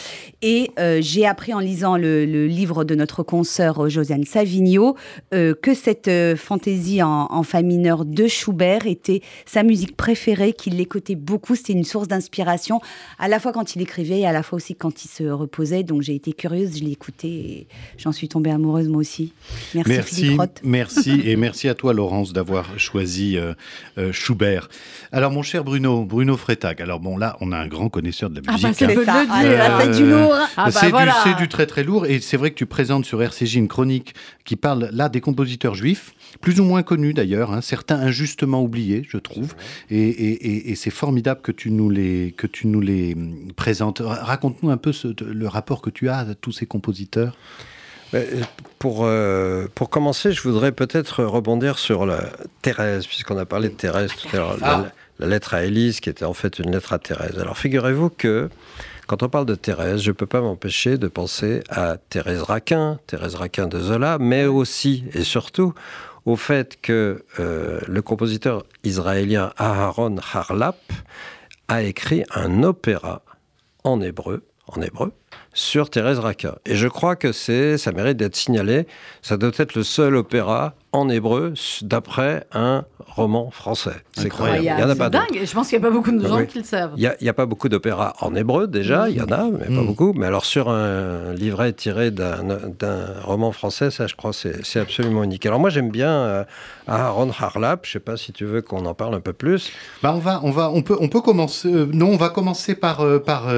Et 0.43 0.71
j'ai 1.01 1.27
appris 1.27 1.55
en 1.55 1.61
lisant 1.61 1.97
le, 1.97 2.25
le, 2.25 2.47
livre 2.47 2.85
de 2.85 2.95
notre 2.95 3.23
consoeur 3.23 3.89
Josiane 3.89 4.25
Savigno 4.25 4.97
que 5.31 5.75
cette 5.75 6.11
fantaisie 6.37 7.03
en, 7.03 7.27
en 7.31 7.43
fa 7.43 7.63
mineur 7.63 8.05
de 8.05 8.27
Schubert 8.27 8.87
était 8.87 9.21
sa 9.47 9.63
musique 9.63 9.97
préférée, 9.97 10.53
qu'il 10.53 10.77
l'écoutait 10.77 11.15
beaucoup. 11.15 11.55
C'était 11.57 11.73
une 11.73 11.85
source 11.85 12.09
d'inspiration, 12.09 12.81
à 13.19 13.29
la 13.29 13.41
fois 13.41 13.53
quand 13.53 13.75
il 13.75 13.83
écrivait 13.83 14.21
et 14.21 14.27
à 14.27 14.33
la 14.33 14.43
fois 14.43 14.57
aussi 14.57 14.75
quand 14.75 15.05
il 15.05 15.09
se 15.09 15.25
reposait. 15.25 15.83
Donc 15.83 16.03
j'ai 16.03 16.15
été 16.15 16.33
curieuse, 16.33 16.79
je 16.79 16.85
l'ai 16.85 16.93
écouté 16.93 17.29
et 17.29 17.67
j'en 17.97 18.13
suis 18.13 18.29
tombée 18.29 18.51
amoureuse 18.51 18.89
moi 18.89 19.01
aussi. 19.01 19.33
Merci, 19.75 19.91
merci 19.93 20.37
Merci 20.63 21.23
et 21.25 21.37
merci 21.37 21.69
à 21.69 21.75
toi 21.75 21.93
Laurence 21.93 22.33
d'avoir 22.33 22.68
choisi 22.77 23.37
euh, 23.37 23.55
euh, 23.99 24.13
Schubert. 24.13 24.69
Alors 25.13 25.31
mon 25.31 25.43
cher 25.43 25.65
Bruno, 25.65 26.05
Bruno 26.05 26.37
Freitag. 26.37 26.83
Alors 26.83 27.01
bon 27.01 27.17
là, 27.17 27.37
on 27.41 27.53
a 27.53 27.59
un 27.59 27.69
grand 27.69 27.89
connaisseur 27.89 28.31
de 28.31 28.37
la 28.37 28.41
musique. 28.41 28.65
Ah 28.65 28.69
bah 28.69 28.75
c'est 28.77 29.09
hein. 29.09 29.27
euh, 29.45 29.97
du 29.97 30.09
lourd. 30.09 30.35
Ah 30.57 30.71
bah, 30.71 31.11
c'est 31.23 31.35
du, 31.35 31.43
du 31.43 31.49
très 31.49 31.67
très 31.67 31.85
lourd 31.85 32.07
et 32.07 32.21
c'est 32.21 32.37
vrai 32.37 32.51
que 32.51 32.57
tu 32.57 32.67
présentes 32.67 33.05
sur 33.05 33.23
RCJ 33.23 33.57
une 33.57 33.69
chronique 33.69 34.15
qui 34.45 34.57
parle 34.57 34.91
là 34.93 35.09
des 35.09 35.21
compositeurs 35.21 35.75
juifs 35.75 36.13
plus 36.41 36.61
ou 36.61 36.65
moins 36.65 36.83
connus 36.83 37.15
d'ailleurs, 37.15 37.53
hein, 37.53 37.61
certains 37.61 37.99
injustement 37.99 38.63
oubliés, 38.63 39.05
je 39.09 39.19
trouve. 39.19 39.55
Et, 39.91 40.75
c'est 40.77 40.91
formidable 40.91 41.41
que 41.43 41.53
tu 41.53 41.71
nous 41.71 41.91
les, 41.91 42.33
que 42.37 42.47
tu 42.47 42.67
nous 42.67 42.81
les 42.81 43.17
présentes. 43.57 44.01
Raconte-nous 44.05 44.71
un 44.71 44.77
peu 44.77 44.93
le 45.21 45.49
rapport 45.49 45.83
que 45.83 45.91
tu 45.91 46.09
as 46.09 46.19
à 46.19 46.35
tous 46.35 46.53
ces 46.53 46.67
compositeurs. 46.67 47.37
Euh, 48.15 48.43
pour, 48.79 49.05
euh, 49.05 49.67
pour 49.75 49.91
commencer, 49.91 50.33
je 50.33 50.43
voudrais 50.43 50.73
peut-être 50.73 51.25
rebondir 51.25 51.79
sur 51.79 52.07
la 52.07 52.25
Thérèse, 52.63 53.07
puisqu'on 53.07 53.39
a 53.39 53.45
parlé 53.45 53.69
de 53.69 53.75
Thérèse 53.75 54.13
tout 54.15 54.29
à 54.35 54.37
l'heure, 54.37 54.57
la, 54.61 54.93
ah. 55.21 55.27
lettre 55.27 55.55
à 55.55 55.65
Élise, 55.65 56.01
qui 56.01 56.09
était 56.09 56.25
en 56.25 56.35
fait 56.35 56.59
une 56.59 56.71
lettre 56.71 56.93
à 56.93 56.99
Thérèse. 56.99 57.39
Alors 57.39 57.59
figurez-vous 57.59 58.11
que 58.11 58.49
quand 59.07 59.23
on 59.23 59.29
parle 59.29 59.47
de 59.47 59.55
Thérèse, 59.55 60.03
je 60.03 60.11
ne 60.11 60.15
peux 60.15 60.27
pas 60.27 60.41
m'empêcher 60.41 60.99
de 60.99 61.09
penser 61.09 61.63
à 61.71 61.97
Thérèse 61.97 62.43
Raquin, 62.43 62.99
Thérèse 63.07 63.35
Raquin 63.35 63.67
de 63.67 63.81
Zola, 63.81 64.19
mais 64.21 64.45
aussi 64.45 65.05
et 65.15 65.25
surtout 65.25 65.75
au 66.27 66.37
fait 66.37 66.79
que 66.81 67.25
euh, 67.41 67.81
le 67.89 68.03
compositeur 68.03 68.65
israélien 68.85 69.53
Aharon 69.57 70.17
Harlap 70.33 70.77
a 71.69 71.83
écrit 71.83 72.23
un 72.35 72.63
opéra 72.63 73.23
en 73.83 74.01
hébreu, 74.03 74.45
en 74.67 74.83
hébreu, 74.83 75.13
sur 75.59 75.91
Thérèse 75.91 76.21
Raka. 76.21 76.59
Et 76.67 76.77
je 76.77 76.87
crois 76.87 77.17
que 77.17 77.33
c'est, 77.33 77.79
ça 77.79 77.91
mérite 77.91 78.17
d'être 78.17 78.37
signalé. 78.37 78.87
Ça 79.23 79.37
doit 79.37 79.51
être 79.57 79.75
le 79.75 79.83
seul 79.83 80.15
opéra 80.15 80.75
en 80.93 81.09
hébreu 81.09 81.53
d'après 81.83 82.47
un 82.53 82.85
roman 83.07 83.51
français. 83.51 83.97
C'est 84.13 84.27
incroyable. 84.27 84.63
Il 84.63 84.81
y 84.81 84.85
en 84.85 84.91
a 84.91 84.97
pas 84.97 85.11
dingue. 85.11 85.41
Je 85.45 85.53
pense 85.53 85.69
qu'il 85.69 85.79
n'y 85.79 85.85
a 85.85 85.89
pas 85.89 85.95
beaucoup 85.95 86.13
de 86.13 86.27
gens 86.27 86.45
qui 86.47 86.59
le 86.59 86.65
savent. 86.65 86.93
Il 86.97 87.13
n'y 87.21 87.29
a, 87.29 87.33
pas 87.35 87.47
beaucoup 87.47 87.69
d'opéras 87.69 88.15
en 88.21 88.35
hébreu 88.35 88.67
déjà. 88.67 89.11
Il 89.11 89.17
y 89.17 89.21
en 89.21 89.31
a, 89.31 89.49
mais 89.51 89.67
pas 89.67 89.83
mm. 89.83 89.87
beaucoup. 89.87 90.13
Mais 90.15 90.27
alors 90.27 90.45
sur 90.45 90.71
un 90.71 91.35
livret 91.35 91.73
tiré 91.73 92.11
d'un 92.11 92.41
roman 93.23 93.53
français, 93.53 93.91
ça, 93.91 94.07
je 94.07 94.15
crois, 94.15 94.33
c'est 94.33 94.81
absolument 94.81 95.25
unique. 95.25 95.45
Alors 95.47 95.61
moi, 95.61 95.71
j'aime 95.71 95.91
bien 95.91 96.11
euh, 96.11 96.45
Aaron 96.87 97.31
Harlap. 97.39 97.85
Je 97.85 97.91
ne 97.91 97.93
sais 97.95 98.01
pas 98.01 98.17
si 98.17 98.33
tu 98.33 98.45
veux 98.45 98.63
qu'on 98.63 98.87
en 98.87 98.95
parle 98.95 99.15
un 99.15 99.21
peu 99.21 99.33
plus. 99.33 99.71
Bah 100.03 100.13
on 100.15 100.21
va, 100.21 100.41
on 100.43 100.51
va, 100.51 100.71
on 100.71 100.83
peut, 100.83 100.97
on 101.01 101.09
peut 101.09 101.21
commencer. 101.21 101.69
Euh, 101.69 101.87
non, 101.93 102.11
on 102.11 102.17
va 102.17 102.31
commencer 102.31 102.75
par 102.75 103.01
euh, 103.01 103.19
par 103.19 103.49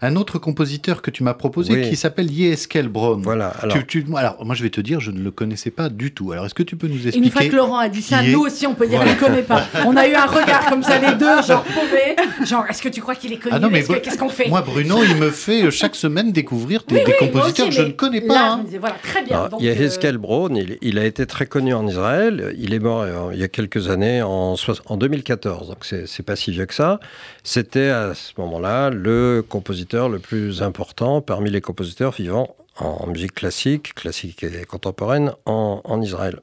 un 0.00 0.16
autre 0.16 0.38
compositeur 0.38 1.02
que 1.02 1.10
tu 1.10 1.22
m'as 1.22 1.34
proposé 1.34 1.82
qui 1.82 1.96
s'appelle 1.96 2.30
Yeskel 2.30 2.88
Brown. 2.88 3.22
Voilà. 3.22 3.48
Alors... 3.60 3.76
alors 4.16 4.44
moi, 4.44 4.54
je 4.54 4.62
vais 4.62 4.70
te 4.70 4.80
dire, 4.80 4.98
je 4.98 5.10
ne 5.10 5.20
le 5.20 5.30
connaissais 5.30 5.70
pas 5.70 5.88
du 5.88 6.12
tout. 6.12 6.32
Alors 6.32 6.46
est-ce 6.46 6.54
que 6.54 6.62
tu 6.62 6.76
peux 6.80 6.88
nous 6.88 7.06
expliquer 7.06 7.26
Une 7.26 7.30
fois 7.30 7.44
que 7.44 7.56
Laurent 7.56 7.78
a 7.78 7.88
dit 7.88 8.02
ça, 8.02 8.22
nous 8.22 8.40
aussi, 8.40 8.66
on 8.66 8.74
peut 8.74 8.86
dire 8.86 9.00
qu'on 9.00 9.10
ne 9.10 9.14
connaît 9.14 9.42
pas. 9.42 9.66
On 9.86 9.96
a 9.96 10.08
eu 10.08 10.14
un 10.14 10.26
regard 10.26 10.68
comme 10.68 10.82
ça, 10.82 10.98
les 10.98 11.14
deux, 11.16 11.42
genre 11.42 11.62
paumés. 11.74 12.16
Genre, 12.46 12.64
est-ce 12.68 12.82
que 12.82 12.88
tu 12.88 13.00
crois 13.00 13.14
qu'il 13.14 13.32
est 13.32 13.36
connu? 13.36 13.54
Ah 13.54 13.60
non, 13.60 13.68
mais 13.70 13.82
Qu'est-ce 13.82 14.18
qu'on 14.18 14.28
fait? 14.28 14.48
Moi, 14.48 14.62
Bruno, 14.62 15.02
il 15.04 15.16
me 15.16 15.30
fait 15.30 15.64
euh, 15.64 15.70
chaque 15.70 15.94
semaine 15.94 16.32
découvrir 16.32 16.82
des, 16.88 17.04
compositeurs 17.18 17.66
que 17.66 17.72
je 17.72 17.82
ne 17.82 17.92
connais 17.92 18.22
pas. 18.22 18.34
Là, 18.34 18.52
hein. 18.52 18.64
voilà, 18.78 18.96
très 19.02 19.22
bien. 19.22 19.48
il 19.58 19.66
y 19.66 19.68
a 19.68 19.72
Heskel 19.72 20.18
Brown, 20.18 20.58
il, 20.80 20.98
a 20.98 21.04
été 21.04 21.26
très 21.26 21.46
connu 21.46 21.74
en 21.74 21.86
Israël. 21.86 22.54
Il 22.58 22.72
est 22.72 22.78
mort 22.78 23.02
euh, 23.02 23.30
il 23.32 23.38
y 23.38 23.44
a 23.44 23.48
quelques 23.48 23.90
années, 23.90 24.22
en, 24.22 24.56
en 24.86 24.96
2014. 24.96 25.68
Donc, 25.68 25.84
c'est 25.84 26.22
pas 26.22 26.36
si 26.36 26.50
vieux 26.50 26.66
que 26.66 26.74
ça. 26.74 26.98
C'était 27.44 27.88
à 27.88 28.14
ce 28.14 28.32
moment-là 28.38 28.90
le 28.90 29.44
compositeur 29.46 30.08
le 30.08 30.18
plus 30.18 30.62
important 30.62 31.20
parmi 31.20 31.50
les 31.50 31.60
compositeurs 31.60 32.12
vivants 32.12 32.54
en 32.76 33.06
musique 33.06 33.34
classique, 33.34 33.94
classique 33.94 34.42
et 34.42 34.64
contemporaine 34.64 35.32
en, 35.46 35.80
en 35.84 36.00
Israël. 36.00 36.40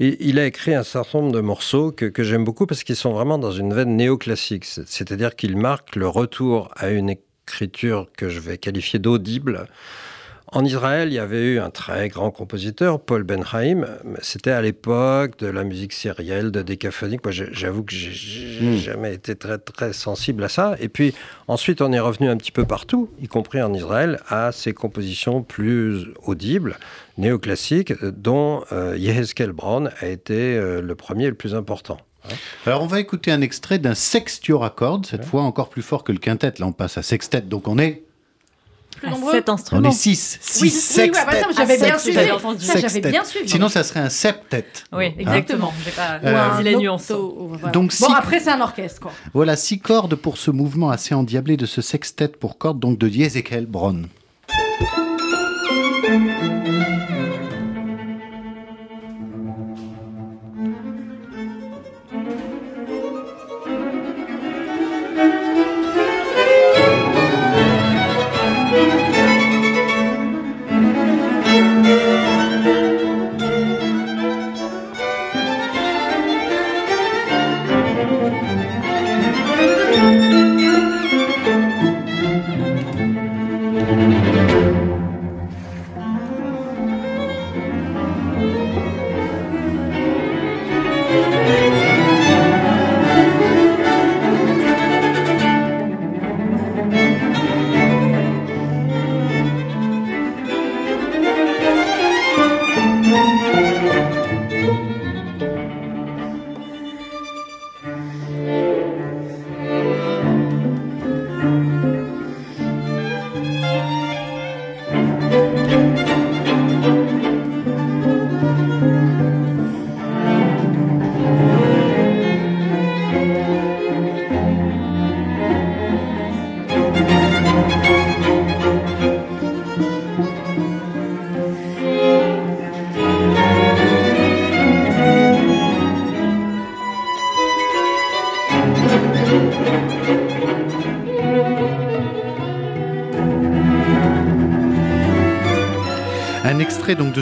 Et 0.00 0.16
il 0.26 0.38
a 0.38 0.46
écrit 0.46 0.74
un 0.74 0.82
certain 0.82 1.20
nombre 1.20 1.32
de 1.32 1.40
morceaux 1.40 1.92
que, 1.92 2.06
que 2.06 2.22
j'aime 2.22 2.44
beaucoup 2.44 2.66
parce 2.66 2.84
qu'ils 2.84 2.96
sont 2.96 3.12
vraiment 3.12 3.38
dans 3.38 3.52
une 3.52 3.72
veine 3.72 3.96
néoclassique, 3.96 4.64
c'est-à-dire 4.64 5.36
qu'ils 5.36 5.56
marquent 5.56 5.96
le 5.96 6.08
retour 6.08 6.70
à 6.76 6.90
une 6.90 7.10
écriture 7.10 8.08
que 8.16 8.28
je 8.28 8.40
vais 8.40 8.58
qualifier 8.58 8.98
d'audible, 8.98 9.68
en 10.54 10.64
Israël, 10.64 11.08
il 11.08 11.14
y 11.14 11.18
avait 11.18 11.42
eu 11.42 11.58
un 11.58 11.70
très 11.70 12.08
grand 12.08 12.30
compositeur, 12.30 13.00
Paul 13.00 13.24
Benhaim. 13.24 13.86
C'était 14.22 14.52
à 14.52 14.62
l'époque 14.62 15.36
de 15.40 15.48
la 15.48 15.64
musique 15.64 15.92
sérielle, 15.92 16.52
de 16.52 16.62
décaphonique. 16.62 17.24
Moi, 17.24 17.32
j'avoue 17.32 17.82
que 17.82 17.92
j'ai 17.92 18.60
n'ai 18.60 18.76
hmm. 18.76 18.78
jamais 18.78 19.14
été 19.14 19.34
très, 19.34 19.58
très 19.58 19.92
sensible 19.92 20.44
à 20.44 20.48
ça. 20.48 20.76
Et 20.78 20.88
puis, 20.88 21.12
ensuite, 21.48 21.82
on 21.82 21.92
est 21.92 21.98
revenu 21.98 22.28
un 22.28 22.36
petit 22.36 22.52
peu 22.52 22.64
partout, 22.64 23.10
y 23.20 23.26
compris 23.26 23.60
en 23.62 23.74
Israël, 23.74 24.20
à 24.28 24.52
ces 24.52 24.72
compositions 24.72 25.42
plus 25.42 26.06
audibles, 26.24 26.78
néoclassiques, 27.18 27.92
dont 28.04 28.62
euh, 28.70 28.96
Yehezkel 28.96 29.50
Brown 29.50 29.90
a 30.00 30.06
été 30.06 30.56
euh, 30.56 30.80
le 30.80 30.94
premier 30.94 31.24
et 31.24 31.30
le 31.30 31.34
plus 31.34 31.56
important. 31.56 31.98
Alors 32.64 32.82
on 32.82 32.86
va 32.86 33.00
écouter 33.00 33.32
un 33.32 33.42
extrait 33.42 33.78
d'un 33.78 33.94
sextuor 33.94 34.64
à 34.64 34.70
cordes, 34.70 35.04
cette 35.04 35.24
fois 35.24 35.42
encore 35.42 35.68
plus 35.68 35.82
fort 35.82 36.04
que 36.04 36.12
le 36.12 36.18
quintet. 36.18 36.54
Là 36.58 36.66
on 36.66 36.72
passe 36.72 36.96
à 36.96 37.02
sextet, 37.02 37.42
donc 37.42 37.68
on 37.68 37.78
est 37.78 38.03
instruments. 39.06 39.88
On 39.88 39.90
est 39.90 39.94
6. 39.94 40.38
6 40.40 40.62
oui, 40.62 40.70
sextet. 40.70 41.44
Oui, 41.48 41.54
j'avais 41.56 41.78
bien 41.78 41.98
suivi. 41.98 42.18
J'avais 42.58 43.00
bien 43.00 43.24
suivi. 43.24 43.48
Sinon, 43.48 43.68
ça 43.68 43.84
serait 43.84 44.00
un 44.00 44.08
septet. 44.08 44.66
Oui, 44.92 45.06
hein 45.06 45.12
exactement. 45.18 45.72
J'ai 45.84 45.90
pas 45.90 46.20
euh, 46.22 46.62
la 46.62 46.74
nuance. 46.74 47.10
Voilà. 47.10 47.68
Donc, 47.72 47.92
bon, 48.00 48.12
après, 48.12 48.40
c'est 48.40 48.50
un 48.50 48.60
orchestre. 48.60 49.00
Quoi. 49.00 49.12
Voilà, 49.32 49.56
six 49.56 49.78
cordes 49.78 50.14
pour 50.14 50.38
ce 50.38 50.50
mouvement 50.50 50.90
assez 50.90 51.14
endiablé 51.14 51.56
de 51.56 51.66
ce 51.66 51.82
sextet 51.82 52.28
pour 52.28 52.58
cordes, 52.58 52.80
donc 52.80 52.98
de 52.98 53.08
Ezekiel 53.08 53.66
Brown. 53.66 54.04
Un 54.04 54.08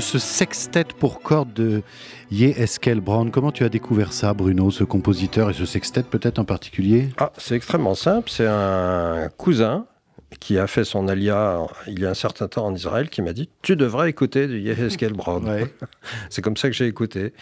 ce 0.03 0.19
sextet 0.19 0.85
pour 0.99 1.23
cordes 1.23 1.53
de 1.55 1.83
Eskel 2.31 3.01
Brown. 3.01 3.31
Comment 3.31 3.53
tu 3.53 3.65
as 3.65 3.69
découvert 3.69 4.13
ça, 4.13 4.35
Bruno, 4.35 4.71
ce 4.71 4.85
compositeur 4.85 5.49
et 5.51 5.55
ce 5.55 5.65
sextet 5.65 6.03
peut-être 6.03 6.39
en 6.39 6.45
particulier? 6.45 7.09
Ah, 7.19 7.33
C'est 7.39 7.55
extrêmement 7.55 7.95
simple. 7.95 8.29
C'est 8.31 8.47
un 8.47 9.29
cousin 9.37 9.87
qui 10.41 10.59
a 10.59 10.67
fait 10.67 10.85
son 10.85 11.09
alia 11.09 11.59
il 11.87 12.01
y 12.01 12.07
a 12.07 12.11
un 12.11 12.15
certain 12.15 12.49
temps 12.49 12.67
en 12.67 12.75
Israël, 12.75 13.09
qui 13.09 13.23
m'a 13.23 13.33
dit 13.33 13.49
Tu 13.63 13.77
devrais 13.77 14.11
écouter 14.11 14.47
du 14.47 14.61
Yeheskel 14.61 15.13
Brown. 15.13 15.69
c'est 16.31 16.43
comme 16.43 16.57
ça 16.57 16.69
que 16.69 16.75
j'ai 16.75 16.87
écouté. 16.87 17.33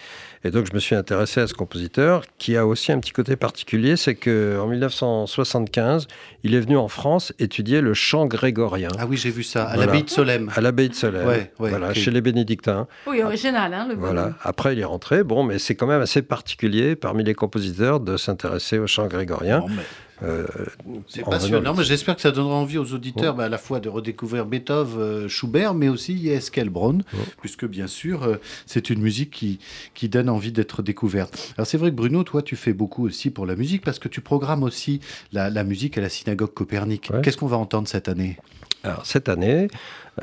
Et 0.45 0.51
donc 0.51 0.67
je 0.67 0.75
me 0.75 0.79
suis 0.79 0.95
intéressé 0.95 1.41
à 1.41 1.47
ce 1.47 1.55
compositeur, 1.55 2.23
qui 2.39 2.57
a 2.57 2.67
aussi 2.67 2.93
un 2.93 2.99
petit 2.99 3.13
côté 3.13 3.37
particulier 3.37 3.97
c'est 3.97 4.15
qu'en 4.15 4.67
1975, 4.67 6.07
il 6.45 6.55
est 6.55 6.61
venu 6.61 6.77
en 6.77 6.89
France 6.89 7.33
étudier 7.39 7.81
le 7.81 7.95
chant 7.95 8.27
grégorien. 8.27 8.89
Ah 8.99 9.07
oui, 9.07 9.17
j'ai 9.17 9.31
vu 9.31 9.43
ça, 9.43 9.65
à 9.65 9.77
l'abbaye 9.77 10.05
de 10.05 10.11
Solem. 10.11 10.51
À 10.55 10.61
l'abbaye 10.61 10.89
de 10.89 10.95
Solem, 10.95 11.47
voilà, 11.59 11.93
chez 11.95 12.11
les 12.11 12.21
bénédictins. 12.21 12.87
Oui, 13.07 13.23
original, 13.23 13.75
hein, 13.75 13.87
le 13.89 13.95
Voilà. 13.95 14.35
Après, 14.43 14.75
il 14.75 14.81
est 14.81 14.85
rentré, 14.85 15.23
bon, 15.23 15.45
mais 15.45 15.59
c'est 15.59 15.75
quand 15.75 15.87
même 15.87 16.01
assez 16.01 16.23
particulier 16.23 16.97
parmi 16.97 17.25
les 17.25 17.35
compositeurs 17.35 18.01
de 18.01 18.17
s'intéresser 18.17 18.79
au 18.79 18.87
chant 18.87 19.07
grégorien. 19.07 19.65
Euh, 20.23 20.47
c'est 21.09 21.25
passionnant, 21.25 21.75
mais 21.75 21.85
j'espère 21.85 22.17
que 22.17 22.23
ça 22.23 22.31
donnera 22.31 22.55
envie 22.55 22.79
aux 22.79 22.93
auditeurs 22.93 23.35
bah, 23.35 23.45
à 23.45 23.49
la 23.49 23.59
fois 23.59 23.81
de 23.81 23.89
redécouvrir 23.89 24.47
Beethoven, 24.47 25.01
euh, 25.01 25.29
Schubert, 25.29 25.75
mais 25.75 25.89
aussi 25.89 26.29
Eskel 26.29 26.69
Brown, 26.69 27.03
puisque 27.41 27.65
bien 27.65 27.87
sûr, 27.87 28.25
euh, 28.25 28.37
c'est 28.67 28.91
une 28.91 29.01
musique 29.01 29.31
qui, 29.31 29.59
qui 29.95 30.09
donne 30.09 30.29
envie 30.29 30.53
d'être 30.53 30.83
découverte. 30.83 31.55
Alors 31.57 31.67
c'est 31.67 31.79
vrai 31.79 31.91
que 31.91 31.97
Bruno, 31.97 32.23
toi, 32.23 32.43
tu 32.43 32.57
fais 32.57 32.73
beaucoup 32.73 33.07
aussi 33.07 33.31
pour 33.31 33.47
la 33.47 33.57
musique, 33.57 33.83
parce 33.83 33.99
que 33.99 34.09
tu 34.09 34.21
programmes 34.21 34.63
aussi 34.63 35.01
la, 35.33 35.51
musique 35.65 35.97
à 35.99 36.01
la 36.01 36.09
synagogue 36.09 36.53
Copernic. 36.53 37.11
Qu'est-ce 37.23 37.37
qu'on 37.37 37.47
va 37.47 37.57
entendre 37.57 37.89
cette 37.89 38.09
année? 38.09 38.39
Alors, 38.83 39.05
cette 39.05 39.29
année, 39.29 39.69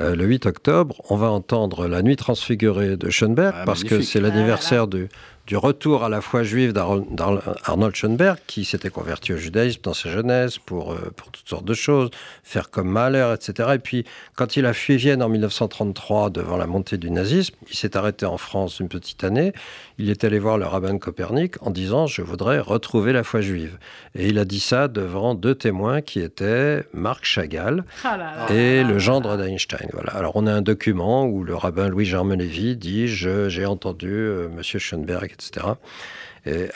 le 0.00 0.24
8 0.24 0.46
octobre, 0.46 1.00
on 1.10 1.16
va 1.16 1.30
entendre 1.30 1.86
La 1.86 2.02
Nuit 2.02 2.16
transfigurée 2.16 2.96
de 2.96 3.08
Schoenberg, 3.08 3.54
ah, 3.56 3.64
parce 3.64 3.84
que 3.84 4.00
c'est 4.00 4.20
l'anniversaire 4.20 4.82
ah 4.82 4.86
du, 4.86 5.08
du 5.48 5.56
retour 5.56 6.04
à 6.04 6.10
la 6.10 6.20
foi 6.20 6.42
juive 6.42 6.74
d'Arnold 6.74 7.94
Schoenberg, 7.94 8.36
qui 8.46 8.66
s'était 8.66 8.90
converti 8.90 9.32
au 9.32 9.38
judaïsme 9.38 9.80
dans 9.82 9.94
sa 9.94 10.10
jeunesse 10.10 10.58
pour, 10.58 10.92
euh, 10.92 11.10
pour 11.16 11.30
toutes 11.30 11.48
sortes 11.48 11.64
de 11.64 11.72
choses, 11.72 12.10
faire 12.42 12.68
comme 12.68 12.90
Mahler, 12.90 13.34
etc. 13.34 13.70
Et 13.76 13.78
puis, 13.78 14.04
quand 14.36 14.58
il 14.58 14.66
a 14.66 14.74
fui 14.74 14.98
Vienne 14.98 15.22
en 15.22 15.30
1933 15.30 16.28
devant 16.28 16.58
la 16.58 16.66
montée 16.66 16.98
du 16.98 17.10
nazisme, 17.10 17.54
il 17.70 17.74
s'est 17.74 17.96
arrêté 17.96 18.26
en 18.26 18.36
France 18.36 18.78
une 18.78 18.90
petite 18.90 19.24
année. 19.24 19.54
Il 19.96 20.10
est 20.10 20.22
allé 20.22 20.38
voir 20.38 20.58
le 20.58 20.66
rabbin 20.66 20.98
Copernic 20.98 21.54
en 21.62 21.70
disant 21.70 22.06
Je 22.06 22.20
voudrais 22.20 22.60
retrouver 22.60 23.14
la 23.14 23.24
foi 23.24 23.40
juive. 23.40 23.78
Et 24.14 24.28
il 24.28 24.38
a 24.38 24.44
dit 24.44 24.60
ça 24.60 24.86
devant 24.86 25.34
deux 25.34 25.54
témoins 25.54 26.02
qui 26.02 26.20
étaient 26.20 26.84
Marc 26.92 27.24
Chagall 27.24 27.84
ah 28.04 28.52
et 28.52 28.84
le 28.84 28.98
gendre 28.98 29.38
d'Einstein. 29.38 29.88
Voilà. 29.94 30.12
Alors, 30.12 30.36
on 30.36 30.46
a 30.46 30.52
un 30.52 30.62
document 30.62 31.24
où 31.24 31.42
le 31.42 31.54
rabbin 31.54 31.88
Louis-Germain 31.88 32.36
Lévy 32.36 32.76
dit 32.76 33.08
J'ai 33.08 33.64
entendu 33.64 34.12
euh, 34.12 34.48
Monsieur 34.54 34.78
Schoenberg 34.78 35.37
etc. 35.38 35.66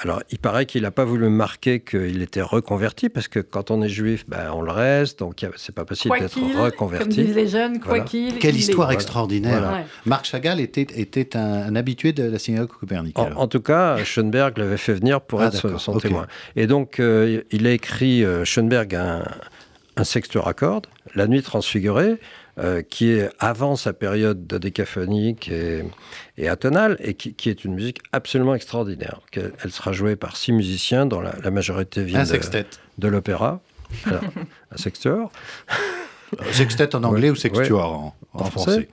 alors, 0.02 0.22
il 0.30 0.38
paraît 0.38 0.66
qu'il 0.66 0.82
n'a 0.82 0.90
pas 0.90 1.04
voulu 1.04 1.30
marquer 1.30 1.80
qu'il 1.80 2.20
était 2.20 2.42
reconverti, 2.42 3.08
parce 3.08 3.28
que 3.28 3.40
quand 3.40 3.70
on 3.70 3.80
est 3.80 3.88
juif, 3.88 4.24
ben, 4.28 4.50
on 4.52 4.60
le 4.60 4.70
reste, 4.70 5.20
donc 5.20 5.46
c'est 5.56 5.74
pas 5.74 5.86
possible 5.86 6.18
d'être 6.18 6.36
reconverti. 6.36 7.04
Comme 7.04 7.24
disent 7.24 7.34
les 7.34 7.48
jeunes, 7.48 7.80
quoi 7.80 8.00
qu'il. 8.00 8.38
Quelle 8.38 8.56
histoire 8.56 8.92
extraordinaire. 8.92 9.86
Marc 10.04 10.26
Chagall 10.26 10.60
était, 10.60 10.82
était 10.82 11.36
un, 11.36 11.74
habitué 11.74 12.12
de 12.12 12.24
la 12.24 12.38
synagogue 12.38 12.76
copernique. 12.78 13.18
En, 13.18 13.46
tout 13.46 13.60
cas, 13.60 14.02
Schoenberg 14.04 14.58
l'avait 14.58 14.76
fait 14.76 14.94
venir 14.94 15.20
pour 15.20 15.40
ah, 15.40 15.46
être 15.46 15.80
son, 15.80 15.98
témoin. 15.98 16.26
Et 16.56 16.66
donc, 16.66 17.00
euh, 17.00 17.42
il 17.50 17.66
a 17.66 17.72
écrit, 17.72 18.24
euh, 18.24 18.44
Schoenberg, 18.44 18.94
un, 18.94 19.24
un 19.96 20.04
sextuor 20.04 20.48
à 20.48 20.54
cordes, 20.54 20.86
La 21.14 21.26
nuit 21.26 21.42
transfigurée, 21.42 22.18
euh, 22.58 22.82
qui 22.82 23.10
est 23.10 23.30
avant 23.38 23.76
sa 23.76 23.92
période 23.92 24.46
de 24.46 24.58
décaphonique 24.58 25.48
et, 25.48 25.84
et 26.36 26.48
atonale, 26.48 26.96
et 27.00 27.14
qui, 27.14 27.48
est 27.48 27.64
une 27.64 27.74
musique 27.74 28.00
absolument 28.12 28.54
extraordinaire. 28.54 29.20
Elle 29.34 29.70
sera 29.70 29.92
jouée 29.92 30.16
par 30.16 30.36
six 30.36 30.52
musiciens, 30.52 31.06
dont 31.06 31.20
la, 31.20 31.50
majorité 31.50 32.04
vient 32.04 32.24
de, 32.24 32.64
de 32.98 33.08
l'opéra. 33.08 33.60
un 34.06 34.76
sextuor. 34.76 35.30
Sextet 36.52 36.94
en 36.94 37.04
anglais 37.04 37.30
ou 37.30 37.36
sextuor 37.36 38.14
en, 38.32 38.44
français. 38.44 38.88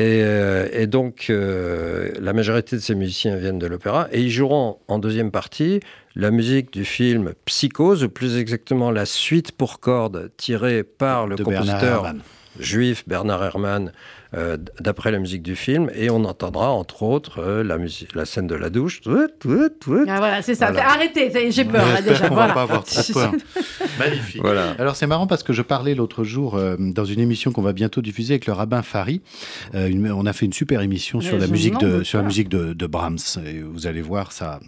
Euh, 0.00 0.68
et, 0.72 0.86
donc, 0.86 1.26
euh, 1.30 2.10
la 2.20 2.32
majorité 2.32 2.76
de 2.76 2.80
ces 2.80 2.94
musiciens 2.94 3.36
viennent 3.36 3.58
de 3.58 3.66
l'opéra, 3.66 4.08
et 4.12 4.20
ils 4.20 4.30
joueront 4.30 4.78
en 4.88 4.98
deuxième 4.98 5.30
partie 5.30 5.80
la 6.16 6.30
musique 6.30 6.72
du 6.72 6.84
film 6.84 7.34
Psychose, 7.44 8.04
ou 8.04 8.08
plus 8.08 8.38
exactement 8.38 8.90
la 8.90 9.06
suite 9.06 9.52
pour 9.52 9.80
cordes 9.80 10.30
tirée 10.36 10.82
par 10.82 11.26
le 11.26 11.36
compositeur 11.36 12.12
juif 12.60 13.04
Bernard 13.06 13.42
Herrmann 13.42 13.92
euh, 14.32 14.56
d'après 14.78 15.10
la 15.10 15.18
musique 15.18 15.42
du 15.42 15.56
film, 15.56 15.90
et 15.92 16.08
on 16.08 16.24
entendra 16.24 16.70
entre 16.70 17.02
autres 17.02 17.40
euh, 17.40 17.64
la, 17.64 17.78
musique, 17.78 18.14
la 18.14 18.24
scène 18.24 18.46
de 18.46 18.54
la 18.54 18.70
douche. 18.70 19.00
Ah, 19.04 19.68
voilà, 19.84 20.40
c'est 20.40 20.54
ça. 20.54 20.68
Arrêtez, 20.68 21.50
j'ai 21.50 21.64
peur 21.64 21.84
là, 21.84 22.00
déjà. 22.00 22.28
On 22.30 22.36
va 22.36 22.48
pas 22.52 22.62
avoir 22.62 22.84
trop 22.84 23.02
peur. 23.12 23.32
Magnifique. 23.98 24.40
Voilà. 24.40 24.70
Alors 24.78 24.94
c'est 24.94 25.08
marrant 25.08 25.26
parce 25.26 25.42
que 25.42 25.52
je 25.52 25.62
parlais 25.62 25.96
l'autre 25.96 26.22
jour 26.22 26.54
euh, 26.54 26.76
dans 26.78 27.04
une 27.04 27.18
émission 27.18 27.50
qu'on 27.50 27.62
va 27.62 27.72
bientôt 27.72 28.02
diffuser 28.02 28.34
avec 28.34 28.46
le 28.46 28.52
rabbin 28.52 28.82
Fari. 28.82 29.20
on 29.74 30.26
a 30.26 30.32
fait 30.32 30.46
une 30.46 30.52
super 30.52 30.80
émission 30.80 31.20
sur 31.20 31.36
la, 31.36 31.48
musique 31.48 31.78
de, 31.78 32.04
sur 32.04 32.18
la 32.18 32.24
musique 32.24 32.48
de, 32.48 32.72
de, 32.72 32.86
Brahms. 32.86 33.18
Et 33.44 33.60
vous 33.60 33.88
allez 33.88 34.02
voir, 34.02 34.30
ça, 34.30 34.60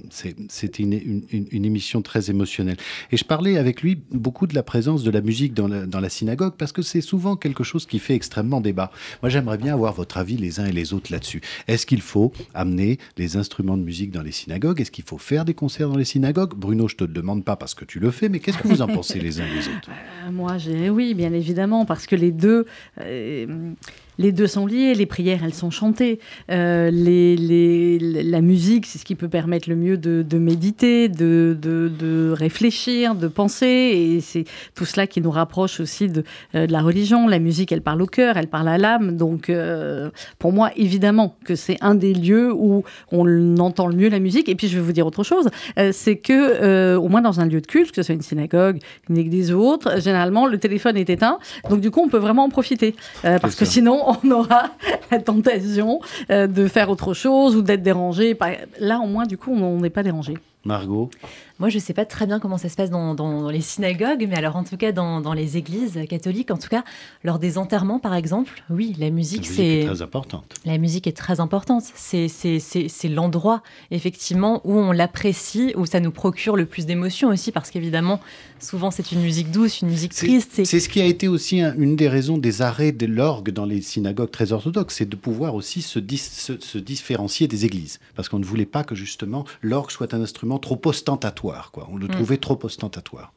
c'était 0.48 0.82
une, 0.82 0.92
une, 0.92 1.46
une, 1.52 1.64
émission 1.64 2.02
très 2.02 2.30
émotionnelle. 2.30 2.76
Et 3.12 3.16
je 3.16 3.24
parlais 3.24 3.58
avec 3.58 3.82
lui 3.82 4.02
beaucoup 4.10 4.48
de 4.48 4.56
la 4.56 4.64
présence 4.64 5.04
de 5.04 5.10
la 5.12 5.20
musique 5.20 5.54
dans 5.54 5.68
la, 5.68 5.86
dans 5.86 6.00
la 6.00 6.08
synagogue 6.08 6.54
parce 6.58 6.72
que 6.72 6.82
c'est 6.82 7.00
souvent 7.00 7.36
quelque 7.36 7.62
chose 7.62 7.86
qui 7.86 8.00
fait 8.00 8.14
extrêmement 8.14 8.60
débat. 8.60 8.90
Moi, 9.22 9.30
j'aimerais 9.30 9.51
bien 9.56 9.74
avoir 9.74 9.92
votre 9.92 10.18
avis 10.18 10.36
les 10.36 10.60
uns 10.60 10.66
et 10.66 10.72
les 10.72 10.92
autres 10.92 11.12
là-dessus. 11.12 11.40
Est-ce 11.68 11.86
qu'il 11.86 12.00
faut 12.02 12.32
amener 12.54 12.98
les 13.16 13.36
instruments 13.36 13.76
de 13.76 13.82
musique 13.82 14.10
dans 14.10 14.22
les 14.22 14.32
synagogues? 14.32 14.80
Est-ce 14.80 14.90
qu'il 14.90 15.04
faut 15.04 15.18
faire 15.18 15.44
des 15.44 15.54
concerts 15.54 15.88
dans 15.88 15.96
les 15.96 16.04
synagogues? 16.04 16.54
Bruno, 16.54 16.88
je 16.88 16.96
te 16.96 17.04
le 17.04 17.12
demande 17.12 17.44
pas 17.44 17.56
parce 17.56 17.74
que 17.74 17.84
tu 17.84 17.98
le 18.00 18.10
fais, 18.10 18.28
mais 18.28 18.38
qu'est-ce 18.40 18.58
que 18.58 18.68
vous 18.68 18.82
en 18.82 18.86
pensez 18.86 19.18
les 19.20 19.40
uns 19.40 19.46
et 19.46 19.54
les 19.54 19.68
autres? 19.68 19.90
Euh, 20.24 20.30
Moi, 20.30 20.56
j'ai 20.58 20.88
oui, 20.90 21.14
bien 21.14 21.32
évidemment, 21.32 21.84
parce 21.84 22.06
que 22.06 22.14
les 22.14 22.30
deux. 22.30 22.66
Euh, 23.00 23.72
les 24.18 24.32
deux 24.32 24.46
sont 24.46 24.66
liés, 24.66 24.94
les 24.94 25.06
prières, 25.06 25.40
elles 25.44 25.54
sont 25.54 25.70
chantées. 25.70 26.18
Euh, 26.50 26.90
les, 26.90 27.98
la 27.98 28.40
musique, 28.40 28.86
c'est 28.86 28.98
ce 28.98 29.04
qui 29.04 29.14
peut 29.14 29.28
permettre 29.28 29.68
le 29.68 29.76
mieux 29.76 29.96
de, 29.96 30.38
méditer, 30.38 31.08
de, 31.08 31.56
de, 31.60 32.32
réfléchir, 32.32 33.14
de 33.14 33.28
penser. 33.28 33.66
Et 33.66 34.20
c'est 34.20 34.44
tout 34.74 34.84
cela 34.84 35.06
qui 35.06 35.20
nous 35.20 35.30
rapproche 35.30 35.80
aussi 35.80 36.08
de, 36.08 36.24
euh, 36.54 36.66
la 36.66 36.82
religion. 36.82 37.26
La 37.26 37.38
musique, 37.38 37.72
elle 37.72 37.80
parle 37.80 38.02
au 38.02 38.06
cœur, 38.06 38.36
elle 38.36 38.48
parle 38.48 38.68
à 38.68 38.78
l'âme. 38.78 39.16
Donc, 39.16 39.48
euh, 39.48 40.10
pour 40.38 40.52
moi, 40.52 40.70
évidemment 40.76 41.36
que 41.44 41.54
c'est 41.54 41.78
un 41.80 41.94
des 41.94 42.12
lieux 42.12 42.52
où 42.52 42.84
on 43.10 43.58
entend 43.58 43.86
le 43.86 43.96
mieux 43.96 44.08
la 44.08 44.20
musique. 44.20 44.48
Et 44.48 44.54
puis, 44.54 44.68
je 44.68 44.76
vais 44.76 44.84
vous 44.84 44.92
dire 44.92 45.06
autre 45.06 45.24
chose, 45.24 45.48
c'est 45.92 46.16
que, 46.16 46.96
au 46.96 47.08
moins 47.08 47.22
dans 47.22 47.40
un 47.40 47.46
lieu 47.46 47.60
de 47.60 47.66
culte, 47.66 47.90
que 47.90 47.96
ce 47.96 48.02
soit 48.02 48.14
une 48.14 48.22
synagogue, 48.22 48.78
une 49.08 49.16
église 49.16 49.52
ou 49.52 49.60
autre, 49.60 50.00
généralement, 50.00 50.46
le 50.46 50.58
téléphone 50.58 50.96
est 50.96 51.08
éteint. 51.08 51.38
Donc, 51.70 51.80
du 51.80 51.90
coup, 51.90 52.00
on 52.00 52.08
peut 52.08 52.18
vraiment 52.18 52.44
en 52.44 52.50
profiter. 52.50 52.94
parce 53.22 53.54
que 53.54 53.64
sinon, 53.64 54.01
on 54.24 54.30
aura 54.30 54.70
la 55.10 55.18
tentation 55.18 56.00
euh, 56.30 56.46
de 56.46 56.66
faire 56.66 56.90
autre 56.90 57.14
chose 57.14 57.56
ou 57.56 57.62
d'être 57.62 57.82
dérangé. 57.82 58.36
Là, 58.78 58.98
au 58.98 59.06
moins, 59.06 59.26
du 59.26 59.36
coup, 59.36 59.52
on 59.52 59.80
n'est 59.80 59.90
pas 59.90 60.02
dérangé. 60.02 60.34
Margot? 60.64 61.10
Moi, 61.58 61.68
je 61.68 61.76
ne 61.76 61.80
sais 61.80 61.94
pas 61.94 62.04
très 62.04 62.26
bien 62.26 62.38
comment 62.38 62.58
ça 62.58 62.68
se 62.68 62.76
passe 62.76 62.90
dans, 62.90 63.50
les 63.50 63.60
synagogues, 63.60 64.26
mais 64.28 64.36
alors 64.36 64.56
en 64.56 64.64
tout 64.64 64.76
cas 64.76 64.92
dans, 64.92 65.32
les 65.32 65.56
églises 65.56 65.98
catholiques, 66.08 66.50
en 66.50 66.58
tout 66.58 66.68
cas 66.68 66.84
lors 67.24 67.38
des 67.38 67.58
enterrements 67.58 67.98
par 67.98 68.14
exemple, 68.14 68.62
oui, 68.70 68.94
la 68.98 69.10
musique, 69.10 69.46
c'est 69.46 69.84
très 69.86 70.02
importante. 70.02 70.54
La 70.64 70.78
musique 70.78 71.06
est 71.06 71.16
très 71.16 71.40
importante. 71.40 71.84
C'est 71.94 72.28
c'est 72.28 73.08
l'endroit 73.08 73.62
effectivement 73.90 74.60
où 74.64 74.74
on 74.74 74.92
l'apprécie, 74.92 75.72
où 75.76 75.86
ça 75.86 76.00
nous 76.00 76.10
procure 76.10 76.56
le 76.56 76.66
plus 76.66 76.86
d'émotions 76.86 77.28
aussi, 77.28 77.52
parce 77.52 77.70
qu'évidemment 77.70 78.20
souvent 78.58 78.90
c'est 78.90 79.10
une 79.10 79.20
musique 79.20 79.50
douce, 79.50 79.80
une 79.80 79.88
musique 79.88 80.14
triste. 80.14 80.64
C'est 80.64 80.80
ce 80.80 80.88
qui 80.88 81.00
a 81.00 81.04
été 81.04 81.28
aussi 81.28 81.60
une 81.60 81.96
des 81.96 82.08
raisons 82.08 82.38
des 82.38 82.62
arrêts 82.62 82.92
de 82.92 83.06
l'orgue 83.06 83.50
dans 83.50 83.64
les 83.64 83.82
synagogues 83.82 84.30
très 84.30 84.52
orthodoxes, 84.52 84.96
c'est 84.96 85.08
de 85.08 85.16
pouvoir 85.16 85.54
aussi 85.54 85.82
se, 85.82 85.98
se 85.98 86.78
différencier 86.78 87.48
des 87.48 87.64
églises, 87.64 87.98
parce 88.14 88.28
qu'on 88.28 88.38
ne 88.38 88.44
voulait 88.44 88.66
pas 88.66 88.84
que 88.84 88.94
justement 88.94 89.44
l'orgue 89.62 89.90
soit 89.90 90.14
un 90.14 90.20
instrument 90.20 90.58
trop 90.58 90.80
ostentatoire 90.84 91.41
on 91.44 91.96
le 91.96 92.06
mm. 92.06 92.10
trouvait 92.10 92.36
trop 92.38 92.58
ostentatoire. 92.62 93.32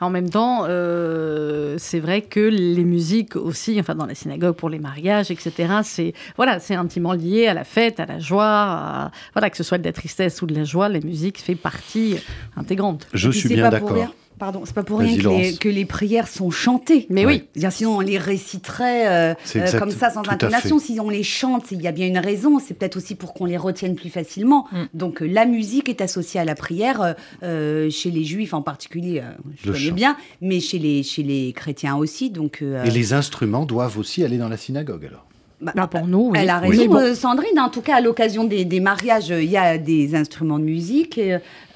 En 0.00 0.10
même 0.10 0.30
temps, 0.30 0.64
euh, 0.66 1.76
c'est 1.78 2.00
vrai 2.00 2.22
que 2.22 2.40
les 2.40 2.84
musiques 2.84 3.36
aussi, 3.36 3.78
enfin 3.78 3.94
dans 3.94 4.06
la 4.06 4.14
synagogue 4.14 4.56
pour 4.56 4.68
les 4.68 4.78
mariages, 4.78 5.30
etc. 5.30 5.80
C'est 5.82 6.12
voilà, 6.36 6.58
c'est 6.60 6.74
intimement 6.74 7.12
lié 7.12 7.46
à 7.46 7.54
la 7.54 7.64
fête, 7.64 8.00
à 8.00 8.06
la 8.06 8.18
joie, 8.18 9.10
voilà 9.34 9.50
que 9.50 9.56
ce 9.56 9.62
soit 9.62 9.78
de 9.78 9.84
la 9.84 9.92
tristesse 9.92 10.42
ou 10.42 10.46
de 10.46 10.54
la 10.54 10.64
joie, 10.64 10.88
la 10.88 11.00
musique 11.00 11.38
fait 11.38 11.54
partie 11.54 12.16
intégrante. 12.56 13.06
Je 13.12 13.30
suis 13.30 13.48
bien 13.48 13.70
d'accord. 13.70 14.08
Pardon, 14.40 14.62
c'est 14.64 14.74
pas 14.74 14.82
pour 14.82 15.00
rien 15.00 15.18
que 15.18 15.68
les, 15.68 15.84
prières 15.84 16.26
sont 16.26 16.50
chantées. 16.50 17.06
Mais 17.10 17.26
oui. 17.26 17.44
sinon, 17.70 17.98
on 17.98 18.00
les 18.00 18.16
réciterait 18.16 19.06
euh, 19.06 19.34
euh, 19.56 19.78
comme 19.78 19.90
ça, 19.90 20.08
sans 20.08 20.26
intonation. 20.26 20.78
Si 20.78 20.98
on 20.98 21.10
les 21.10 21.22
chante, 21.22 21.72
il 21.72 21.82
y 21.82 21.86
a 21.86 21.92
bien 21.92 22.06
une 22.06 22.18
raison. 22.18 22.58
C'est 22.58 22.72
peut-être 22.72 22.96
aussi 22.96 23.16
pour 23.16 23.34
qu'on 23.34 23.44
les 23.44 23.58
retienne 23.58 23.96
plus 23.96 24.08
facilement. 24.08 24.66
Mm. 24.72 24.84
Donc, 24.94 25.20
euh, 25.20 25.26
la 25.26 25.44
musique 25.44 25.90
est 25.90 26.00
associée 26.00 26.40
à 26.40 26.46
la 26.46 26.54
prière, 26.54 27.14
chez 27.42 28.10
les 28.10 28.24
juifs 28.24 28.54
en 28.54 28.62
particulier, 28.62 29.22
je 29.62 29.72
connais 29.72 29.90
bien, 29.90 30.16
mais 30.40 30.60
chez 30.60 30.78
les, 30.78 31.02
chez 31.02 31.22
les 31.22 31.52
chrétiens 31.52 31.96
aussi. 31.96 32.30
Donc, 32.30 32.62
Et 32.62 32.90
les 32.90 33.12
instruments 33.12 33.66
doivent 33.66 33.98
aussi 33.98 34.24
aller 34.24 34.38
dans 34.38 34.48
la 34.48 34.56
synagogue, 34.56 35.04
alors 35.04 35.26
bah, 35.60 35.72
bah, 35.74 35.86
pour 35.86 36.06
nous, 36.06 36.32
Elle 36.34 36.48
a 36.48 36.58
raison, 36.58 37.14
Sandrine. 37.14 37.58
En 37.60 37.68
tout 37.68 37.82
cas, 37.82 37.96
à 37.96 38.00
l'occasion 38.00 38.44
des, 38.44 38.80
mariages, 38.80 39.28
il 39.28 39.50
y 39.50 39.58
a 39.58 39.76
des 39.76 40.14
instruments 40.14 40.58
de 40.58 40.64
musique, 40.64 41.20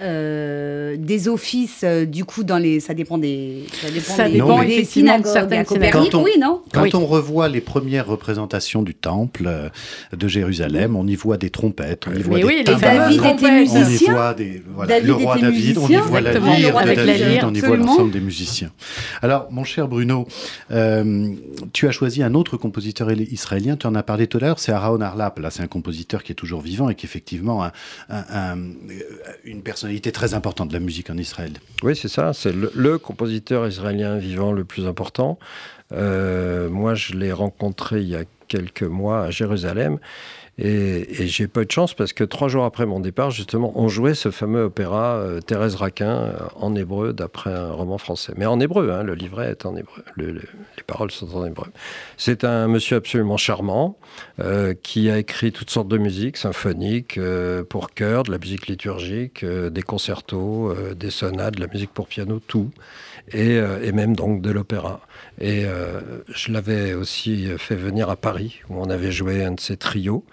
euh, 0.04 0.96
des 0.98 1.28
offices. 1.28 1.80
Euh, 1.82 2.04
du 2.04 2.24
coup, 2.24 2.44
dans 2.44 2.58
les, 2.58 2.80
ça 2.80 2.94
dépend 2.94 3.18
des, 3.18 3.64
ça 4.02 4.28
dépend, 4.28 4.62
des, 4.62 4.84
synagogues 4.84 5.64
Quand, 5.92 6.14
on, 6.14 6.22
oui, 6.22 6.32
non 6.38 6.62
quand 6.72 6.94
on 6.94 7.06
revoit 7.06 7.48
les 7.48 7.60
premières 7.60 8.06
représentations 8.06 8.82
du 8.82 8.94
temple 8.94 9.44
euh, 9.46 9.68
de 10.14 10.28
Jérusalem, 10.28 10.94
on 10.94 11.06
y 11.06 11.14
voit 11.14 11.38
des 11.38 11.50
trompettes, 11.50 12.06
on 12.06 12.14
y 12.14 12.22
voit 12.22 12.38
des 12.38 12.44
oui, 12.44 12.64
David 12.64 13.24
était 13.24 13.50
musicien. 13.50 13.88
On 13.88 14.12
y 14.12 14.14
voit 14.14 14.34
des, 14.34 14.62
voilà, 14.74 15.00
le 15.00 15.12
roi 15.14 15.38
David, 15.38 15.78
on 15.78 15.88
y 15.88 15.96
voit 15.96 16.20
la 16.20 16.32
lyre 16.32 16.80
de 16.80 16.94
David, 16.94 17.44
on 17.44 17.54
y 17.54 17.60
voit 17.60 17.76
l'ensemble 17.76 18.10
des 18.10 18.20
musiciens. 18.20 18.70
Alors, 19.22 19.48
mon 19.50 19.64
cher 19.64 19.88
Bruno, 19.88 20.28
tu 21.72 21.88
as 21.88 21.92
choisi 21.92 22.22
un 22.22 22.34
autre 22.34 22.56
compositeur 22.56 23.10
israélien 23.10 23.76
tu 23.76 23.86
en 23.86 23.94
as 23.94 24.02
parlé 24.02 24.26
tout 24.26 24.38
à 24.38 24.40
l'heure, 24.42 24.58
c'est 24.58 24.72
Aaron 24.72 25.00
Arlap. 25.00 25.38
Là, 25.38 25.50
c'est 25.50 25.62
un 25.62 25.66
compositeur 25.66 26.22
qui 26.22 26.32
est 26.32 26.34
toujours 26.34 26.60
vivant 26.60 26.88
et 26.90 26.94
qui 26.94 27.06
est 27.06 27.08
effectivement 27.08 27.66
une 29.44 29.62
personnalité 29.62 29.93
très 30.00 30.34
importante 30.34 30.68
de 30.68 30.74
la 30.74 30.80
musique 30.80 31.10
en 31.10 31.16
Israël. 31.16 31.52
Oui, 31.82 31.96
c'est 31.96 32.08
ça. 32.08 32.32
C'est 32.32 32.52
le, 32.52 32.98
compositeur 32.98 33.66
israélien 33.66 34.16
vivant 34.16 34.52
le 34.52 34.64
plus 34.64 34.86
important. 34.86 35.38
Euh, 35.92 36.68
moi, 36.68 36.94
je 36.94 37.14
l'ai 37.14 37.32
rencontré 37.32 38.00
il 38.00 38.08
y 38.08 38.16
a 38.16 38.24
quelques 38.48 38.82
mois 38.82 39.22
à 39.24 39.30
Jérusalem. 39.30 39.98
Et, 40.56 41.26
j'ai 41.26 41.48
pas 41.48 41.62
eu 41.62 41.66
de 41.66 41.70
chance 41.70 41.94
parce 41.94 42.12
que 42.12 42.22
trois 42.22 42.48
jours 42.48 42.64
après 42.64 42.86
mon 42.86 43.00
départ, 43.00 43.30
justement, 43.30 43.72
on 43.74 43.88
jouait 43.88 44.14
ce 44.14 44.30
fameux 44.30 44.64
opéra 44.64 45.16
euh, 45.16 45.40
Thérèse 45.40 45.74
Raquin 45.74 46.06
euh, 46.06 46.32
en 46.54 46.76
hébreu 46.76 47.12
d'après 47.12 47.52
un 47.52 47.72
roman 47.72 47.98
français. 47.98 48.32
Mais 48.36 48.46
en 48.46 48.60
hébreu, 48.60 48.90
hein, 48.92 49.02
le 49.02 49.14
livret 49.14 49.50
est 49.50 49.66
en 49.66 49.74
hébreu, 49.74 50.04
les 50.16 50.34
paroles 50.86 51.10
sont 51.10 51.34
en 51.36 51.44
hébreu. 51.44 51.66
C'est 52.16 52.44
un 52.44 52.68
monsieur 52.68 52.96
absolument 52.96 53.36
charmant 53.36 53.98
euh, 54.38 54.74
qui 54.80 55.10
a 55.10 55.18
écrit 55.18 55.50
toutes 55.50 55.70
sortes 55.70 55.88
de 55.88 55.98
musiques 55.98 56.36
symphoniques 56.36 57.18
pour 57.68 57.90
chœur, 57.90 58.22
de 58.22 58.30
la 58.30 58.38
musique 58.38 58.68
liturgique, 58.68 59.44
des 59.44 59.82
concertos, 59.82 60.72
des 60.94 61.10
sonates, 61.10 61.56
de 61.56 61.60
la 61.60 61.66
musique 61.66 61.90
pour 61.90 62.06
piano, 62.06 62.40
tout. 62.46 62.70
Et, 63.32 63.56
et 63.56 63.92
même 63.92 64.14
donc 64.14 64.42
de 64.42 64.50
l'opéra. 64.50 65.00
Et 65.40 65.64
euh, 65.64 66.00
je 66.32 66.52
l'avais 66.52 66.94
aussi 66.94 67.48
fait 67.58 67.74
venir 67.74 68.08
à 68.08 68.16
Paris, 68.16 68.60
où 68.68 68.80
on 68.80 68.88
avait 68.88 69.10
joué 69.10 69.44
un 69.44 69.52
de 69.52 69.60
ses 69.60 69.76
trios, 69.76 70.24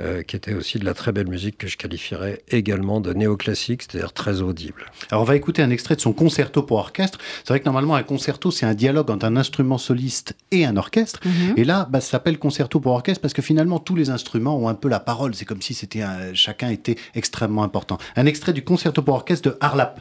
euh, 0.00 0.22
qui 0.22 0.36
était 0.36 0.52
aussi 0.54 0.78
de 0.78 0.84
la 0.84 0.92
très 0.92 1.12
belle 1.12 1.28
musique 1.28 1.56
que 1.56 1.66
je 1.66 1.76
qualifierais 1.78 2.42
également 2.48 3.00
de 3.00 3.12
néoclassique, 3.12 3.82
c'est-à-dire 3.82 4.12
très 4.12 4.42
audible. 4.42 4.86
Alors 5.10 5.22
on 5.22 5.24
va 5.26 5.36
écouter 5.36 5.62
un 5.62 5.70
extrait 5.70 5.96
de 5.96 6.00
son 6.00 6.12
concerto 6.12 6.62
pour 6.62 6.76
orchestre. 6.76 7.18
C'est 7.38 7.48
vrai 7.48 7.60
que 7.60 7.64
normalement 7.64 7.94
un 7.94 8.02
concerto, 8.02 8.50
c'est 8.50 8.66
un 8.66 8.74
dialogue 8.74 9.10
entre 9.10 9.24
un 9.24 9.36
instrument 9.36 9.78
soliste 9.78 10.36
et 10.50 10.66
un 10.66 10.76
orchestre. 10.76 11.20
Mhm. 11.24 11.54
Et 11.56 11.64
là, 11.64 11.88
bah, 11.90 12.00
ça 12.00 12.10
s'appelle 12.10 12.38
concerto 12.38 12.80
pour 12.80 12.92
orchestre 12.92 13.22
parce 13.22 13.34
que 13.34 13.42
finalement 13.42 13.78
tous 13.78 13.96
les 13.96 14.10
instruments 14.10 14.58
ont 14.58 14.68
un 14.68 14.74
peu 14.74 14.88
la 14.88 15.00
parole. 15.00 15.34
C'est 15.34 15.46
comme 15.46 15.62
si 15.62 15.72
c'était 15.74 16.04
chacun 16.34 16.68
était 16.68 16.96
extrêmement 17.14 17.62
important. 17.62 17.98
Un 18.16 18.26
extrait 18.26 18.52
du 18.52 18.62
concerto 18.62 19.02
pour 19.02 19.14
orchestre 19.14 19.50
de 19.50 19.56
Harlap. 19.60 20.00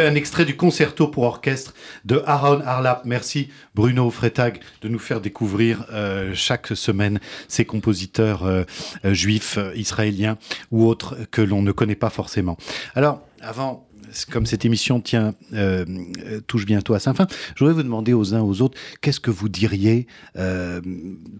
Un 0.00 0.14
extrait 0.14 0.44
du 0.44 0.56
concerto 0.56 1.08
pour 1.08 1.24
orchestre 1.24 1.74
de 2.04 2.22
Aaron 2.26 2.60
Harlap. 2.64 3.02
Merci 3.04 3.48
Bruno 3.74 4.10
Freitag 4.10 4.60
de 4.80 4.88
nous 4.88 4.98
faire 4.98 5.20
découvrir 5.20 5.84
euh, 5.92 6.32
chaque 6.34 6.68
semaine 6.68 7.20
ces 7.48 7.64
compositeurs 7.64 8.44
euh, 8.44 8.64
euh, 9.04 9.12
juifs, 9.12 9.58
israéliens 9.74 10.38
ou 10.70 10.86
autres 10.86 11.16
que 11.30 11.42
l'on 11.42 11.62
ne 11.62 11.72
connaît 11.72 11.96
pas 11.96 12.10
forcément. 12.10 12.56
Alors, 12.94 13.22
avant 13.40 13.86
comme 14.30 14.44
cette 14.44 14.66
émission 14.66 15.00
tient, 15.00 15.32
touche 16.46 16.66
bientôt 16.66 16.92
à 16.92 16.98
sa 16.98 17.14
fin, 17.14 17.26
je 17.54 17.60
voudrais 17.60 17.72
vous 17.72 17.82
demander 17.82 18.12
aux 18.12 18.34
uns 18.34 18.42
aux 18.42 18.60
autres, 18.60 18.78
qu'est-ce 19.00 19.20
que 19.20 19.30
vous 19.30 19.48
diriez 19.48 20.06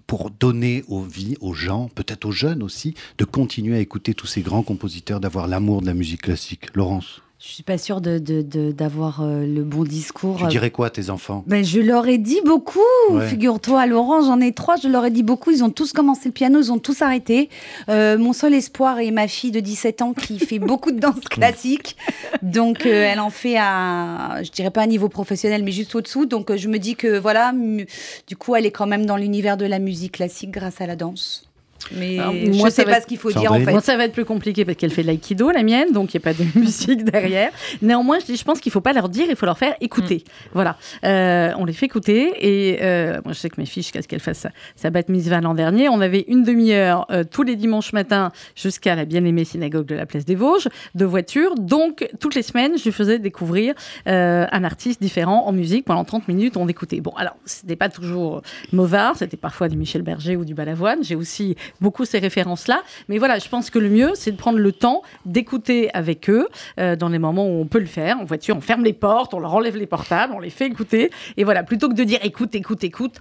pour 0.06 0.30
donner 0.30 0.82
aux 0.88 1.02
vies, 1.02 1.36
aux 1.42 1.52
gens, 1.52 1.90
peut-être 1.94 2.24
aux 2.24 2.32
jeunes 2.32 2.62
aussi, 2.62 2.94
de 3.18 3.26
continuer 3.26 3.76
à 3.76 3.80
écouter 3.80 4.14
tous 4.14 4.26
ces 4.26 4.40
grands 4.40 4.62
compositeurs, 4.62 5.20
d'avoir 5.20 5.48
l'amour 5.48 5.82
de 5.82 5.86
la 5.86 5.92
musique 5.92 6.22
classique? 6.22 6.74
Laurence 6.74 7.20
je 7.44 7.48
suis 7.48 7.64
pas 7.64 7.76
sûre 7.76 8.00
d'avoir 8.00 8.20
de, 8.20 8.70
d'avoir 8.70 9.20
euh, 9.22 9.44
le 9.44 9.64
bon 9.64 9.82
discours. 9.82 10.36
Tu 10.38 10.46
dirais 10.46 10.70
quoi 10.70 10.86
à 10.86 10.90
tes 10.90 11.10
enfants? 11.10 11.42
Ben, 11.48 11.64
Je 11.64 11.80
leur 11.80 12.06
ai 12.06 12.18
dit 12.18 12.40
beaucoup. 12.44 12.80
Figure-toi, 13.28 13.86
Laurent, 13.86 14.22
j'en 14.22 14.40
ai 14.40 14.52
trois. 14.52 14.76
Je 14.76 14.86
leur 14.86 15.04
ai 15.04 15.10
dit 15.10 15.24
beaucoup. 15.24 15.50
Ils 15.50 15.64
ont 15.64 15.70
tous 15.70 15.92
commencé 15.92 16.28
le 16.28 16.32
piano, 16.32 16.60
ils 16.60 16.70
ont 16.70 16.78
tous 16.78 17.02
arrêté. 17.02 17.50
Euh, 17.88 18.16
mon 18.16 18.32
seul 18.32 18.54
espoir 18.54 19.00
est 19.00 19.10
ma 19.10 19.26
fille 19.26 19.50
de 19.50 19.58
17 19.58 20.02
ans 20.02 20.12
qui 20.12 20.38
fait 20.38 20.58
beaucoup 20.60 20.92
de 20.92 21.00
danse 21.00 21.24
classique. 21.28 21.96
Donc, 22.42 22.86
euh, 22.86 23.10
elle 23.10 23.18
en 23.18 23.30
fait 23.30 23.56
à, 23.58 24.40
je 24.44 24.50
dirais 24.52 24.70
pas 24.70 24.82
un 24.82 24.86
niveau 24.86 25.08
professionnel, 25.08 25.64
mais 25.64 25.72
juste 25.72 25.96
au-dessous. 25.96 26.26
Donc, 26.26 26.54
je 26.54 26.68
me 26.68 26.78
dis 26.78 26.94
que 26.94 27.18
voilà, 27.18 27.52
du 27.52 28.36
coup, 28.36 28.54
elle 28.54 28.66
est 28.66 28.70
quand 28.70 28.86
même 28.86 29.04
dans 29.04 29.16
l'univers 29.16 29.56
de 29.56 29.66
la 29.66 29.80
musique 29.80 30.12
classique 30.12 30.52
grâce 30.52 30.80
à 30.80 30.86
la 30.86 30.94
danse. 30.94 31.51
Mais 31.90 32.16
moi, 32.16 32.68
je 32.68 32.74
sais 32.74 32.84
pas 32.84 33.00
ce 33.00 33.06
qu'il 33.06 33.18
faut 33.18 33.32
dire 33.32 33.52
en 33.52 33.60
fait. 33.60 33.70
Moi, 33.70 33.80
ça 33.80 33.96
va 33.96 34.04
être 34.04 34.12
plus 34.12 34.24
compliqué 34.24 34.64
parce 34.64 34.76
qu'elle 34.76 34.90
fait 34.90 35.02
de 35.02 35.08
l'aïkido, 35.08 35.50
la 35.50 35.62
mienne, 35.62 35.92
donc 35.92 36.14
il 36.14 36.18
n'y 36.18 36.22
a 36.22 36.32
pas 36.32 36.34
de 36.34 36.44
musique 36.58 37.04
derrière. 37.04 37.50
Néanmoins, 37.80 38.18
je, 38.20 38.26
dis, 38.26 38.36
je 38.36 38.44
pense 38.44 38.60
qu'il 38.60 38.72
faut 38.72 38.80
pas 38.80 38.92
leur 38.92 39.08
dire, 39.08 39.26
il 39.28 39.36
faut 39.36 39.46
leur 39.46 39.58
faire 39.58 39.74
écouter. 39.80 40.24
Mm. 40.24 40.30
Voilà. 40.54 40.76
Euh, 41.04 41.52
on 41.58 41.64
les 41.64 41.72
fait 41.72 41.86
écouter 41.86 42.32
et 42.40 42.78
euh, 42.82 43.20
moi, 43.24 43.32
je 43.32 43.38
sais 43.38 43.48
que 43.48 43.60
mes 43.60 43.66
filles, 43.66 43.82
jusqu'à 43.82 44.02
ce 44.02 44.08
qu'elles 44.08 44.20
fassent 44.20 44.38
sa, 44.38 44.50
sa 44.76 44.90
bat 44.90 45.02
mitzvah 45.08 45.40
l'an 45.40 45.54
dernier, 45.54 45.88
on 45.88 46.00
avait 46.00 46.24
une 46.28 46.42
demi-heure 46.42 47.06
euh, 47.10 47.24
tous 47.28 47.42
les 47.42 47.56
dimanches 47.56 47.92
matins 47.92 48.32
jusqu'à 48.54 48.94
la 48.94 49.04
bien-aimée 49.04 49.44
synagogue 49.44 49.86
de 49.86 49.94
la 49.94 50.06
place 50.06 50.24
des 50.24 50.34
Vosges 50.34 50.68
de 50.94 51.04
voiture. 51.04 51.54
Donc, 51.56 52.08
toutes 52.20 52.34
les 52.34 52.42
semaines, 52.42 52.78
je 52.78 52.90
faisais 52.90 53.18
découvrir 53.18 53.74
un 54.06 54.64
artiste 54.64 55.00
différent 55.00 55.46
en 55.46 55.52
musique 55.52 55.84
pendant 55.84 56.04
30 56.04 56.28
minutes. 56.28 56.56
On 56.56 56.68
écoutait. 56.68 57.00
Bon, 57.00 57.12
alors, 57.16 57.36
c'était 57.44 57.76
pas 57.76 57.88
toujours 57.88 58.42
Movard, 58.72 59.16
c'était 59.16 59.36
parfois 59.36 59.68
du 59.68 59.76
Michel 59.76 60.02
Berger 60.02 60.36
ou 60.36 60.44
du 60.44 60.54
Balavoine. 60.54 61.02
J'ai 61.02 61.16
aussi 61.16 61.56
beaucoup 61.80 62.04
ces 62.04 62.18
références-là. 62.18 62.82
Mais 63.08 63.18
voilà, 63.18 63.38
je 63.38 63.48
pense 63.48 63.70
que 63.70 63.78
le 63.78 63.88
mieux, 63.88 64.12
c'est 64.14 64.32
de 64.32 64.36
prendre 64.36 64.58
le 64.58 64.72
temps 64.72 65.02
d'écouter 65.26 65.90
avec 65.94 66.28
eux 66.30 66.48
euh, 66.78 66.96
dans 66.96 67.08
les 67.08 67.18
moments 67.18 67.46
où 67.46 67.60
on 67.60 67.66
peut 67.66 67.80
le 67.80 67.86
faire. 67.86 68.18
En 68.20 68.24
voiture, 68.24 68.56
on 68.56 68.60
ferme 68.60 68.84
les 68.84 68.92
portes, 68.92 69.34
on 69.34 69.40
leur 69.40 69.54
enlève 69.54 69.76
les 69.76 69.86
portables, 69.86 70.32
on 70.34 70.40
les 70.40 70.50
fait 70.50 70.66
écouter. 70.66 71.10
Et 71.36 71.44
voilà, 71.44 71.62
plutôt 71.62 71.88
que 71.88 71.94
de 71.94 72.04
dire 72.04 72.20
écoute, 72.22 72.54
écoute, 72.54 72.84
écoute, 72.84 73.20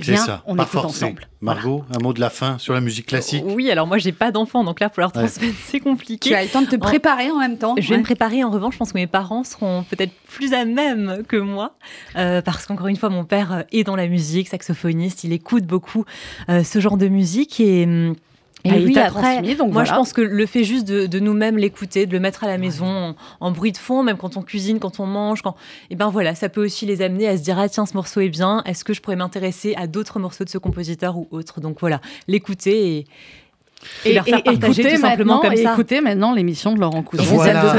C'est 0.00 0.16
ça, 0.16 0.42
on 0.46 0.56
écoute 0.56 0.84
ensemble. 0.84 1.28
Margot, 1.40 1.84
un 1.94 2.02
mot 2.02 2.12
de 2.12 2.20
la 2.20 2.30
fin 2.30 2.58
sur 2.58 2.74
la 2.74 2.80
musique 2.80 3.06
classique? 3.06 3.44
Oui, 3.46 3.70
alors 3.70 3.86
moi 3.86 3.98
j'ai 3.98 4.12
pas 4.12 4.30
d'enfant, 4.30 4.64
donc 4.64 4.80
là 4.80 4.88
pour 4.88 5.00
leur 5.00 5.12
transmettre 5.12 5.54
c'est 5.66 5.80
compliqué. 5.80 6.30
Tu 6.30 6.34
as 6.34 6.42
le 6.42 6.48
temps 6.48 6.62
de 6.62 6.66
te 6.66 6.76
préparer 6.76 7.30
en, 7.30 7.38
même 7.38 7.58
temps. 7.58 7.74
Je 7.78 7.88
vais 7.88 7.98
me 7.98 8.02
préparer, 8.02 8.42
en 8.42 8.50
revanche 8.50 8.74
je 8.74 8.78
pense 8.78 8.92
que 8.92 8.98
mes 8.98 9.06
parents 9.06 9.44
seront 9.44 9.84
peut-être 9.90 10.12
plus 10.28 10.52
à 10.52 10.64
même 10.64 11.22
que 11.28 11.36
moi, 11.36 11.76
euh, 12.16 12.42
parce 12.42 12.66
qu'encore 12.66 12.88
une 12.88 12.96
fois 12.96 13.10
mon 13.10 13.24
père 13.24 13.64
est 13.72 13.84
dans 13.84 13.96
la 13.96 14.08
musique, 14.08 14.48
saxophoniste, 14.48 15.24
il 15.24 15.32
écoute 15.32 15.64
beaucoup 15.64 16.04
euh, 16.48 16.64
ce 16.64 16.80
genre 16.80 16.96
de 16.96 17.08
musique. 17.08 17.60
Et... 17.60 17.86
Et 18.66 18.70
ah, 18.70 18.76
oui, 18.76 18.98
après, 18.98 19.42
moi 19.68 19.84
je 19.84 19.92
pense 19.92 20.14
que 20.14 20.22
le 20.22 20.46
fait 20.46 20.64
juste 20.64 20.86
de, 20.86 21.18
nous-mêmes 21.18 21.58
l'écouter, 21.58 22.06
de 22.06 22.12
le 22.12 22.20
mettre 22.20 22.44
à 22.44 22.46
la 22.46 22.56
maison 22.56 23.14
en, 23.40 23.50
bruit 23.50 23.72
de 23.72 23.76
fond, 23.76 24.02
même 24.02 24.16
quand 24.16 24.38
on 24.38 24.42
cuisine, 24.42 24.78
quand 24.78 25.00
on 25.00 25.06
mange, 25.06 25.42
quand, 25.42 25.50
et 25.50 25.54
eh 25.90 25.96
ben 25.96 26.08
voilà, 26.08 26.34
ça 26.34 26.48
peut 26.48 26.64
aussi 26.64 26.86
les 26.86 27.02
amener 27.02 27.28
à 27.28 27.36
se 27.36 27.42
dire 27.42 27.58
ah 27.58 27.68
tiens 27.68 27.84
ce 27.84 27.94
morceau 27.94 28.20
est 28.20 28.30
bien, 28.30 28.62
est-ce 28.64 28.82
que 28.82 28.94
je 28.94 29.02
pourrais 29.02 29.16
m'intéresser 29.16 29.74
à 29.76 29.86
d'autres 29.86 30.18
morceaux 30.18 30.44
de 30.44 30.48
ce 30.48 30.56
compositeur 30.56 31.18
ou 31.18 31.28
autre? 31.30 31.60
Donc 31.60 31.78
voilà, 31.80 32.00
l'écouter 32.26 32.96
et 32.96 33.06
et, 34.04 34.14
leur 34.14 34.24
faire 34.24 34.42
partager 34.42 34.82
tout 34.82 35.00
simplement 35.00 35.40
comme 35.40 35.56
ça. 35.56 35.72
Écoutez 35.72 36.00
maintenant 36.00 36.34
l'émission 36.34 36.74
de 36.74 36.80
Laurent 36.80 37.02
Cousin. 37.02 37.24
Voilà, 37.24 37.74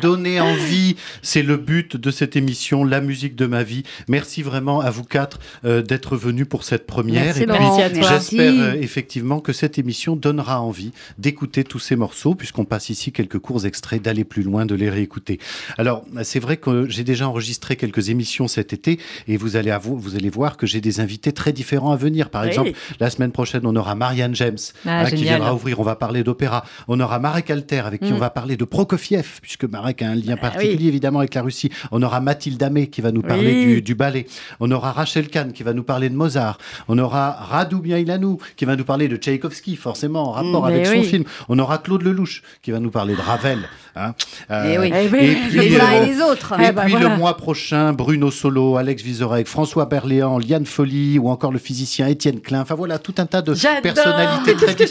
donner, 0.00 0.40
envie, 0.40 0.96
c'est 1.22 1.42
le 1.42 1.56
but 1.56 1.96
de 1.96 2.10
cette 2.10 2.36
émission, 2.36 2.84
la 2.84 3.00
musique 3.00 3.36
de 3.36 3.46
ma 3.46 3.62
vie. 3.62 3.82
Merci 4.08 4.42
vraiment 4.42 4.80
à 4.80 4.90
vous 4.90 5.04
quatre 5.04 5.38
euh, 5.64 5.82
d'être 5.82 6.16
venus 6.16 6.46
pour 6.48 6.64
cette 6.64 6.86
première. 6.86 7.24
Merci, 7.24 7.42
et 7.42 7.46
puis 7.90 8.02
j'espère 8.02 8.52
euh, 8.52 8.74
effectivement 8.74 9.40
que 9.40 9.52
cette 9.52 9.78
émission 9.78 10.16
donnera 10.16 10.60
envie 10.60 10.92
d'écouter 11.18 11.64
tous 11.64 11.78
ces 11.78 11.96
morceaux, 11.96 12.34
puisqu'on 12.34 12.64
passe 12.64 12.90
ici 12.90 13.12
quelques 13.12 13.38
courts 13.38 13.66
extraits, 13.66 14.02
d'aller 14.02 14.24
plus 14.24 14.42
loin, 14.42 14.66
de 14.66 14.74
les 14.74 14.90
réécouter. 14.90 15.38
Alors 15.78 16.04
c'est 16.22 16.40
vrai 16.40 16.56
que 16.56 16.88
j'ai 16.88 17.04
déjà 17.04 17.28
enregistré 17.28 17.76
quelques 17.76 18.08
émissions 18.08 18.48
cet 18.48 18.72
été, 18.72 18.98
et 19.28 19.36
vous 19.36 19.56
allez, 19.56 19.76
vous 19.82 20.16
allez 20.16 20.30
voir 20.30 20.56
que 20.56 20.66
j'ai 20.66 20.80
des 20.80 21.00
invités 21.00 21.32
très 21.32 21.52
différents 21.52 21.92
à 21.92 21.96
venir. 21.96 22.30
Par 22.30 22.44
exemple, 22.44 22.72
la 23.00 23.10
semaine 23.10 23.32
prochaine, 23.32 23.62
on 23.64 23.76
aura 23.76 23.94
Marianne 23.94 24.34
James. 24.34 24.58
Ah, 24.86 25.01
ah, 25.06 25.10
qui 25.10 25.22
viendra 25.24 25.54
ouvrir. 25.54 25.80
On 25.80 25.82
va 25.82 25.96
parler 25.96 26.22
d'opéra. 26.22 26.64
On 26.88 26.98
aura 27.00 27.18
Marek 27.18 27.50
Alter 27.50 27.80
avec 27.80 28.00
qui 28.00 28.12
on 28.12 28.16
mm. 28.16 28.20
va 28.20 28.30
parler 28.30 28.56
de 28.56 28.64
Prokofiev, 28.64 29.40
puisque 29.40 29.64
Marek 29.64 30.02
a 30.02 30.08
un 30.08 30.14
lien 30.14 30.36
ah 30.38 30.50
particulier 30.50 30.88
évidemment 30.88 31.20
avec 31.20 31.34
la 31.34 31.42
Russie. 31.42 31.70
On 31.90 32.02
aura 32.02 32.20
Mathilde 32.20 32.62
Amé 32.62 32.88
qui 32.88 33.00
va 33.00 33.12
nous 33.12 33.22
parler 33.22 33.80
du, 33.80 33.94
ballet. 33.94 34.26
On 34.60 34.70
aura 34.70 34.92
Rachel 34.92 35.28
Kahn 35.28 35.52
qui 35.52 35.62
va 35.62 35.72
nous 35.72 35.82
parler 35.82 36.08
de 36.08 36.14
Mozart. 36.14 36.58
On 36.88 36.98
aura 36.98 37.32
Radu 37.32 37.76
Miailanou 37.76 38.38
qui 38.56 38.64
va 38.64 38.76
nous 38.76 38.84
parler 38.84 39.08
de 39.08 39.16
Tchaïkovski, 39.16 39.76
forcément 39.76 40.28
en 40.28 40.32
rapport 40.32 40.62
mm, 40.62 40.68
avec 40.68 40.86
son 40.86 41.02
film. 41.02 41.24
On 41.48 41.58
aura 41.58 41.78
Claude 41.78 42.02
Lelouch 42.02 42.42
qui 42.62 42.70
va 42.70 42.80
nous 42.80 42.90
parler 42.90 43.14
de 43.14 43.20
Ravel. 43.20 43.68
Hein. 43.94 44.14
Euh, 44.50 44.82
et, 44.82 45.08
puis, 45.08 45.50
les 45.50 45.80
uns 45.80 45.90
et 45.90 46.06
les 46.06 46.20
autres. 46.20 46.54
Et 46.60 46.72
puis 46.72 46.94
le 46.94 47.16
mois 47.16 47.36
prochain, 47.36 47.92
Bruno 47.92 48.30
Solo, 48.30 48.76
Alex 48.76 49.02
Vizorek, 49.02 49.46
François 49.46 49.86
Berléand, 49.86 50.38
Liane 50.38 50.66
Folly 50.66 51.18
ou 51.18 51.28
encore 51.28 51.52
le 51.52 51.58
physicien 51.58 52.06
Étienne 52.06 52.40
Klein. 52.40 52.62
Enfin 52.62 52.74
voilà, 52.74 52.98
tout 52.98 53.14
un 53.18 53.26
tas 53.26 53.42
de 53.42 53.54
personnalités 53.82 54.54
très 54.54 54.74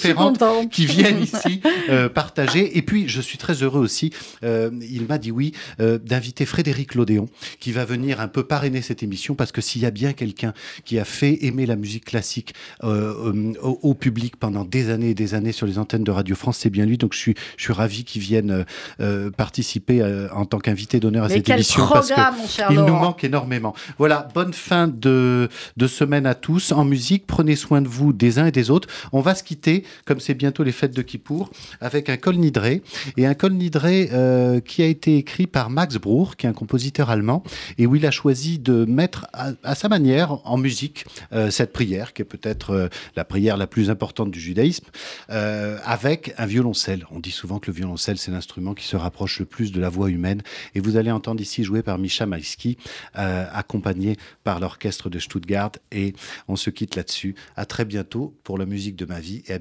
qui 0.72 0.86
viennent 0.86 1.22
ici 1.24 1.62
euh, 1.90 2.10
partager. 2.10 2.78
Et 2.78 2.82
puis, 2.82 3.08
je 3.08 3.22
suis 3.22 3.38
très 3.38 3.64
heureux 3.64 3.82
aussi, 3.82 4.12
euh, 4.44 4.70
il 4.82 5.06
m'a 5.08 5.18
dit 5.18 5.32
oui, 5.32 5.54
d'inviter 5.80 6.46
Frédéric 6.46 6.96
Lodéon, 6.96 7.28
qui 7.60 7.72
va 7.72 7.86
venir 7.86 8.20
un 8.22 8.28
peu 8.28 8.44
parrainer 8.44 8.82
cette 8.82 9.04
émission, 9.04 9.36
parce 9.36 9.52
que 9.52 9.62
s'il 9.62 9.82
y 9.82 9.86
a 9.86 9.92
bien 9.92 10.14
quelqu'un 10.14 10.54
qui 10.86 11.00
a 11.00 11.06
fait 11.06 11.46
aimer 11.46 11.66
la 11.66 11.76
musique 11.76 12.06
classique 12.06 12.54
au, 12.84 13.34
au, 13.62 13.94
public 13.94 14.36
pendant 14.38 14.66
des 14.66 14.90
années 14.90 15.12
et 15.12 15.14
des 15.14 15.34
années 15.34 15.52
sur 15.52 15.68
les 15.68 15.78
antennes 15.78 16.04
de 16.04 16.12
Radio 16.12 16.36
France, 16.36 16.58
c'est 16.60 16.70
bien 16.70 16.86
lui. 16.86 16.98
Donc, 16.98 17.14
je 17.14 17.20
suis, 17.20 17.36
je 17.58 17.64
suis 17.64 17.74
ravi 17.74 18.04
qu'il 18.04 18.22
vienne 18.22 18.66
euh, 19.00 19.32
participer 19.32 20.02
euh, 20.02 20.28
en 20.34 20.46
tant 20.46 20.60
qu'invité 20.60 21.00
d'honneur 21.00 21.26
à 21.26 21.30
cette 21.30 21.48
émission 21.50 21.88
parce 21.88 22.12
qu'il 22.12 22.76
nous 22.76 22.96
manque 22.96 23.24
énormément. 23.24 23.74
Voilà, 23.98 24.28
bonne 24.34 24.54
fin 24.54 24.88
de, 24.88 25.50
de 25.78 25.88
semaine 25.88 26.26
à 26.26 26.36
tous. 26.36 26.72
En 26.72 26.86
musique, 26.86 27.26
prenez 27.26 27.56
soin 27.56 27.82
de 27.82 27.88
vous 27.88 28.14
des 28.14 28.40
uns 28.40 28.46
et 28.46 28.52
des 28.52 28.70
autres. 28.70 28.88
On 29.12 29.22
va 29.22 29.36
se 29.36 29.44
quitter, 29.44 29.84
comme 30.06 30.20
c'est 30.20 30.34
bientôt 30.34 30.64
les 30.64 30.72
fêtes 30.72 30.96
de 30.96 31.02
Kippour, 31.02 31.50
avec 31.80 32.10
un 32.10 32.18
col 32.18 32.36
nidré. 32.36 32.82
Et 33.18 33.26
un 33.26 33.34
col 33.34 33.54
nidré 33.54 34.10
euh, 34.14 34.60
qui 34.60 34.82
a 34.84 34.86
été 34.86 35.18
écrit 35.18 35.48
par 35.48 35.70
Max 35.70 35.96
Bruch, 35.98 36.36
qui 36.38 36.46
est 36.46 36.50
un 36.50 36.54
compositeur 36.54 37.10
allemand, 37.10 37.44
et 37.78 37.86
où 37.86 37.96
il 37.96 38.06
a 38.06 38.12
choisi 38.12 38.60
de 38.60 38.86
mettre 38.86 39.28
à, 39.34 39.76
sa 39.76 39.90
manière 39.90 40.40
en 40.46 40.58
musique 40.58 41.06
cette 41.50 41.74
prière, 41.74 42.14
qui 42.14 42.22
est 42.22 42.26
peut-être 42.26 42.90
la 43.16 43.26
prière 43.26 43.58
la 43.58 43.68
plus 43.68 43.90
importante 43.90 44.32
du 44.32 44.40
judaïsme, 44.40 44.86
avec 45.30 46.34
un 46.38 46.46
violoncelle. 46.46 47.06
On 47.12 47.20
dit 47.20 47.32
souvent 47.32 47.60
que 47.60 47.72
le 47.72 47.76
violoncelle, 47.76 48.18
c'est 48.18 48.32
l'instrument 48.32 48.74
qui 48.74 48.86
se 48.86 48.96
rapproche 48.96 49.40
le 49.40 49.46
plus 49.46 49.72
de 49.72 49.80
la 49.80 49.90
voix 49.90 50.10
humaine. 50.10 50.42
Et 50.76 50.80
vous 50.80 50.98
allez 50.98 51.12
entendre 51.12 51.42
ici 51.42 51.64
jouer 51.64 51.84
par 51.84 51.98
Misha 51.98 52.26
Maïski, 52.26 52.78
euh, 53.18 53.46
accompagné 53.52 54.18
par 54.44 54.60
l'orchestre 54.60 55.10
de 55.10 55.20
Stuttgart. 55.20 55.72
Et 55.92 56.14
on 56.48 56.56
se 56.56 56.70
quitte 56.70 56.96
là-dessus. 56.96 57.36
À 57.56 57.66
très 57.66 57.86
bientôt 57.86 58.36
pour 58.44 58.58
la 58.58 58.66
musique 58.66 58.96
de 58.96 59.06
ma 59.06 59.20
vie 59.20 59.44
et 59.48 59.54
à 59.54 59.60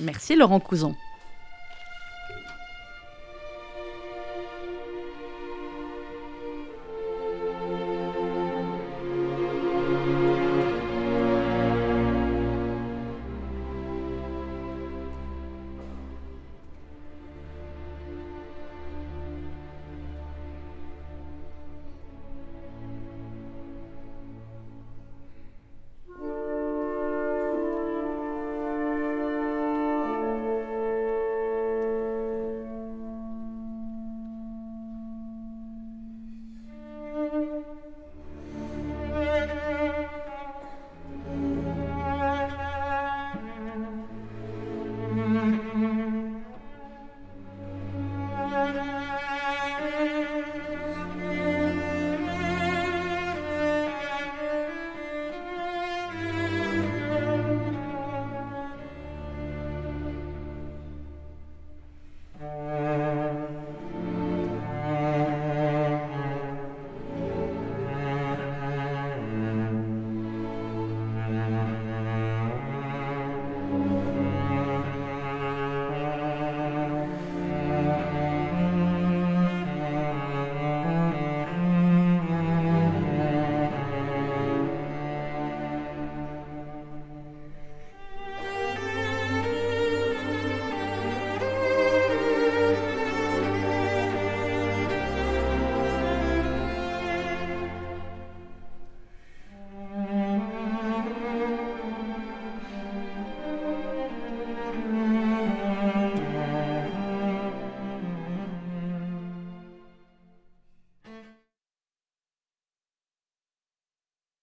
Merci 0.00 0.36
Laurent 0.36 0.60
Couson. 0.60 0.94